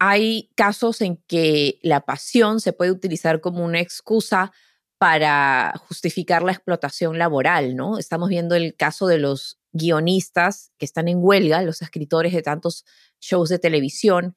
hay 0.00 0.50
casos 0.56 1.00
en 1.00 1.18
que 1.28 1.78
la 1.82 2.00
pasión 2.00 2.60
se 2.60 2.72
puede 2.72 2.90
utilizar 2.90 3.40
como 3.40 3.64
una 3.64 3.78
excusa 3.78 4.52
para 4.98 5.72
justificar 5.86 6.42
la 6.42 6.52
explotación 6.52 7.18
laboral, 7.18 7.76
¿no? 7.76 7.98
Estamos 7.98 8.28
viendo 8.28 8.56
el 8.56 8.74
caso 8.74 9.06
de 9.06 9.18
los 9.18 9.61
guionistas 9.72 10.72
que 10.78 10.84
están 10.84 11.08
en 11.08 11.18
huelga, 11.20 11.62
los 11.62 11.82
escritores 11.82 12.32
de 12.32 12.42
tantos 12.42 12.84
shows 13.20 13.48
de 13.48 13.58
televisión. 13.58 14.36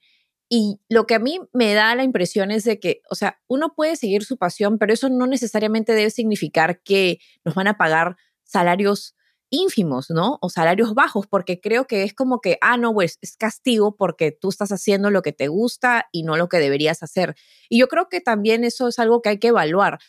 Y 0.50 0.80
lo 0.90 1.08
que 1.08 1.16
a 1.16 1.20
mí 1.20 1.40
me 1.54 1.74
da 1.74 1.96
la 1.96 2.04
impresión 2.04 2.52
es 2.52 2.64
de 2.64 2.80
que, 2.80 3.02
o 3.10 3.16
sea, 3.16 3.40
uno 3.48 3.74
puede 3.76 3.96
seguir 3.96 4.24
su 4.24 4.38
pasión, 4.38 4.78
pero 4.78 4.94
eso 4.94 5.10
no 5.10 5.28
necesariamente 5.28 5.94
debe 5.94 6.12
significar 6.12 6.82
que 6.84 7.20
nos 7.44 7.56
van 7.56 7.68
a 7.68 7.78
pagar 7.78 8.16
salarios 8.44 9.16
ínfimos, 9.50 10.10
¿no? 10.10 10.38
O 10.42 10.50
salarios 10.50 10.94
bajos, 10.94 11.28
porque 11.28 11.60
creo 11.60 11.86
que 11.88 12.04
es 12.04 12.14
como 12.14 12.42
que, 12.42 12.58
ah, 12.62 12.78
no, 12.78 12.94
pues 12.94 13.18
es 13.22 13.38
castigo 13.38 13.96
porque 13.96 14.32
tú 14.32 14.50
estás 14.50 14.72
haciendo 14.72 15.10
lo 15.12 15.22
que 15.22 15.34
te 15.34 15.48
gusta 15.48 16.08
y 16.12 16.24
no 16.24 16.38
lo 16.38 16.50
que 16.50 16.58
deberías 16.58 17.04
hacer. 17.04 17.36
Y 17.70 17.80
yo 17.80 17.88
creo 17.88 18.10
que 18.10 18.22
también 18.22 18.64
eso 18.64 18.88
es 18.88 19.00
algo 19.00 19.22
que 19.22 19.30
hay 19.30 19.40
que 19.40 19.50
evaluar. 19.50 20.00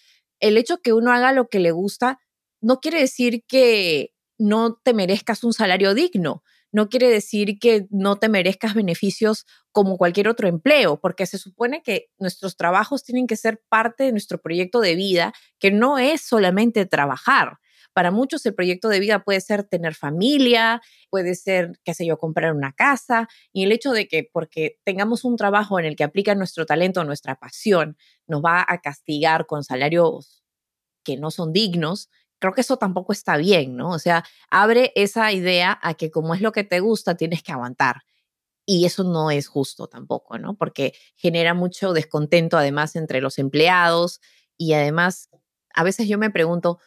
El 0.40 0.56
hecho 0.58 0.78
que 0.78 0.92
uno 0.92 1.12
haga 1.12 1.32
lo 1.32 1.48
que 1.48 1.60
le 1.60 1.70
gusta 1.70 2.20
no 2.60 2.80
quiere 2.80 3.00
decir 3.00 3.44
que 3.46 4.12
no 4.38 4.74
te 4.82 4.94
merezcas 4.94 5.44
un 5.44 5.52
salario 5.52 5.94
digno 5.94 6.42
no 6.76 6.90
quiere 6.90 7.08
decir 7.08 7.58
que 7.58 7.86
no 7.88 8.16
te 8.16 8.28
merezcas 8.28 8.74
beneficios 8.74 9.46
como 9.72 9.96
cualquier 9.96 10.28
otro 10.28 10.46
empleo, 10.46 11.00
porque 11.00 11.24
se 11.24 11.38
supone 11.38 11.82
que 11.82 12.10
nuestros 12.18 12.56
trabajos 12.56 13.02
tienen 13.02 13.26
que 13.26 13.36
ser 13.36 13.62
parte 13.70 14.04
de 14.04 14.12
nuestro 14.12 14.42
proyecto 14.42 14.80
de 14.80 14.94
vida, 14.94 15.32
que 15.58 15.70
no 15.70 15.98
es 15.98 16.20
solamente 16.20 16.84
trabajar. 16.84 17.58
Para 17.94 18.10
muchos 18.10 18.44
el 18.44 18.54
proyecto 18.54 18.90
de 18.90 19.00
vida 19.00 19.24
puede 19.24 19.40
ser 19.40 19.64
tener 19.64 19.94
familia, 19.94 20.82
puede 21.08 21.34
ser, 21.34 21.80
qué 21.82 21.94
sé 21.94 22.04
yo, 22.04 22.18
comprar 22.18 22.52
una 22.52 22.72
casa. 22.72 23.26
Y 23.54 23.64
el 23.64 23.72
hecho 23.72 23.92
de 23.92 24.06
que 24.06 24.28
porque 24.30 24.78
tengamos 24.84 25.24
un 25.24 25.36
trabajo 25.36 25.78
en 25.78 25.86
el 25.86 25.96
que 25.96 26.04
aplica 26.04 26.34
nuestro 26.34 26.66
talento, 26.66 27.04
nuestra 27.04 27.36
pasión, 27.36 27.96
nos 28.26 28.42
va 28.44 28.66
a 28.68 28.82
castigar 28.82 29.46
con 29.46 29.64
salarios 29.64 30.42
que 31.04 31.16
no 31.16 31.30
son 31.30 31.54
dignos, 31.54 32.10
creo 32.46 32.54
que 32.54 32.60
eso 32.62 32.76
tampoco 32.76 33.12
está 33.12 33.36
bien, 33.36 33.76
¿no? 33.76 33.90
O 33.90 33.98
sea, 33.98 34.24
abre 34.50 34.92
esa 34.94 35.32
idea 35.32 35.78
a 35.82 35.94
que 35.94 36.10
como 36.10 36.34
es 36.34 36.40
lo 36.40 36.52
que 36.52 36.64
te 36.64 36.80
gusta, 36.80 37.16
tienes 37.16 37.42
que 37.42 37.52
aguantar. 37.52 38.02
Y 38.64 38.84
eso 38.84 39.04
no 39.04 39.30
es 39.30 39.48
justo 39.48 39.86
tampoco, 39.86 40.38
¿no? 40.38 40.56
Porque 40.56 40.94
genera 41.16 41.54
mucho 41.54 41.92
descontento 41.92 42.58
además 42.58 42.96
entre 42.96 43.20
los 43.20 43.38
empleados 43.38 44.20
y 44.58 44.72
además, 44.72 45.28
a 45.74 45.84
veces 45.84 46.08
yo 46.08 46.18
me 46.18 46.30
pregunto, 46.30 46.78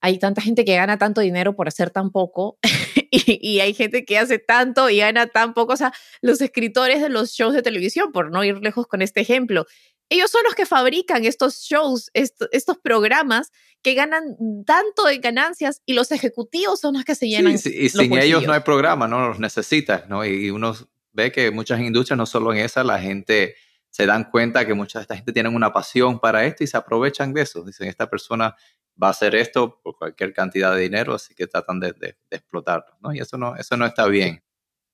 hay 0.00 0.18
tanta 0.18 0.40
gente 0.40 0.64
que 0.64 0.76
gana 0.76 0.98
tanto 0.98 1.20
dinero 1.20 1.54
por 1.56 1.68
hacer 1.68 1.90
tan 1.90 2.10
poco 2.10 2.58
y, 3.10 3.60
hay 3.60 3.74
gente 3.74 4.04
que 4.04 4.18
hace 4.18 4.38
tanto 4.38 4.88
y 4.88 4.98
gana 4.98 5.26
tan 5.26 5.52
poco. 5.54 5.74
O 5.74 5.76
sea, 5.76 5.92
los 6.22 6.40
escritores 6.40 7.02
de 7.02 7.08
los 7.10 7.32
shows 7.32 7.54
de 7.54 7.62
televisión, 7.62 8.12
por 8.12 8.30
no 8.30 8.42
ir 8.44 8.58
lejos 8.58 8.86
con 8.86 9.02
este 9.02 9.20
ejemplo, 9.20 9.66
ellos 10.10 10.30
son 10.30 10.42
los 10.44 10.54
que 10.54 10.66
fabrican 10.66 11.24
estos 11.24 11.60
shows, 11.62 12.10
estos 12.12 12.78
programas 12.78 13.52
que 13.80 13.94
ganan 13.94 14.36
tanto 14.66 15.04
de 15.04 15.18
ganancias 15.18 15.82
y 15.86 15.94
los 15.94 16.10
ejecutivos 16.10 16.80
son 16.80 16.94
los 16.94 17.04
que 17.04 17.14
se 17.14 17.28
llenan. 17.28 17.58
Sí, 17.58 17.72
y 17.74 17.88
sin 17.88 18.18
ellos 18.18 18.44
no 18.44 18.52
hay 18.52 18.60
programa, 18.60 19.06
no 19.08 19.28
los 19.28 19.38
necesitas, 19.38 20.08
¿no? 20.08 20.24
Y 20.24 20.50
uno 20.50 20.76
ve 21.12 21.30
que 21.30 21.50
muchas 21.52 21.80
industrias, 21.80 22.18
no 22.18 22.26
solo 22.26 22.52
en 22.52 22.58
esa, 22.58 22.82
la 22.82 22.98
gente 22.98 23.54
se 23.88 24.04
dan 24.04 24.24
cuenta 24.30 24.66
que 24.66 24.74
mucha 24.74 24.98
de 24.98 25.02
esta 25.02 25.16
gente 25.16 25.32
tienen 25.32 25.54
una 25.54 25.72
pasión 25.72 26.18
para 26.18 26.44
esto 26.44 26.64
y 26.64 26.66
se 26.66 26.76
aprovechan 26.76 27.32
de 27.32 27.42
eso. 27.42 27.64
Dicen, 27.64 27.88
esta 27.88 28.10
persona 28.10 28.56
va 29.00 29.08
a 29.08 29.10
hacer 29.10 29.34
esto 29.36 29.80
por 29.82 29.96
cualquier 29.96 30.32
cantidad 30.32 30.74
de 30.74 30.82
dinero, 30.82 31.14
así 31.14 31.34
que 31.34 31.46
tratan 31.46 31.80
de, 31.80 31.92
de, 31.92 32.16
explotarlo, 32.30 32.96
¿no? 33.00 33.14
Y 33.14 33.20
eso 33.20 33.38
no, 33.38 33.56
eso 33.56 33.76
no 33.76 33.86
está 33.86 34.06
bien. 34.06 34.42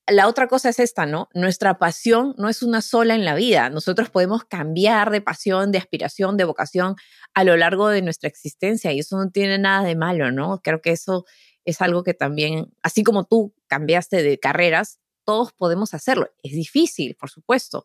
La 0.09 0.29
otra 0.29 0.47
cosa 0.47 0.69
es 0.69 0.79
esta, 0.79 1.05
¿no? 1.05 1.29
Nuestra 1.35 1.79
pasión 1.79 2.35
no 2.39 2.49
es 2.49 2.63
una 2.63 2.81
sola 2.81 3.17
en 3.17 3.25
la 3.25 3.35
vida. 3.35 3.71
Nosotros 3.71 4.09
podemos 4.09 4.45
cambiar 4.45 5.11
de 5.11 5.21
pasión, 5.21 5.73
de 5.73 5.79
aspiración, 5.79 6.37
de 6.37 6.45
vocación 6.45 6.95
a 7.35 7.43
lo 7.43 7.57
largo 7.57 7.89
de 7.89 8.03
nuestra 8.03 8.29
existencia 8.29 8.93
y 8.93 9.01
eso 9.01 9.17
no 9.17 9.31
tiene 9.31 9.59
nada 9.59 9.85
de 9.85 9.97
malo, 9.97 10.31
¿no? 10.31 10.61
Creo 10.63 10.81
que 10.81 10.93
eso 10.93 11.25
es 11.65 11.81
algo 11.83 12.05
que 12.05 12.15
también, 12.15 12.73
así 12.83 13.03
como 13.03 13.25
tú 13.25 13.53
cambiaste 13.67 14.23
de 14.23 14.39
carreras, 14.39 15.01
todos 15.25 15.53
podemos 15.53 15.93
hacerlo. 15.93 16.31
Es 16.45 16.53
difícil, 16.53 17.17
por 17.17 17.29
supuesto, 17.29 17.85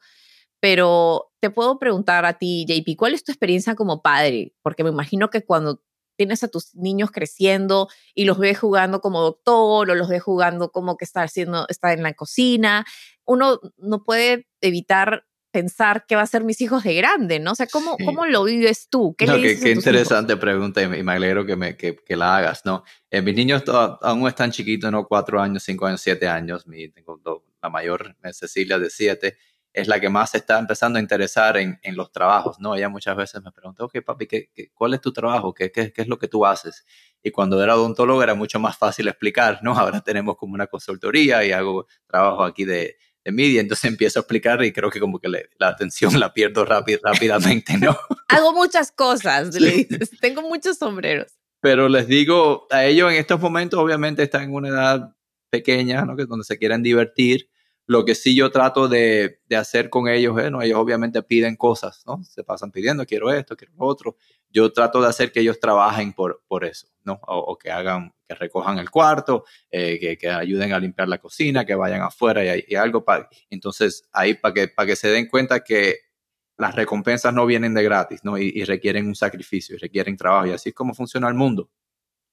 pero 0.59 1.31
te 1.39 1.49
puedo 1.49 1.79
preguntar 1.79 2.25
a 2.25 2.37
ti, 2.37 2.65
JP, 2.67 2.95
¿cuál 2.97 3.15
es 3.15 3.23
tu 3.23 3.31
experiencia 3.31 3.73
como 3.73 4.03
padre? 4.03 4.53
Porque 4.61 4.83
me 4.83 4.91
imagino 4.91 5.31
que 5.31 5.43
cuando 5.43 5.81
tienes 6.21 6.43
a 6.43 6.49
tus 6.49 6.75
niños 6.75 7.09
creciendo 7.09 7.89
y 8.13 8.25
los 8.25 8.37
ves 8.37 8.59
jugando 8.59 9.01
como 9.01 9.21
doctor 9.21 9.89
o 9.89 9.95
los 9.95 10.07
ves 10.07 10.21
jugando 10.21 10.69
como 10.69 10.95
que 10.95 11.03
está 11.03 11.23
haciendo, 11.23 11.65
está 11.67 11.93
en 11.93 12.03
la 12.03 12.13
cocina, 12.13 12.85
uno 13.25 13.59
no 13.77 14.03
puede 14.03 14.47
evitar 14.61 15.25
pensar 15.49 16.05
qué 16.07 16.15
va 16.15 16.21
a 16.21 16.27
ser 16.27 16.43
mis 16.43 16.61
hijos 16.61 16.83
de 16.83 16.93
grande, 16.93 17.39
¿no? 17.39 17.53
O 17.53 17.55
sea, 17.55 17.65
¿cómo, 17.65 17.97
¿cómo 18.05 18.27
lo 18.27 18.43
vives 18.43 18.87
tú? 18.87 19.15
¿Qué, 19.17 19.25
qué, 19.59 19.71
interesante 19.71 20.37
pregunta 20.37 20.83
y 20.83 20.87
me, 20.87 21.11
alegro 21.11 21.43
que, 21.43 21.55
me, 21.55 21.75
que, 21.75 21.95
que 21.95 22.15
la 22.15 22.37
hagas, 22.37 22.61
¿no? 22.65 22.83
Eh, 23.09 23.23
mis 23.23 23.35
niños 23.35 23.63
aún 23.67 24.27
están 24.27 24.51
chiquitos, 24.51 24.91
¿no? 24.91 25.07
Cuatro 25.07 25.41
años, 25.41 25.63
cinco 25.63 25.87
años, 25.87 26.01
siete 26.01 26.27
años. 26.27 26.67
Mi, 26.67 26.87
tengo 26.89 27.19
la 27.63 27.69
mayor, 27.69 28.15
Cecilia, 28.31 28.77
de 28.77 28.91
siete 28.91 29.37
es 29.73 29.87
la 29.87 29.99
que 29.99 30.09
más 30.09 30.31
se 30.31 30.37
está 30.37 30.59
empezando 30.59 30.99
a 30.99 31.01
interesar 31.01 31.57
en, 31.57 31.79
en, 31.81 31.95
los 31.95 32.11
trabajos, 32.11 32.59
¿no? 32.59 32.75
Ella 32.75 32.89
muchas 32.89 33.15
veces 33.15 33.41
me 33.41 33.51
preguntó, 33.51 33.85
ok, 33.85 34.01
papi, 34.05 34.27
¿qué, 34.27 34.49
cuál 34.73 34.93
es 34.93 35.01
tu 35.01 35.13
trabajo? 35.13 35.53
¿Qué, 35.53 35.71
¿Qué, 35.71 35.93
qué, 35.93 36.01
es 36.01 36.07
lo 36.07 36.19
que 36.19 36.27
tú 36.27 36.45
haces? 36.45 36.85
Y 37.23 37.31
cuando 37.31 37.61
era 37.63 37.75
odontólogo 37.75 38.21
era 38.21 38.33
mucho 38.33 38.59
más 38.59 38.77
fácil 38.77 39.07
explicar, 39.07 39.59
¿no? 39.61 39.77
Ahora 39.77 40.01
tenemos 40.01 40.35
como 40.35 40.53
una 40.53 40.67
consultoría 40.67 41.45
y 41.45 41.51
hago 41.51 41.87
trabajo 42.07 42.43
aquí 42.43 42.65
de, 42.65 42.97
de 43.23 43.31
media, 43.31 43.61
entonces 43.61 43.85
empiezo 43.91 44.19
a 44.19 44.21
explicar 44.21 44.63
y 44.63 44.71
creo 44.73 44.89
que 44.89 44.99
como 44.99 45.19
que 45.19 45.29
la 45.29 45.67
atención 45.67 46.19
la 46.19 46.33
pierdo 46.33 46.65
rápidamente, 46.65 47.77
¿no? 47.77 47.97
hago 48.27 48.53
muchas 48.53 48.91
cosas, 48.91 49.55
le 49.59 49.71
dices, 49.71 50.11
tengo 50.19 50.41
muchos 50.41 50.77
sombreros. 50.77 51.33
Pero 51.61 51.89
les 51.89 52.07
digo, 52.07 52.67
a 52.71 52.85
ellos 52.85 53.11
en 53.11 53.17
estos 53.17 53.39
momentos 53.39 53.79
obviamente 53.79 54.23
están 54.23 54.43
en 54.43 54.53
una 54.53 54.69
edad 54.69 55.15
pequeña, 55.49 56.05
¿no? 56.05 56.15
Que 56.15 56.25
donde 56.25 56.43
se 56.43 56.57
quieren 56.57 56.81
divertir, 56.81 57.49
lo 57.87 58.05
que 58.05 58.15
sí 58.15 58.35
yo 58.35 58.51
trato 58.51 58.87
de, 58.87 59.41
de 59.47 59.55
hacer 59.55 59.89
con 59.89 60.07
ellos, 60.07 60.39
¿eh? 60.39 60.49
¿no? 60.49 60.61
ellos 60.61 60.77
obviamente 60.79 61.21
piden 61.23 61.55
cosas, 61.55 62.03
¿no? 62.05 62.23
Se 62.23 62.43
pasan 62.43 62.71
pidiendo, 62.71 63.05
quiero 63.05 63.31
esto, 63.31 63.57
quiero 63.57 63.73
otro. 63.77 64.15
Yo 64.49 64.71
trato 64.71 65.01
de 65.01 65.07
hacer 65.07 65.31
que 65.31 65.41
ellos 65.41 65.59
trabajen 65.59 66.13
por, 66.13 66.43
por 66.47 66.63
eso, 66.63 66.87
¿no? 67.03 67.19
O, 67.27 67.57
que 67.57 67.71
hagan, 67.71 68.13
que 68.27 68.35
recojan 68.35 68.79
el 68.79 68.89
cuarto, 68.89 69.45
eh, 69.69 69.99
que, 69.99 70.17
que, 70.17 70.29
ayuden 70.29 70.73
a 70.73 70.79
limpiar 70.79 71.07
la 71.07 71.17
cocina, 71.17 71.65
que 71.65 71.75
vayan 71.75 72.01
afuera 72.01 72.41
y, 72.55 72.75
algo 72.75 73.03
para... 73.03 73.29
Entonces, 73.49 74.03
ahí 74.11 74.35
para 74.35 74.53
que, 74.53 74.67
para 74.67 74.85
que 74.85 74.95
se 74.95 75.09
den 75.09 75.27
cuenta 75.27 75.63
que 75.63 76.11
las 76.57 76.75
recompensas 76.75 77.33
no 77.33 77.45
vienen 77.45 77.73
de 77.73 77.83
gratis, 77.83 78.21
¿no? 78.23 78.37
Y, 78.37 78.63
requieren 78.63 79.07
un 79.07 79.15
sacrificio, 79.15 79.75
y 79.75 79.79
requieren 79.79 80.15
trabajo. 80.15 80.47
Y 80.47 80.51
así 80.51 80.69
es 80.69 80.75
como 80.75 80.93
funciona 80.93 81.27
el 81.27 81.33
mundo. 81.33 81.69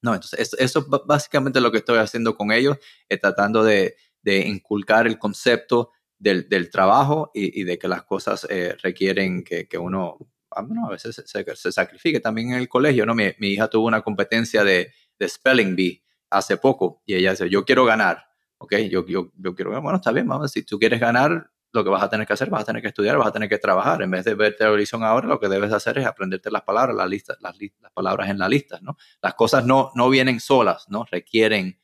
No, 0.02 0.14
entonces 0.14 0.54
eso, 0.58 0.78
es 0.80 0.86
básicamente 1.06 1.60
lo 1.60 1.72
que 1.72 1.78
estoy 1.78 1.98
haciendo 1.98 2.36
con 2.36 2.52
ellos, 2.52 2.78
es 3.08 3.20
tratando 3.20 3.64
de, 3.64 3.96
de 4.22 4.40
inculcar 4.46 5.06
el 5.06 5.18
concepto 5.18 5.92
del, 6.18 6.48
del 6.48 6.70
trabajo 6.70 7.30
y, 7.32 7.60
y, 7.60 7.64
de 7.64 7.78
que 7.78 7.88
las 7.88 8.02
cosas 8.02 8.46
eh, 8.50 8.76
requieren 8.82 9.44
que, 9.44 9.68
que 9.68 9.78
uno, 9.78 10.18
ah, 10.50 10.66
a 10.86 10.90
veces 10.90 11.22
se, 11.24 11.44
se, 11.56 11.72
sacrifique. 11.72 12.20
También 12.20 12.50
en 12.50 12.58
el 12.58 12.68
colegio, 12.68 13.06
¿no? 13.06 13.14
Mi, 13.14 13.24
mi 13.38 13.48
hija 13.48 13.68
tuvo 13.68 13.86
una 13.86 14.02
competencia 14.02 14.64
de, 14.64 14.92
de, 15.18 15.28
Spelling 15.28 15.76
Bee 15.76 16.02
hace 16.30 16.56
poco 16.56 17.02
y 17.06 17.14
ella 17.14 17.30
dice, 17.30 17.48
yo 17.48 17.64
quiero 17.64 17.84
ganar, 17.84 18.26
¿ok? 18.58 18.74
Yo, 18.90 19.06
yo, 19.06 19.32
yo 19.36 19.54
quiero 19.54 19.70
ganar, 19.70 19.82
bueno, 19.82 19.96
está 19.96 20.12
bien, 20.12 20.26
vamos, 20.26 20.50
si 20.50 20.62
tú 20.62 20.78
quieres 20.78 21.00
ganar, 21.00 21.50
lo 21.72 21.84
que 21.84 21.90
vas 21.90 22.02
a 22.02 22.08
tener 22.08 22.26
que 22.26 22.32
hacer, 22.32 22.48
vas 22.50 22.62
a 22.62 22.64
tener 22.64 22.82
que 22.82 22.88
estudiar, 22.88 23.16
vas 23.18 23.28
a 23.28 23.32
tener 23.32 23.48
que 23.48 23.58
trabajar. 23.58 24.02
En 24.02 24.10
vez 24.10 24.24
de 24.24 24.34
ver 24.34 24.56
televisión 24.56 25.04
ahora, 25.04 25.28
lo 25.28 25.38
que 25.38 25.48
debes 25.48 25.72
hacer 25.72 25.98
es 25.98 26.06
aprenderte 26.06 26.50
las 26.50 26.62
palabras, 26.62 26.96
las, 26.96 27.08
listas, 27.08 27.36
las, 27.40 27.56
las 27.80 27.92
palabras 27.92 28.30
en 28.30 28.38
la 28.38 28.48
lista, 28.48 28.78
¿no? 28.82 28.96
Las 29.20 29.34
cosas 29.34 29.64
no, 29.64 29.90
no 29.94 30.08
vienen 30.08 30.40
solas, 30.40 30.86
¿no? 30.88 31.04
Requieren 31.10 31.78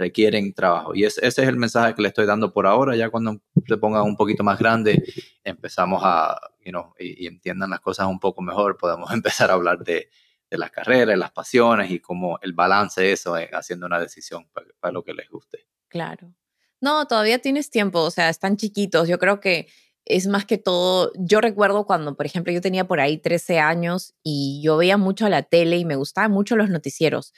requieren 0.00 0.52
trabajo. 0.52 0.94
Y 0.94 1.04
ese 1.04 1.24
es 1.24 1.38
el 1.38 1.56
mensaje 1.56 1.94
que 1.94 2.02
le 2.02 2.08
estoy 2.08 2.26
dando 2.26 2.52
por 2.52 2.66
ahora. 2.66 2.96
Ya 2.96 3.10
cuando 3.10 3.40
se 3.66 3.76
pongan 3.76 4.02
un 4.02 4.16
poquito 4.16 4.42
más 4.42 4.58
grande, 4.58 5.04
empezamos 5.44 6.02
a, 6.04 6.40
you 6.64 6.72
know, 6.72 6.94
y, 6.98 7.26
entiendan 7.26 7.70
las 7.70 7.80
cosas 7.80 8.08
un 8.08 8.18
poco 8.18 8.42
mejor, 8.42 8.76
podemos 8.76 9.10
empezar 9.12 9.50
a 9.50 9.54
hablar 9.54 9.78
de, 9.84 10.10
de 10.50 10.58
las 10.58 10.70
carreras, 10.70 11.16
las 11.16 11.30
pasiones 11.30 11.90
y 11.90 12.00
cómo 12.00 12.38
el 12.42 12.52
balance 12.52 13.00
de 13.00 13.12
eso, 13.12 13.34
haciendo 13.52 13.86
una 13.86 14.00
decisión 14.00 14.48
para, 14.52 14.66
para, 14.80 14.92
lo 14.92 15.04
que 15.04 15.14
les 15.14 15.28
guste. 15.28 15.66
Claro. 15.88 16.34
No, 16.80 17.06
todavía 17.06 17.38
tienes 17.38 17.70
tiempo, 17.70 18.00
o 18.00 18.10
sea, 18.10 18.30
están 18.30 18.56
chiquitos. 18.56 19.06
Yo 19.06 19.18
creo 19.18 19.38
que 19.38 19.68
es 20.06 20.26
más 20.26 20.46
que 20.46 20.56
todo, 20.56 21.12
yo 21.14 21.40
recuerdo 21.40 21.84
cuando, 21.84 22.16
por 22.16 22.24
ejemplo, 22.24 22.52
yo 22.52 22.60
tenía 22.60 22.88
por 22.88 23.00
ahí 23.00 23.18
13 23.18 23.60
años 23.60 24.14
y 24.22 24.60
yo 24.64 24.78
veía 24.78 24.96
mucho 24.96 25.28
la 25.28 25.42
tele 25.42 25.76
y 25.76 25.84
me 25.84 25.96
gustaban 25.96 26.32
mucho 26.32 26.56
los 26.56 26.70
noticieros 26.70 27.34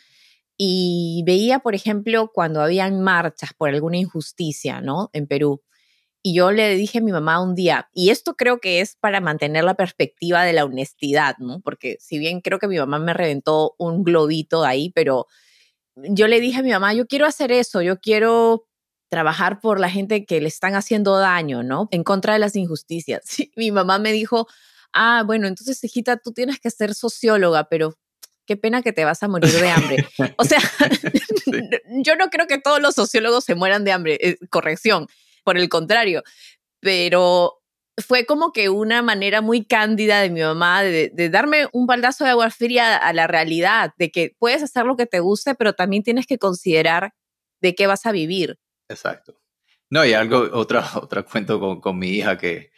y 0.56 1.22
veía, 1.26 1.60
por 1.60 1.74
ejemplo, 1.74 2.30
cuando 2.32 2.60
habían 2.60 3.00
marchas 3.00 3.50
por 3.56 3.70
alguna 3.70 3.98
injusticia, 3.98 4.80
¿no? 4.80 5.10
En 5.12 5.26
Perú. 5.26 5.62
Y 6.22 6.34
yo 6.34 6.52
le 6.52 6.76
dije 6.76 6.98
a 6.98 7.00
mi 7.02 7.10
mamá 7.10 7.42
un 7.42 7.54
día, 7.56 7.88
y 7.92 8.10
esto 8.10 8.34
creo 8.36 8.60
que 8.60 8.80
es 8.80 8.96
para 8.96 9.20
mantener 9.20 9.64
la 9.64 9.74
perspectiva 9.74 10.44
de 10.44 10.52
la 10.52 10.64
honestidad, 10.64 11.36
¿no? 11.38 11.60
Porque 11.60 11.96
si 12.00 12.18
bien 12.18 12.40
creo 12.40 12.60
que 12.60 12.68
mi 12.68 12.78
mamá 12.78 13.00
me 13.00 13.12
reventó 13.12 13.74
un 13.78 14.04
globito 14.04 14.64
ahí, 14.64 14.90
pero 14.94 15.26
yo 15.96 16.28
le 16.28 16.40
dije 16.40 16.60
a 16.60 16.62
mi 16.62 16.70
mamá, 16.70 16.94
yo 16.94 17.06
quiero 17.06 17.26
hacer 17.26 17.52
eso, 17.52 17.82
yo 17.82 18.00
quiero 18.00 18.68
trabajar 19.10 19.60
por 19.60 19.80
la 19.80 19.90
gente 19.90 20.24
que 20.24 20.40
le 20.40 20.48
están 20.48 20.74
haciendo 20.74 21.18
daño, 21.18 21.62
¿no? 21.62 21.88
En 21.90 22.04
contra 22.04 22.34
de 22.34 22.38
las 22.38 22.56
injusticias. 22.56 23.22
mi 23.56 23.70
mamá 23.72 23.98
me 23.98 24.12
dijo, 24.12 24.46
ah, 24.92 25.22
bueno, 25.26 25.48
entonces, 25.48 25.82
hijita, 25.84 26.18
tú 26.18 26.32
tienes 26.32 26.60
que 26.60 26.70
ser 26.70 26.94
socióloga, 26.94 27.68
pero 27.68 27.94
qué 28.52 28.56
pena 28.58 28.82
que 28.82 28.92
te 28.92 29.06
vas 29.06 29.22
a 29.22 29.28
morir 29.28 29.50
de 29.50 29.70
hambre. 29.70 30.06
O 30.36 30.44
sea, 30.44 30.58
yo 32.04 32.16
no 32.16 32.28
creo 32.28 32.46
que 32.46 32.58
todos 32.58 32.82
los 32.82 32.94
sociólogos 32.94 33.44
se 33.44 33.54
mueran 33.54 33.82
de 33.84 33.92
hambre, 33.92 34.18
eh, 34.20 34.36
corrección, 34.50 35.06
por 35.42 35.56
el 35.56 35.70
contrario, 35.70 36.22
pero 36.80 37.62
fue 37.96 38.26
como 38.26 38.52
que 38.52 38.68
una 38.68 39.00
manera 39.00 39.40
muy 39.40 39.64
cándida 39.64 40.20
de 40.20 40.28
mi 40.28 40.42
mamá 40.42 40.82
de, 40.82 41.10
de, 41.14 41.30
darme 41.30 41.66
un 41.72 41.86
baldazo 41.86 42.24
de 42.24 42.30
agua 42.30 42.50
fría 42.50 42.96
a 42.96 43.12
la 43.14 43.26
realidad, 43.26 43.94
de 43.96 44.10
que 44.10 44.34
puedes 44.38 44.62
hacer 44.62 44.84
lo 44.84 44.96
que 44.96 45.06
te 45.06 45.20
guste, 45.20 45.54
pero 45.54 45.72
también 45.72 46.02
tienes 46.02 46.26
que 46.26 46.38
considerar 46.38 47.14
de 47.62 47.74
qué 47.74 47.86
vas 47.86 48.04
a 48.04 48.12
vivir. 48.12 48.58
Exacto. 48.88 49.40
No, 49.88 50.04
y 50.04 50.12
algo, 50.12 50.48
otra, 50.52 50.84
otra 51.02 51.22
cuento 51.22 51.58
con, 51.58 51.80
con 51.80 51.98
mi 51.98 52.08
hija 52.08 52.36
que 52.36 52.70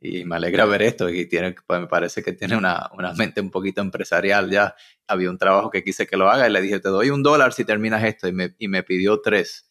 y 0.00 0.24
me 0.24 0.36
alegra 0.36 0.64
ver 0.64 0.82
esto 0.82 1.08
y 1.08 1.26
tiene, 1.26 1.54
pues 1.66 1.80
me 1.80 1.86
parece 1.86 2.22
que 2.22 2.32
tiene 2.32 2.56
una, 2.56 2.90
una, 2.96 3.12
mente 3.14 3.40
un 3.40 3.50
poquito 3.50 3.80
empresarial 3.80 4.50
ya. 4.50 4.74
Había 5.06 5.30
un 5.30 5.38
trabajo 5.38 5.70
que 5.70 5.82
quise 5.82 6.06
que 6.06 6.16
lo 6.16 6.30
haga 6.30 6.48
y 6.48 6.52
le 6.52 6.60
dije, 6.60 6.80
te 6.80 6.88
doy 6.88 7.10
un 7.10 7.22
dólar 7.22 7.52
si 7.52 7.64
terminas 7.64 8.04
esto 8.04 8.28
y 8.28 8.32
me, 8.32 8.54
y 8.58 8.68
me 8.68 8.82
pidió 8.82 9.20
tres. 9.20 9.70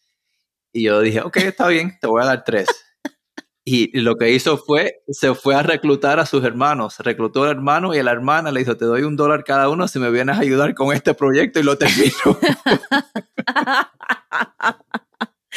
Y 0.73 0.83
yo 0.83 0.99
dije, 1.01 1.21
ok, 1.21 1.37
está 1.37 1.67
bien, 1.67 1.97
te 1.99 2.07
voy 2.07 2.21
a 2.21 2.25
dar 2.25 2.43
tres. 2.43 2.67
Y 3.69 3.99
lo 3.99 4.15
que 4.15 4.31
hizo 4.31 4.57
fue, 4.57 5.03
se 5.09 5.35
fue 5.35 5.53
a 5.53 5.61
reclutar 5.61 6.21
a 6.21 6.25
sus 6.25 6.41
hermanos. 6.45 6.99
Reclutó 6.99 7.43
al 7.43 7.51
hermano 7.51 7.93
y 7.93 7.99
a 7.99 8.03
la 8.03 8.11
hermana 8.11 8.49
le 8.51 8.61
dijo, 8.61 8.77
te 8.77 8.85
doy 8.85 9.03
un 9.03 9.17
dólar 9.17 9.43
cada 9.43 9.67
uno 9.69 9.89
si 9.89 9.99
me 9.99 10.09
vienes 10.09 10.37
a 10.37 10.41
ayudar 10.41 10.73
con 10.73 10.95
este 10.95 11.13
proyecto 11.13 11.59
y 11.59 11.63
lo 11.63 11.77
termino. 11.77 12.13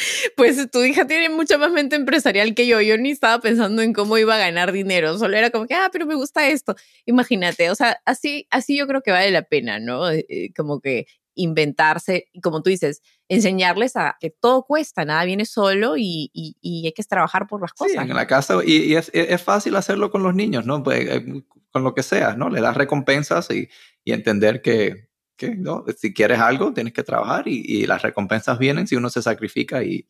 Pues 0.35 0.69
tu 0.71 0.83
hija 0.83 1.05
tiene 1.05 1.29
mucha 1.29 1.57
más 1.57 1.71
mente 1.71 1.95
empresarial 1.95 2.55
que 2.55 2.67
yo. 2.67 2.81
Yo 2.81 2.97
ni 2.97 3.11
estaba 3.11 3.39
pensando 3.41 3.81
en 3.81 3.93
cómo 3.93 4.17
iba 4.17 4.35
a 4.35 4.39
ganar 4.39 4.71
dinero. 4.71 5.17
Solo 5.17 5.37
era 5.37 5.49
como 5.49 5.67
que, 5.67 5.73
ah, 5.73 5.89
pero 5.91 6.05
me 6.05 6.15
gusta 6.15 6.47
esto. 6.47 6.75
Imagínate, 7.05 7.69
o 7.69 7.75
sea, 7.75 8.01
así, 8.05 8.47
así 8.49 8.77
yo 8.77 8.87
creo 8.87 9.01
que 9.01 9.11
vale 9.11 9.31
la 9.31 9.43
pena, 9.43 9.79
¿no? 9.79 10.09
Eh, 10.09 10.25
eh, 10.29 10.53
como 10.55 10.79
que 10.79 11.05
inventarse, 11.33 12.25
y 12.33 12.41
como 12.41 12.61
tú 12.61 12.69
dices, 12.69 13.01
enseñarles 13.29 13.95
a 13.95 14.17
que 14.19 14.29
todo 14.31 14.63
cuesta, 14.63 15.05
nada 15.05 15.23
viene 15.23 15.45
solo 15.45 15.95
y, 15.97 16.29
y, 16.33 16.85
hay 16.85 16.91
que 16.91 17.03
trabajar 17.03 17.47
por 17.47 17.61
las 17.61 17.73
cosas. 17.73 17.93
Sí, 17.93 17.97
en 17.97 18.15
la 18.15 18.27
casa, 18.27 18.59
y, 18.65 18.95
es, 18.95 19.09
es, 19.13 19.41
fácil 19.41 19.77
hacerlo 19.77 20.11
con 20.11 20.23
los 20.23 20.35
niños, 20.35 20.65
¿no? 20.65 20.83
Pues, 20.83 21.07
eh, 21.09 21.43
con 21.71 21.83
lo 21.83 21.93
que 21.95 22.03
sea, 22.03 22.35
¿no? 22.35 22.49
Le 22.49 22.59
das 22.59 22.75
recompensas 22.75 23.49
y, 23.49 23.69
y 24.03 24.11
entender 24.11 24.61
que, 24.61 25.10
¿no? 25.49 25.85
Si 25.97 26.13
quieres 26.13 26.39
algo, 26.39 26.73
tienes 26.73 26.93
que 26.93 27.03
trabajar 27.03 27.47
y, 27.47 27.85
las 27.85 28.01
recompensas 28.01 28.57
vienen 28.59 28.87
si 28.87 28.95
uno 28.95 29.09
se 29.09 29.21
sacrifica 29.21 29.83
y, 29.83 30.07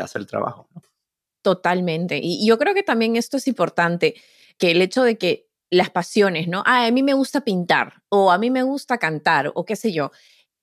hace 0.00 0.18
el 0.18 0.26
trabajo. 0.26 0.68
Totalmente. 1.42 2.18
Y 2.22 2.46
yo 2.46 2.58
creo 2.58 2.74
que 2.74 2.82
también 2.82 3.16
esto 3.16 3.36
es 3.36 3.46
importante, 3.46 4.14
que 4.58 4.70
el 4.70 4.80
hecho 4.80 5.02
de 5.02 5.18
que 5.18 5.48
las 5.70 5.90
pasiones, 5.90 6.48
¿no? 6.48 6.62
Ah, 6.66 6.86
a 6.86 6.90
mí 6.90 7.02
me 7.02 7.14
gusta 7.14 7.42
pintar 7.42 8.02
o 8.08 8.30
a 8.30 8.38
mí 8.38 8.50
me 8.50 8.62
gusta 8.62 8.98
cantar 8.98 9.50
o 9.54 9.64
qué 9.64 9.76
sé 9.76 9.92
yo 9.92 10.12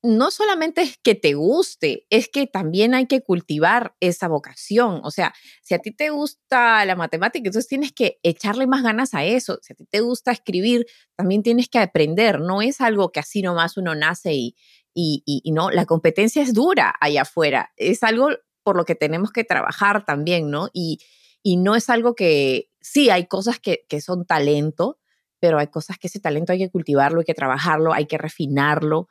no 0.02 0.32
solamente 0.32 0.82
es 0.82 0.98
que 0.98 1.14
te 1.16 1.34
guste, 1.34 2.06
es 2.10 2.30
que 2.30 2.48
también 2.48 2.94
hay 2.94 3.06
que 3.06 3.22
cultivar 3.22 3.96
esa 4.00 4.28
vocación. 4.28 5.02
O 5.04 5.12
sea, 5.12 5.34
si 5.62 5.74
a 5.74 5.80
ti 5.80 5.92
te 5.92 6.10
gusta 6.10 6.86
la 6.86 6.96
matemática, 6.96 7.48
entonces 7.48 7.68
tienes 7.68 7.92
que 7.92 8.20
echarle 8.24 8.66
más 8.66 8.82
ganas 8.82 9.14
a 9.14 9.26
eso. 9.26 9.60
Si 9.62 9.74
a 9.74 9.76
ti 9.76 9.86
te 9.90 10.00
gusta 10.00 10.32
escribir, 10.32 10.86
también 11.16 11.44
tienes 11.44 11.68
que 11.68 11.80
aprender. 11.80 12.40
No 12.40 12.62
es 12.62 12.80
algo 12.80 13.12
que 13.12 13.20
así 13.20 13.42
nomás 13.42 13.76
uno 13.76 13.94
nace 13.94 14.34
y, 14.34 14.56
y, 14.94 15.52
no, 15.52 15.70
la 15.70 15.86
competencia 15.86 16.42
es 16.42 16.54
dura 16.54 16.94
allá 17.02 17.24
afuera. 17.24 17.72
Es 17.76 18.04
algo 18.04 18.30
por 18.64 18.78
lo 18.78 18.86
que 18.86 18.96
tenemos 18.96 19.32
que 19.32 19.44
trabajar 19.44 20.06
también, 20.06 20.50
¿no? 20.50 20.70
Y, 20.74 21.00
y 21.44 21.58
no 21.58 21.76
es 21.76 21.90
algo 21.90 22.16
que, 22.16 22.70
sí, 22.80 23.10
hay 23.10 23.28
cosas 23.28 23.60
que, 23.60 23.86
que 23.90 24.02
son 24.02 24.26
talento, 24.26 24.98
pero 25.40 25.58
hay 25.58 25.68
cosas 25.68 25.98
que 25.98 26.08
ese 26.08 26.20
talento 26.20 26.54
hay 26.54 26.60
que 26.60 26.70
cultivarlo, 26.70 27.20
hay 27.20 27.26
que 27.26 27.34
trabajarlo, 27.34 27.94
hay 27.94 28.06
que 28.08 28.18
refinarlo 28.18 29.08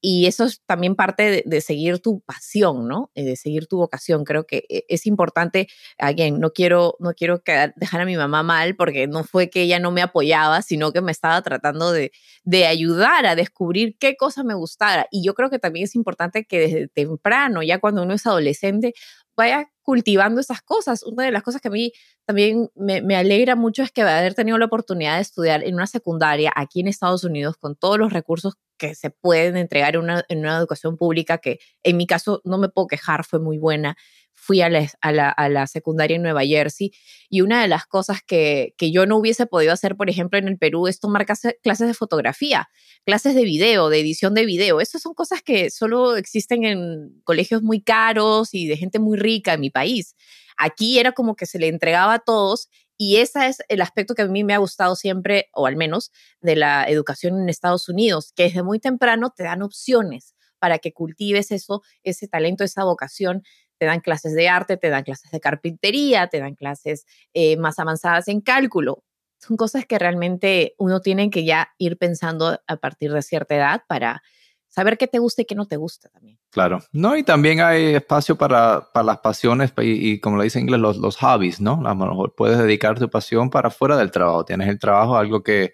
y 0.00 0.26
eso 0.26 0.44
es 0.44 0.62
también 0.66 0.94
parte 0.94 1.42
de, 1.44 1.60
seguir 1.60 2.00
tu 2.00 2.20
pasión, 2.20 2.88
¿no? 2.88 3.10
Eh, 3.14 3.24
de 3.24 3.36
seguir 3.36 3.66
tu 3.66 3.78
vocación. 3.78 4.24
Creo 4.24 4.46
que 4.46 4.64
e, 4.68 4.84
es 4.88 5.06
importante, 5.06 5.68
again, 5.98 6.40
no 6.40 6.52
quiero, 6.52 6.96
no 7.00 7.12
quiero 7.14 7.42
dejar 7.76 8.00
a 8.00 8.04
mi 8.04 8.16
mamá 8.16 8.42
mal 8.42 8.76
porque 8.76 9.06
no 9.06 9.24
fue 9.24 9.50
que 9.50 9.62
ella 9.62 9.78
no 9.78 9.90
me 9.90 10.02
apoyaba, 10.02 10.62
sino 10.62 10.92
que 10.92 11.02
me 11.02 11.12
estaba 11.12 11.42
tratando 11.42 11.92
de, 11.92 12.12
de 12.44 12.66
ayudar 12.66 13.26
a 13.26 13.34
descubrir 13.34 13.96
qué 13.98 14.16
cosa 14.16 14.42
me 14.42 14.54
gustara. 14.54 15.06
Y 15.10 15.22
yo 15.24 15.34
creo 15.34 15.50
que 15.50 15.58
también 15.58 15.84
es 15.84 15.94
importante 15.94 16.44
que 16.44 16.60
desde 16.60 16.88
temprano, 16.88 17.62
ya 17.62 17.78
cuando 17.78 18.02
uno 18.02 18.14
es 18.14 18.26
adolescente, 18.26 18.94
vaya 19.36 19.70
cultivando 19.82 20.40
esas 20.40 20.62
cosas. 20.62 21.02
Una 21.02 21.24
de 21.24 21.30
las 21.32 21.42
cosas 21.42 21.60
que 21.60 21.68
a 21.68 21.70
mí 21.70 21.92
también 22.26 22.70
me, 22.74 23.02
me, 23.02 23.16
alegra 23.16 23.56
mucho 23.56 23.82
es 23.82 23.90
que 23.90 24.02
haber 24.02 24.34
tenido 24.34 24.58
la 24.58 24.66
oportunidad 24.66 25.16
de 25.16 25.22
estudiar 25.22 25.64
en 25.64 25.74
una 25.74 25.86
secundaria 25.86 26.52
aquí 26.54 26.80
en 26.80 26.88
Estados 26.88 27.24
Unidos 27.24 27.56
con 27.56 27.76
todos 27.76 27.98
los 27.98 28.12
recursos 28.12 28.54
que 28.78 28.94
se 28.94 29.10
pueden 29.10 29.56
entregar 29.56 29.94
en 29.94 30.02
una, 30.02 30.24
en 30.28 30.38
una 30.40 30.56
educación 30.56 30.96
pública 30.96 31.38
que 31.38 31.58
en 31.82 31.96
mi 31.96 32.06
caso 32.06 32.40
no 32.44 32.58
me 32.58 32.68
puedo 32.68 32.86
quejar, 32.86 33.24
fue 33.24 33.38
muy 33.38 33.58
buena 33.58 33.96
fui 34.40 34.62
a 34.62 34.68
la, 34.70 35.66
secundaria 35.66 36.16
en 36.16 36.22
Nueva 36.22 36.44
Jersey 36.44 36.92
y 37.28 37.42
una 37.42 37.60
de 37.60 37.68
las 37.68 37.86
cosas 37.86 38.20
que, 38.26 38.74
yo 38.80 39.04
no 39.06 39.18
hubiese 39.18 39.46
podido 39.46 39.72
hacer, 39.72 39.96
por 39.96 40.08
ejemplo, 40.08 40.38
en 40.38 40.48
el 40.48 40.58
Perú 40.58 40.86
es 40.88 40.98
tomar 40.98 41.26
clases, 41.26 41.86
de 41.86 41.94
fotografía, 41.94 42.68
clases 43.04 43.34
de 43.34 43.44
video, 43.44 43.90
de 43.90 44.00
edición 44.00 44.34
de 44.34 44.46
video. 44.46 44.80
Esas 44.80 45.02
son 45.02 45.14
cosas 45.14 45.42
que 45.42 45.70
solo 45.70 46.16
existen 46.16 46.64
en 46.64 47.20
colegios 47.24 47.62
muy 47.62 47.82
caros 47.82 48.54
y 48.54 48.66
de 48.66 48.76
gente 48.76 48.98
muy 48.98 49.18
rica 49.18 49.52
en 49.52 49.60
mi 49.60 49.70
país. 49.70 50.16
Aquí 50.56 50.98
era 50.98 51.12
como 51.12 51.36
que 51.36 51.46
se 51.46 51.58
le 51.58 51.68
entregaba 51.68 52.14
a 52.14 52.18
todos 52.18 52.68
y 52.96 53.16
ese 53.16 53.46
es 53.46 53.58
el 53.68 53.82
aspecto 53.82 54.14
que 54.14 54.22
a 54.22 54.26
mí 54.26 54.42
me 54.42 54.54
ha 54.54 54.58
gustado 54.58 54.96
siempre, 54.96 55.48
o 55.52 55.66
al 55.66 55.76
menos 55.76 56.12
de 56.40 56.56
la 56.56 56.84
educación 56.84 57.40
en 57.40 57.48
Estados 57.48 57.88
Unidos, 57.88 58.32
que 58.34 58.44
desde 58.44 58.62
muy 58.62 58.78
temprano 58.78 59.30
te 59.30 59.44
dan 59.44 59.62
opciones 59.62 60.34
para 60.58 60.78
que 60.78 60.92
cultives 60.92 61.50
eso, 61.50 61.82
ese 62.02 62.28
talento, 62.28 62.64
esa 62.64 62.84
vocación 62.84 63.42
te 63.80 63.86
dan 63.86 64.00
clases 64.00 64.34
de 64.34 64.46
arte, 64.46 64.76
te 64.76 64.90
dan 64.90 65.04
clases 65.04 65.30
de 65.30 65.40
carpintería, 65.40 66.26
te 66.26 66.38
dan 66.38 66.54
clases 66.54 67.06
eh, 67.32 67.56
más 67.56 67.78
avanzadas 67.78 68.28
en 68.28 68.42
cálculo. 68.42 69.04
Son 69.38 69.56
cosas 69.56 69.86
que 69.86 69.98
realmente 69.98 70.74
uno 70.76 71.00
tiene 71.00 71.30
que 71.30 71.46
ya 71.46 71.70
ir 71.78 71.96
pensando 71.96 72.60
a 72.66 72.76
partir 72.76 73.10
de 73.10 73.22
cierta 73.22 73.56
edad 73.56 73.82
para 73.88 74.22
saber 74.68 74.98
qué 74.98 75.06
te 75.06 75.18
gusta 75.18 75.40
y 75.40 75.44
qué 75.46 75.54
no 75.54 75.64
te 75.64 75.76
gusta 75.76 76.10
también. 76.10 76.38
Claro, 76.50 76.80
no, 76.92 77.16
y 77.16 77.22
también 77.22 77.62
hay 77.62 77.94
espacio 77.94 78.36
para, 78.36 78.86
las 78.94 79.18
pasiones 79.20 79.72
y, 79.78 80.20
como 80.20 80.36
le 80.36 80.44
dice 80.44 80.58
en 80.58 80.66
inglés, 80.66 80.80
los, 80.80 80.98
los 80.98 81.16
hobbies, 81.16 81.58
¿no? 81.62 81.80
A 81.86 81.94
lo 81.94 82.06
mejor 82.06 82.34
puedes 82.34 82.58
dedicar 82.58 82.98
tu 82.98 83.08
pasión 83.08 83.48
para 83.48 83.70
fuera 83.70 83.96
del 83.96 84.10
trabajo. 84.10 84.44
Tienes 84.44 84.68
el 84.68 84.78
trabajo, 84.78 85.16
algo 85.16 85.42
que, 85.42 85.72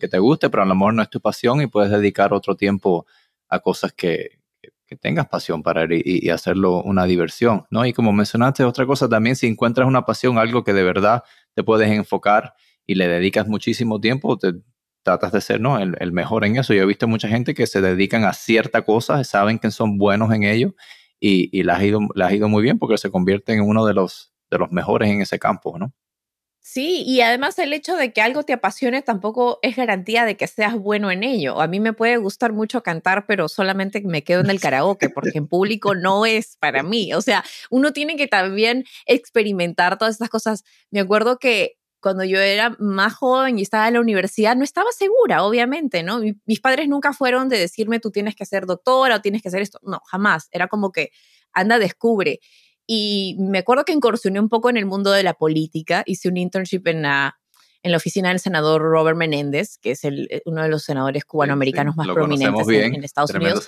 que 0.00 0.08
te 0.08 0.18
guste, 0.18 0.50
pero 0.50 0.64
a 0.64 0.66
lo 0.66 0.74
mejor 0.74 0.94
no 0.94 1.02
es 1.02 1.10
tu 1.10 1.20
pasión 1.20 1.62
y 1.62 1.68
puedes 1.68 1.92
dedicar 1.92 2.32
otro 2.32 2.56
tiempo 2.56 3.06
a 3.48 3.60
cosas 3.60 3.92
que, 3.92 4.39
que 4.90 4.96
tengas 4.96 5.28
pasión 5.28 5.62
para 5.62 5.84
ir 5.84 6.02
y, 6.04 6.30
hacerlo 6.30 6.82
una 6.82 7.04
diversión, 7.04 7.64
¿no? 7.70 7.86
Y 7.86 7.92
como 7.92 8.12
mencionaste, 8.12 8.64
otra 8.64 8.86
cosa 8.86 9.08
también, 9.08 9.36
si 9.36 9.46
encuentras 9.46 9.86
una 9.86 10.04
pasión, 10.04 10.36
algo 10.36 10.64
que 10.64 10.72
de 10.72 10.82
verdad 10.82 11.22
te 11.54 11.62
puedes 11.62 11.88
enfocar 11.92 12.54
y 12.88 12.96
le 12.96 13.06
dedicas 13.06 13.46
muchísimo 13.46 14.00
tiempo, 14.00 14.36
te 14.36 14.52
tratas 15.04 15.30
de 15.30 15.40
ser, 15.42 15.60
¿no? 15.60 15.78
El, 15.78 16.12
mejor 16.12 16.44
en 16.44 16.56
eso. 16.56 16.74
Yo 16.74 16.82
he 16.82 16.86
visto 16.86 17.06
mucha 17.06 17.28
gente 17.28 17.54
que 17.54 17.68
se 17.68 17.80
dedican 17.80 18.24
a 18.24 18.32
cierta 18.32 18.82
cosa, 18.82 19.22
saben 19.22 19.60
que 19.60 19.70
son 19.70 19.96
buenos 19.96 20.32
en 20.32 20.42
ello 20.42 20.74
y, 21.20 21.56
y 21.56 21.62
les, 21.62 21.76
ha 21.76 21.84
ido, 21.84 22.00
ido 22.32 22.48
muy 22.48 22.64
bien 22.64 22.80
porque 22.80 22.98
se 22.98 23.12
convierten 23.12 23.60
en 23.60 23.68
uno 23.68 23.86
de 23.86 23.94
los, 23.94 24.32
de 24.50 24.58
los 24.58 24.72
mejores 24.72 25.08
en 25.08 25.20
ese 25.20 25.38
campo, 25.38 25.78
¿no? 25.78 25.92
Sí, 26.62 27.02
y 27.06 27.22
además 27.22 27.58
el 27.58 27.72
hecho 27.72 27.96
de 27.96 28.12
que 28.12 28.20
algo 28.20 28.42
te 28.42 28.52
apasione 28.52 29.00
tampoco 29.00 29.58
es 29.62 29.76
garantía 29.76 30.26
de 30.26 30.36
que 30.36 30.46
seas 30.46 30.74
bueno 30.76 31.10
en 31.10 31.24
ello. 31.24 31.60
A 31.60 31.66
mí 31.66 31.80
me 31.80 31.94
puede 31.94 32.18
gustar 32.18 32.52
mucho 32.52 32.82
cantar, 32.82 33.24
pero 33.26 33.48
solamente 33.48 34.02
me 34.02 34.22
quedo 34.22 34.40
en 34.40 34.50
el 34.50 34.60
karaoke, 34.60 35.08
porque 35.08 35.38
en 35.38 35.48
público 35.48 35.94
no 35.94 36.26
es 36.26 36.58
para 36.58 36.82
mí. 36.84 37.14
O 37.14 37.22
sea, 37.22 37.42
uno 37.70 37.92
tiene 37.92 38.16
que 38.16 38.28
también 38.28 38.84
experimentar 39.06 39.96
todas 39.96 40.14
estas 40.14 40.28
cosas. 40.28 40.64
Me 40.90 41.00
acuerdo 41.00 41.38
que 41.38 41.78
cuando 42.00 42.24
yo 42.24 42.38
era 42.38 42.76
más 42.78 43.14
joven 43.14 43.58
y 43.58 43.62
estaba 43.62 43.88
en 43.88 43.94
la 43.94 44.00
universidad, 44.00 44.54
no 44.54 44.64
estaba 44.64 44.90
segura, 44.92 45.44
obviamente, 45.44 46.02
¿no? 46.02 46.20
Mis 46.44 46.60
padres 46.60 46.88
nunca 46.88 47.12
fueron 47.14 47.48
de 47.48 47.58
decirme, 47.58 48.00
tú 48.00 48.10
tienes 48.10 48.34
que 48.36 48.46
ser 48.46 48.66
doctora 48.66 49.16
o 49.16 49.20
tienes 49.22 49.42
que 49.42 49.48
hacer 49.48 49.62
esto. 49.62 49.80
No, 49.82 50.00
jamás. 50.06 50.48
Era 50.50 50.68
como 50.68 50.92
que, 50.92 51.10
anda, 51.52 51.78
descubre. 51.78 52.40
Y 52.92 53.36
me 53.38 53.58
acuerdo 53.58 53.84
que 53.84 53.92
incursioné 53.92 54.40
un 54.40 54.48
poco 54.48 54.68
en 54.68 54.76
el 54.76 54.84
mundo 54.84 55.12
de 55.12 55.22
la 55.22 55.34
política, 55.34 56.02
hice 56.06 56.28
un 56.28 56.36
internship 56.36 56.88
en 56.88 57.02
la, 57.02 57.38
en 57.84 57.92
la 57.92 57.98
oficina 57.98 58.30
del 58.30 58.40
senador 58.40 58.82
Robert 58.82 59.16
Menéndez, 59.16 59.78
que 59.78 59.92
es 59.92 60.02
el, 60.02 60.26
eh, 60.28 60.42
uno 60.44 60.64
de 60.64 60.70
los 60.70 60.82
senadores 60.82 61.24
cubanoamericanos 61.24 61.94
más 61.94 62.08
prominentes 62.08 62.66
en, 62.68 63.04
Estados 63.04 63.30
Unidos. 63.30 63.64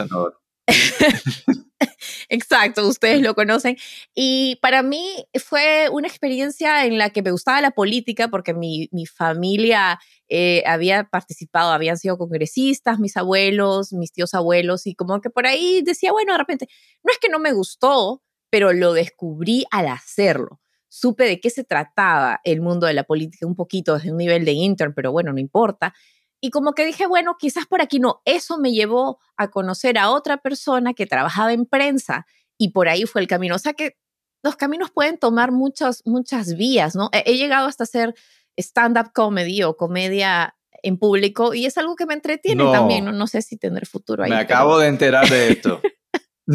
Exacto, 2.28 2.84
ustedes 2.88 3.22
lo 3.22 3.36
conocen. 3.36 3.76
Y 4.12 4.58
para 4.60 4.82
mí 4.82 5.24
fue 5.40 5.88
una 5.92 6.08
experiencia 6.08 6.84
en 6.84 6.98
la 6.98 7.10
que 7.10 7.22
me 7.22 7.30
gustaba 7.30 7.60
la 7.60 7.70
política 7.70 8.26
porque 8.26 8.54
mi, 8.54 8.88
mi 8.90 9.06
familia 9.06 10.00
eh, 10.28 10.64
había 10.66 11.04
participado, 11.04 11.70
habían 11.70 11.96
sido 11.96 12.18
congresistas, 12.18 12.98
mis 12.98 13.16
abuelos, 13.16 13.92
mis 13.92 14.10
tíos 14.10 14.34
abuelos, 14.34 14.84
y 14.88 14.96
como 14.96 15.20
que 15.20 15.30
por 15.30 15.46
ahí 15.46 15.80
decía, 15.82 16.10
bueno, 16.10 16.32
de 16.32 16.38
repente, 16.38 16.66
no 17.04 17.12
es 17.12 17.20
que 17.20 17.28
no 17.28 17.38
me 17.38 17.52
gustó, 17.52 18.20
pero 18.52 18.74
lo 18.74 18.92
descubrí 18.92 19.64
al 19.70 19.88
hacerlo. 19.88 20.60
Supe 20.88 21.24
de 21.24 21.40
qué 21.40 21.48
se 21.48 21.64
trataba 21.64 22.42
el 22.44 22.60
mundo 22.60 22.86
de 22.86 22.92
la 22.92 23.04
política 23.04 23.46
un 23.46 23.56
poquito 23.56 23.94
desde 23.94 24.10
un 24.10 24.18
nivel 24.18 24.44
de 24.44 24.52
intern, 24.52 24.92
pero 24.92 25.10
bueno, 25.10 25.32
no 25.32 25.40
importa. 25.40 25.94
Y 26.38 26.50
como 26.50 26.74
que 26.74 26.84
dije, 26.84 27.06
bueno, 27.06 27.36
quizás 27.38 27.64
por 27.64 27.80
aquí 27.80 27.98
no. 27.98 28.20
Eso 28.26 28.58
me 28.58 28.72
llevó 28.72 29.18
a 29.38 29.48
conocer 29.48 29.96
a 29.96 30.10
otra 30.10 30.36
persona 30.36 30.92
que 30.92 31.06
trabajaba 31.06 31.54
en 31.54 31.64
prensa 31.64 32.26
y 32.58 32.72
por 32.72 32.90
ahí 32.90 33.06
fue 33.06 33.22
el 33.22 33.26
camino. 33.26 33.54
O 33.54 33.58
sea 33.58 33.72
que 33.72 33.96
los 34.42 34.56
caminos 34.56 34.90
pueden 34.90 35.16
tomar 35.16 35.50
muchas, 35.50 36.02
muchas 36.04 36.54
vías, 36.54 36.94
¿no? 36.94 37.08
He, 37.12 37.38
llegado 37.38 37.68
hasta 37.68 37.84
hacer 37.84 38.14
stand-up 38.58 39.12
comedy 39.14 39.62
o 39.62 39.78
comedia 39.78 40.56
en 40.82 40.98
público 40.98 41.54
y 41.54 41.64
es 41.64 41.78
algo 41.78 41.96
que 41.96 42.04
me 42.04 42.12
entretiene 42.12 42.70
también. 42.70 43.06
¿no? 43.06 43.12
no 43.12 43.26
sé 43.28 43.40
si 43.40 43.56
tener 43.56 43.86
futuro 43.86 44.24
ahí. 44.24 44.30
Me 44.30 44.36
acabo 44.36 44.78
de 44.78 44.88
enterar 44.88 45.26
de 45.30 45.52
esto. 45.52 45.80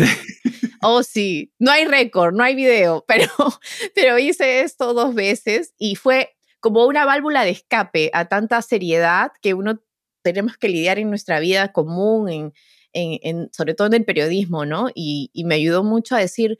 oh, 0.82 1.04
sí, 1.04 1.54
no 1.60 1.72
hay 1.72 1.86
récord, 1.86 2.34
no 2.34 2.44
hay 2.44 2.56
video, 2.56 3.04
pero, 3.08 3.32
pero 3.96 4.20
hice 4.20 4.62
esto 4.62 4.94
dos 4.94 5.16
veces 5.16 5.74
y 5.78 5.96
fue 5.96 6.36
como 6.60 6.86
una 6.86 7.06
válvula 7.06 7.44
de 7.44 7.52
escape 7.52 8.10
a 8.14 8.26
tanta 8.26 8.62
seriedad 8.62 9.32
que 9.42 9.54
uno 9.54 9.80
tenemos 10.24 10.58
que 10.58 10.70
lidiar 10.70 11.00
en 11.00 11.10
nuestra 11.10 11.40
vida 11.40 11.72
común, 11.72 12.30
en, 12.30 12.54
en, 12.94 13.50
sobre 13.54 13.74
todo 13.74 13.88
en 13.88 13.94
el 13.94 14.06
periodismo, 14.06 14.66
¿no? 14.66 14.90
Y, 14.94 15.30
y 15.34 15.46
me 15.46 15.56
ayudó 15.56 15.84
mucho 15.84 16.16
a 16.16 16.20
decir, 16.20 16.58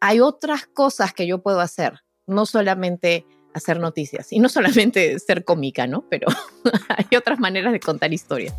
hay 0.00 0.20
otras 0.20 0.66
cosas 0.66 1.12
que 1.12 1.26
yo 1.26 1.42
puedo 1.42 1.60
hacer, 1.60 2.00
no 2.26 2.46
solamente 2.46 3.26
hacer 3.54 3.78
noticias 3.80 4.32
y 4.32 4.38
no 4.38 4.48
solamente 4.48 5.18
ser 5.18 5.44
cómica, 5.44 5.86
¿no? 5.86 6.06
Pero 6.08 6.28
hay 6.88 7.16
otras 7.16 7.38
maneras 7.38 7.72
de 7.72 7.80
contar 7.80 8.12
historias. 8.12 8.54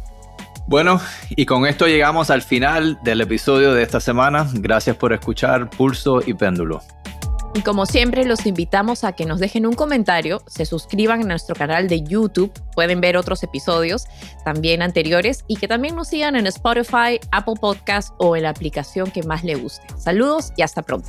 Bueno, 0.68 1.00
y 1.30 1.46
con 1.46 1.66
esto 1.66 1.88
llegamos 1.88 2.30
al 2.30 2.42
final 2.42 2.98
del 3.04 3.22
episodio 3.22 3.74
de 3.74 3.84
esta 3.84 4.00
semana. 4.00 4.48
Gracias 4.54 4.96
por 4.96 5.14
escuchar 5.14 5.70
Pulso 5.70 6.22
y 6.26 6.34
Péndulo. 6.34 6.82
Y 7.56 7.62
como 7.62 7.86
siempre, 7.86 8.26
los 8.26 8.48
invitamos 8.48 9.04
a 9.04 9.12
que 9.12 9.26
nos 9.26 9.40
dejen 9.40 9.68
un 9.68 9.74
comentario, 9.74 10.42
se 10.48 10.66
suscriban 10.66 11.22
a 11.22 11.26
nuestro 11.26 11.54
canal 11.54 11.88
de 11.88 12.02
YouTube, 12.02 12.52
pueden 12.74 13.00
ver 13.00 13.16
otros 13.16 13.44
episodios 13.44 14.06
también 14.44 14.82
anteriores 14.82 15.46
y 15.48 15.58
que 15.58 15.68
también 15.68 15.96
nos 15.96 16.08
sigan 16.08 16.36
en 16.36 16.48
Spotify, 16.48 17.20
Apple 17.32 17.54
Podcast 17.62 18.16
o 18.18 18.36
en 18.36 18.44
la 18.44 18.50
aplicación 18.50 19.12
que 19.12 19.22
más 19.22 19.44
le 19.44 19.54
guste. 19.54 19.86
Saludos 20.00 20.52
y 20.58 20.64
hasta 20.64 20.82
pronto. 20.82 21.08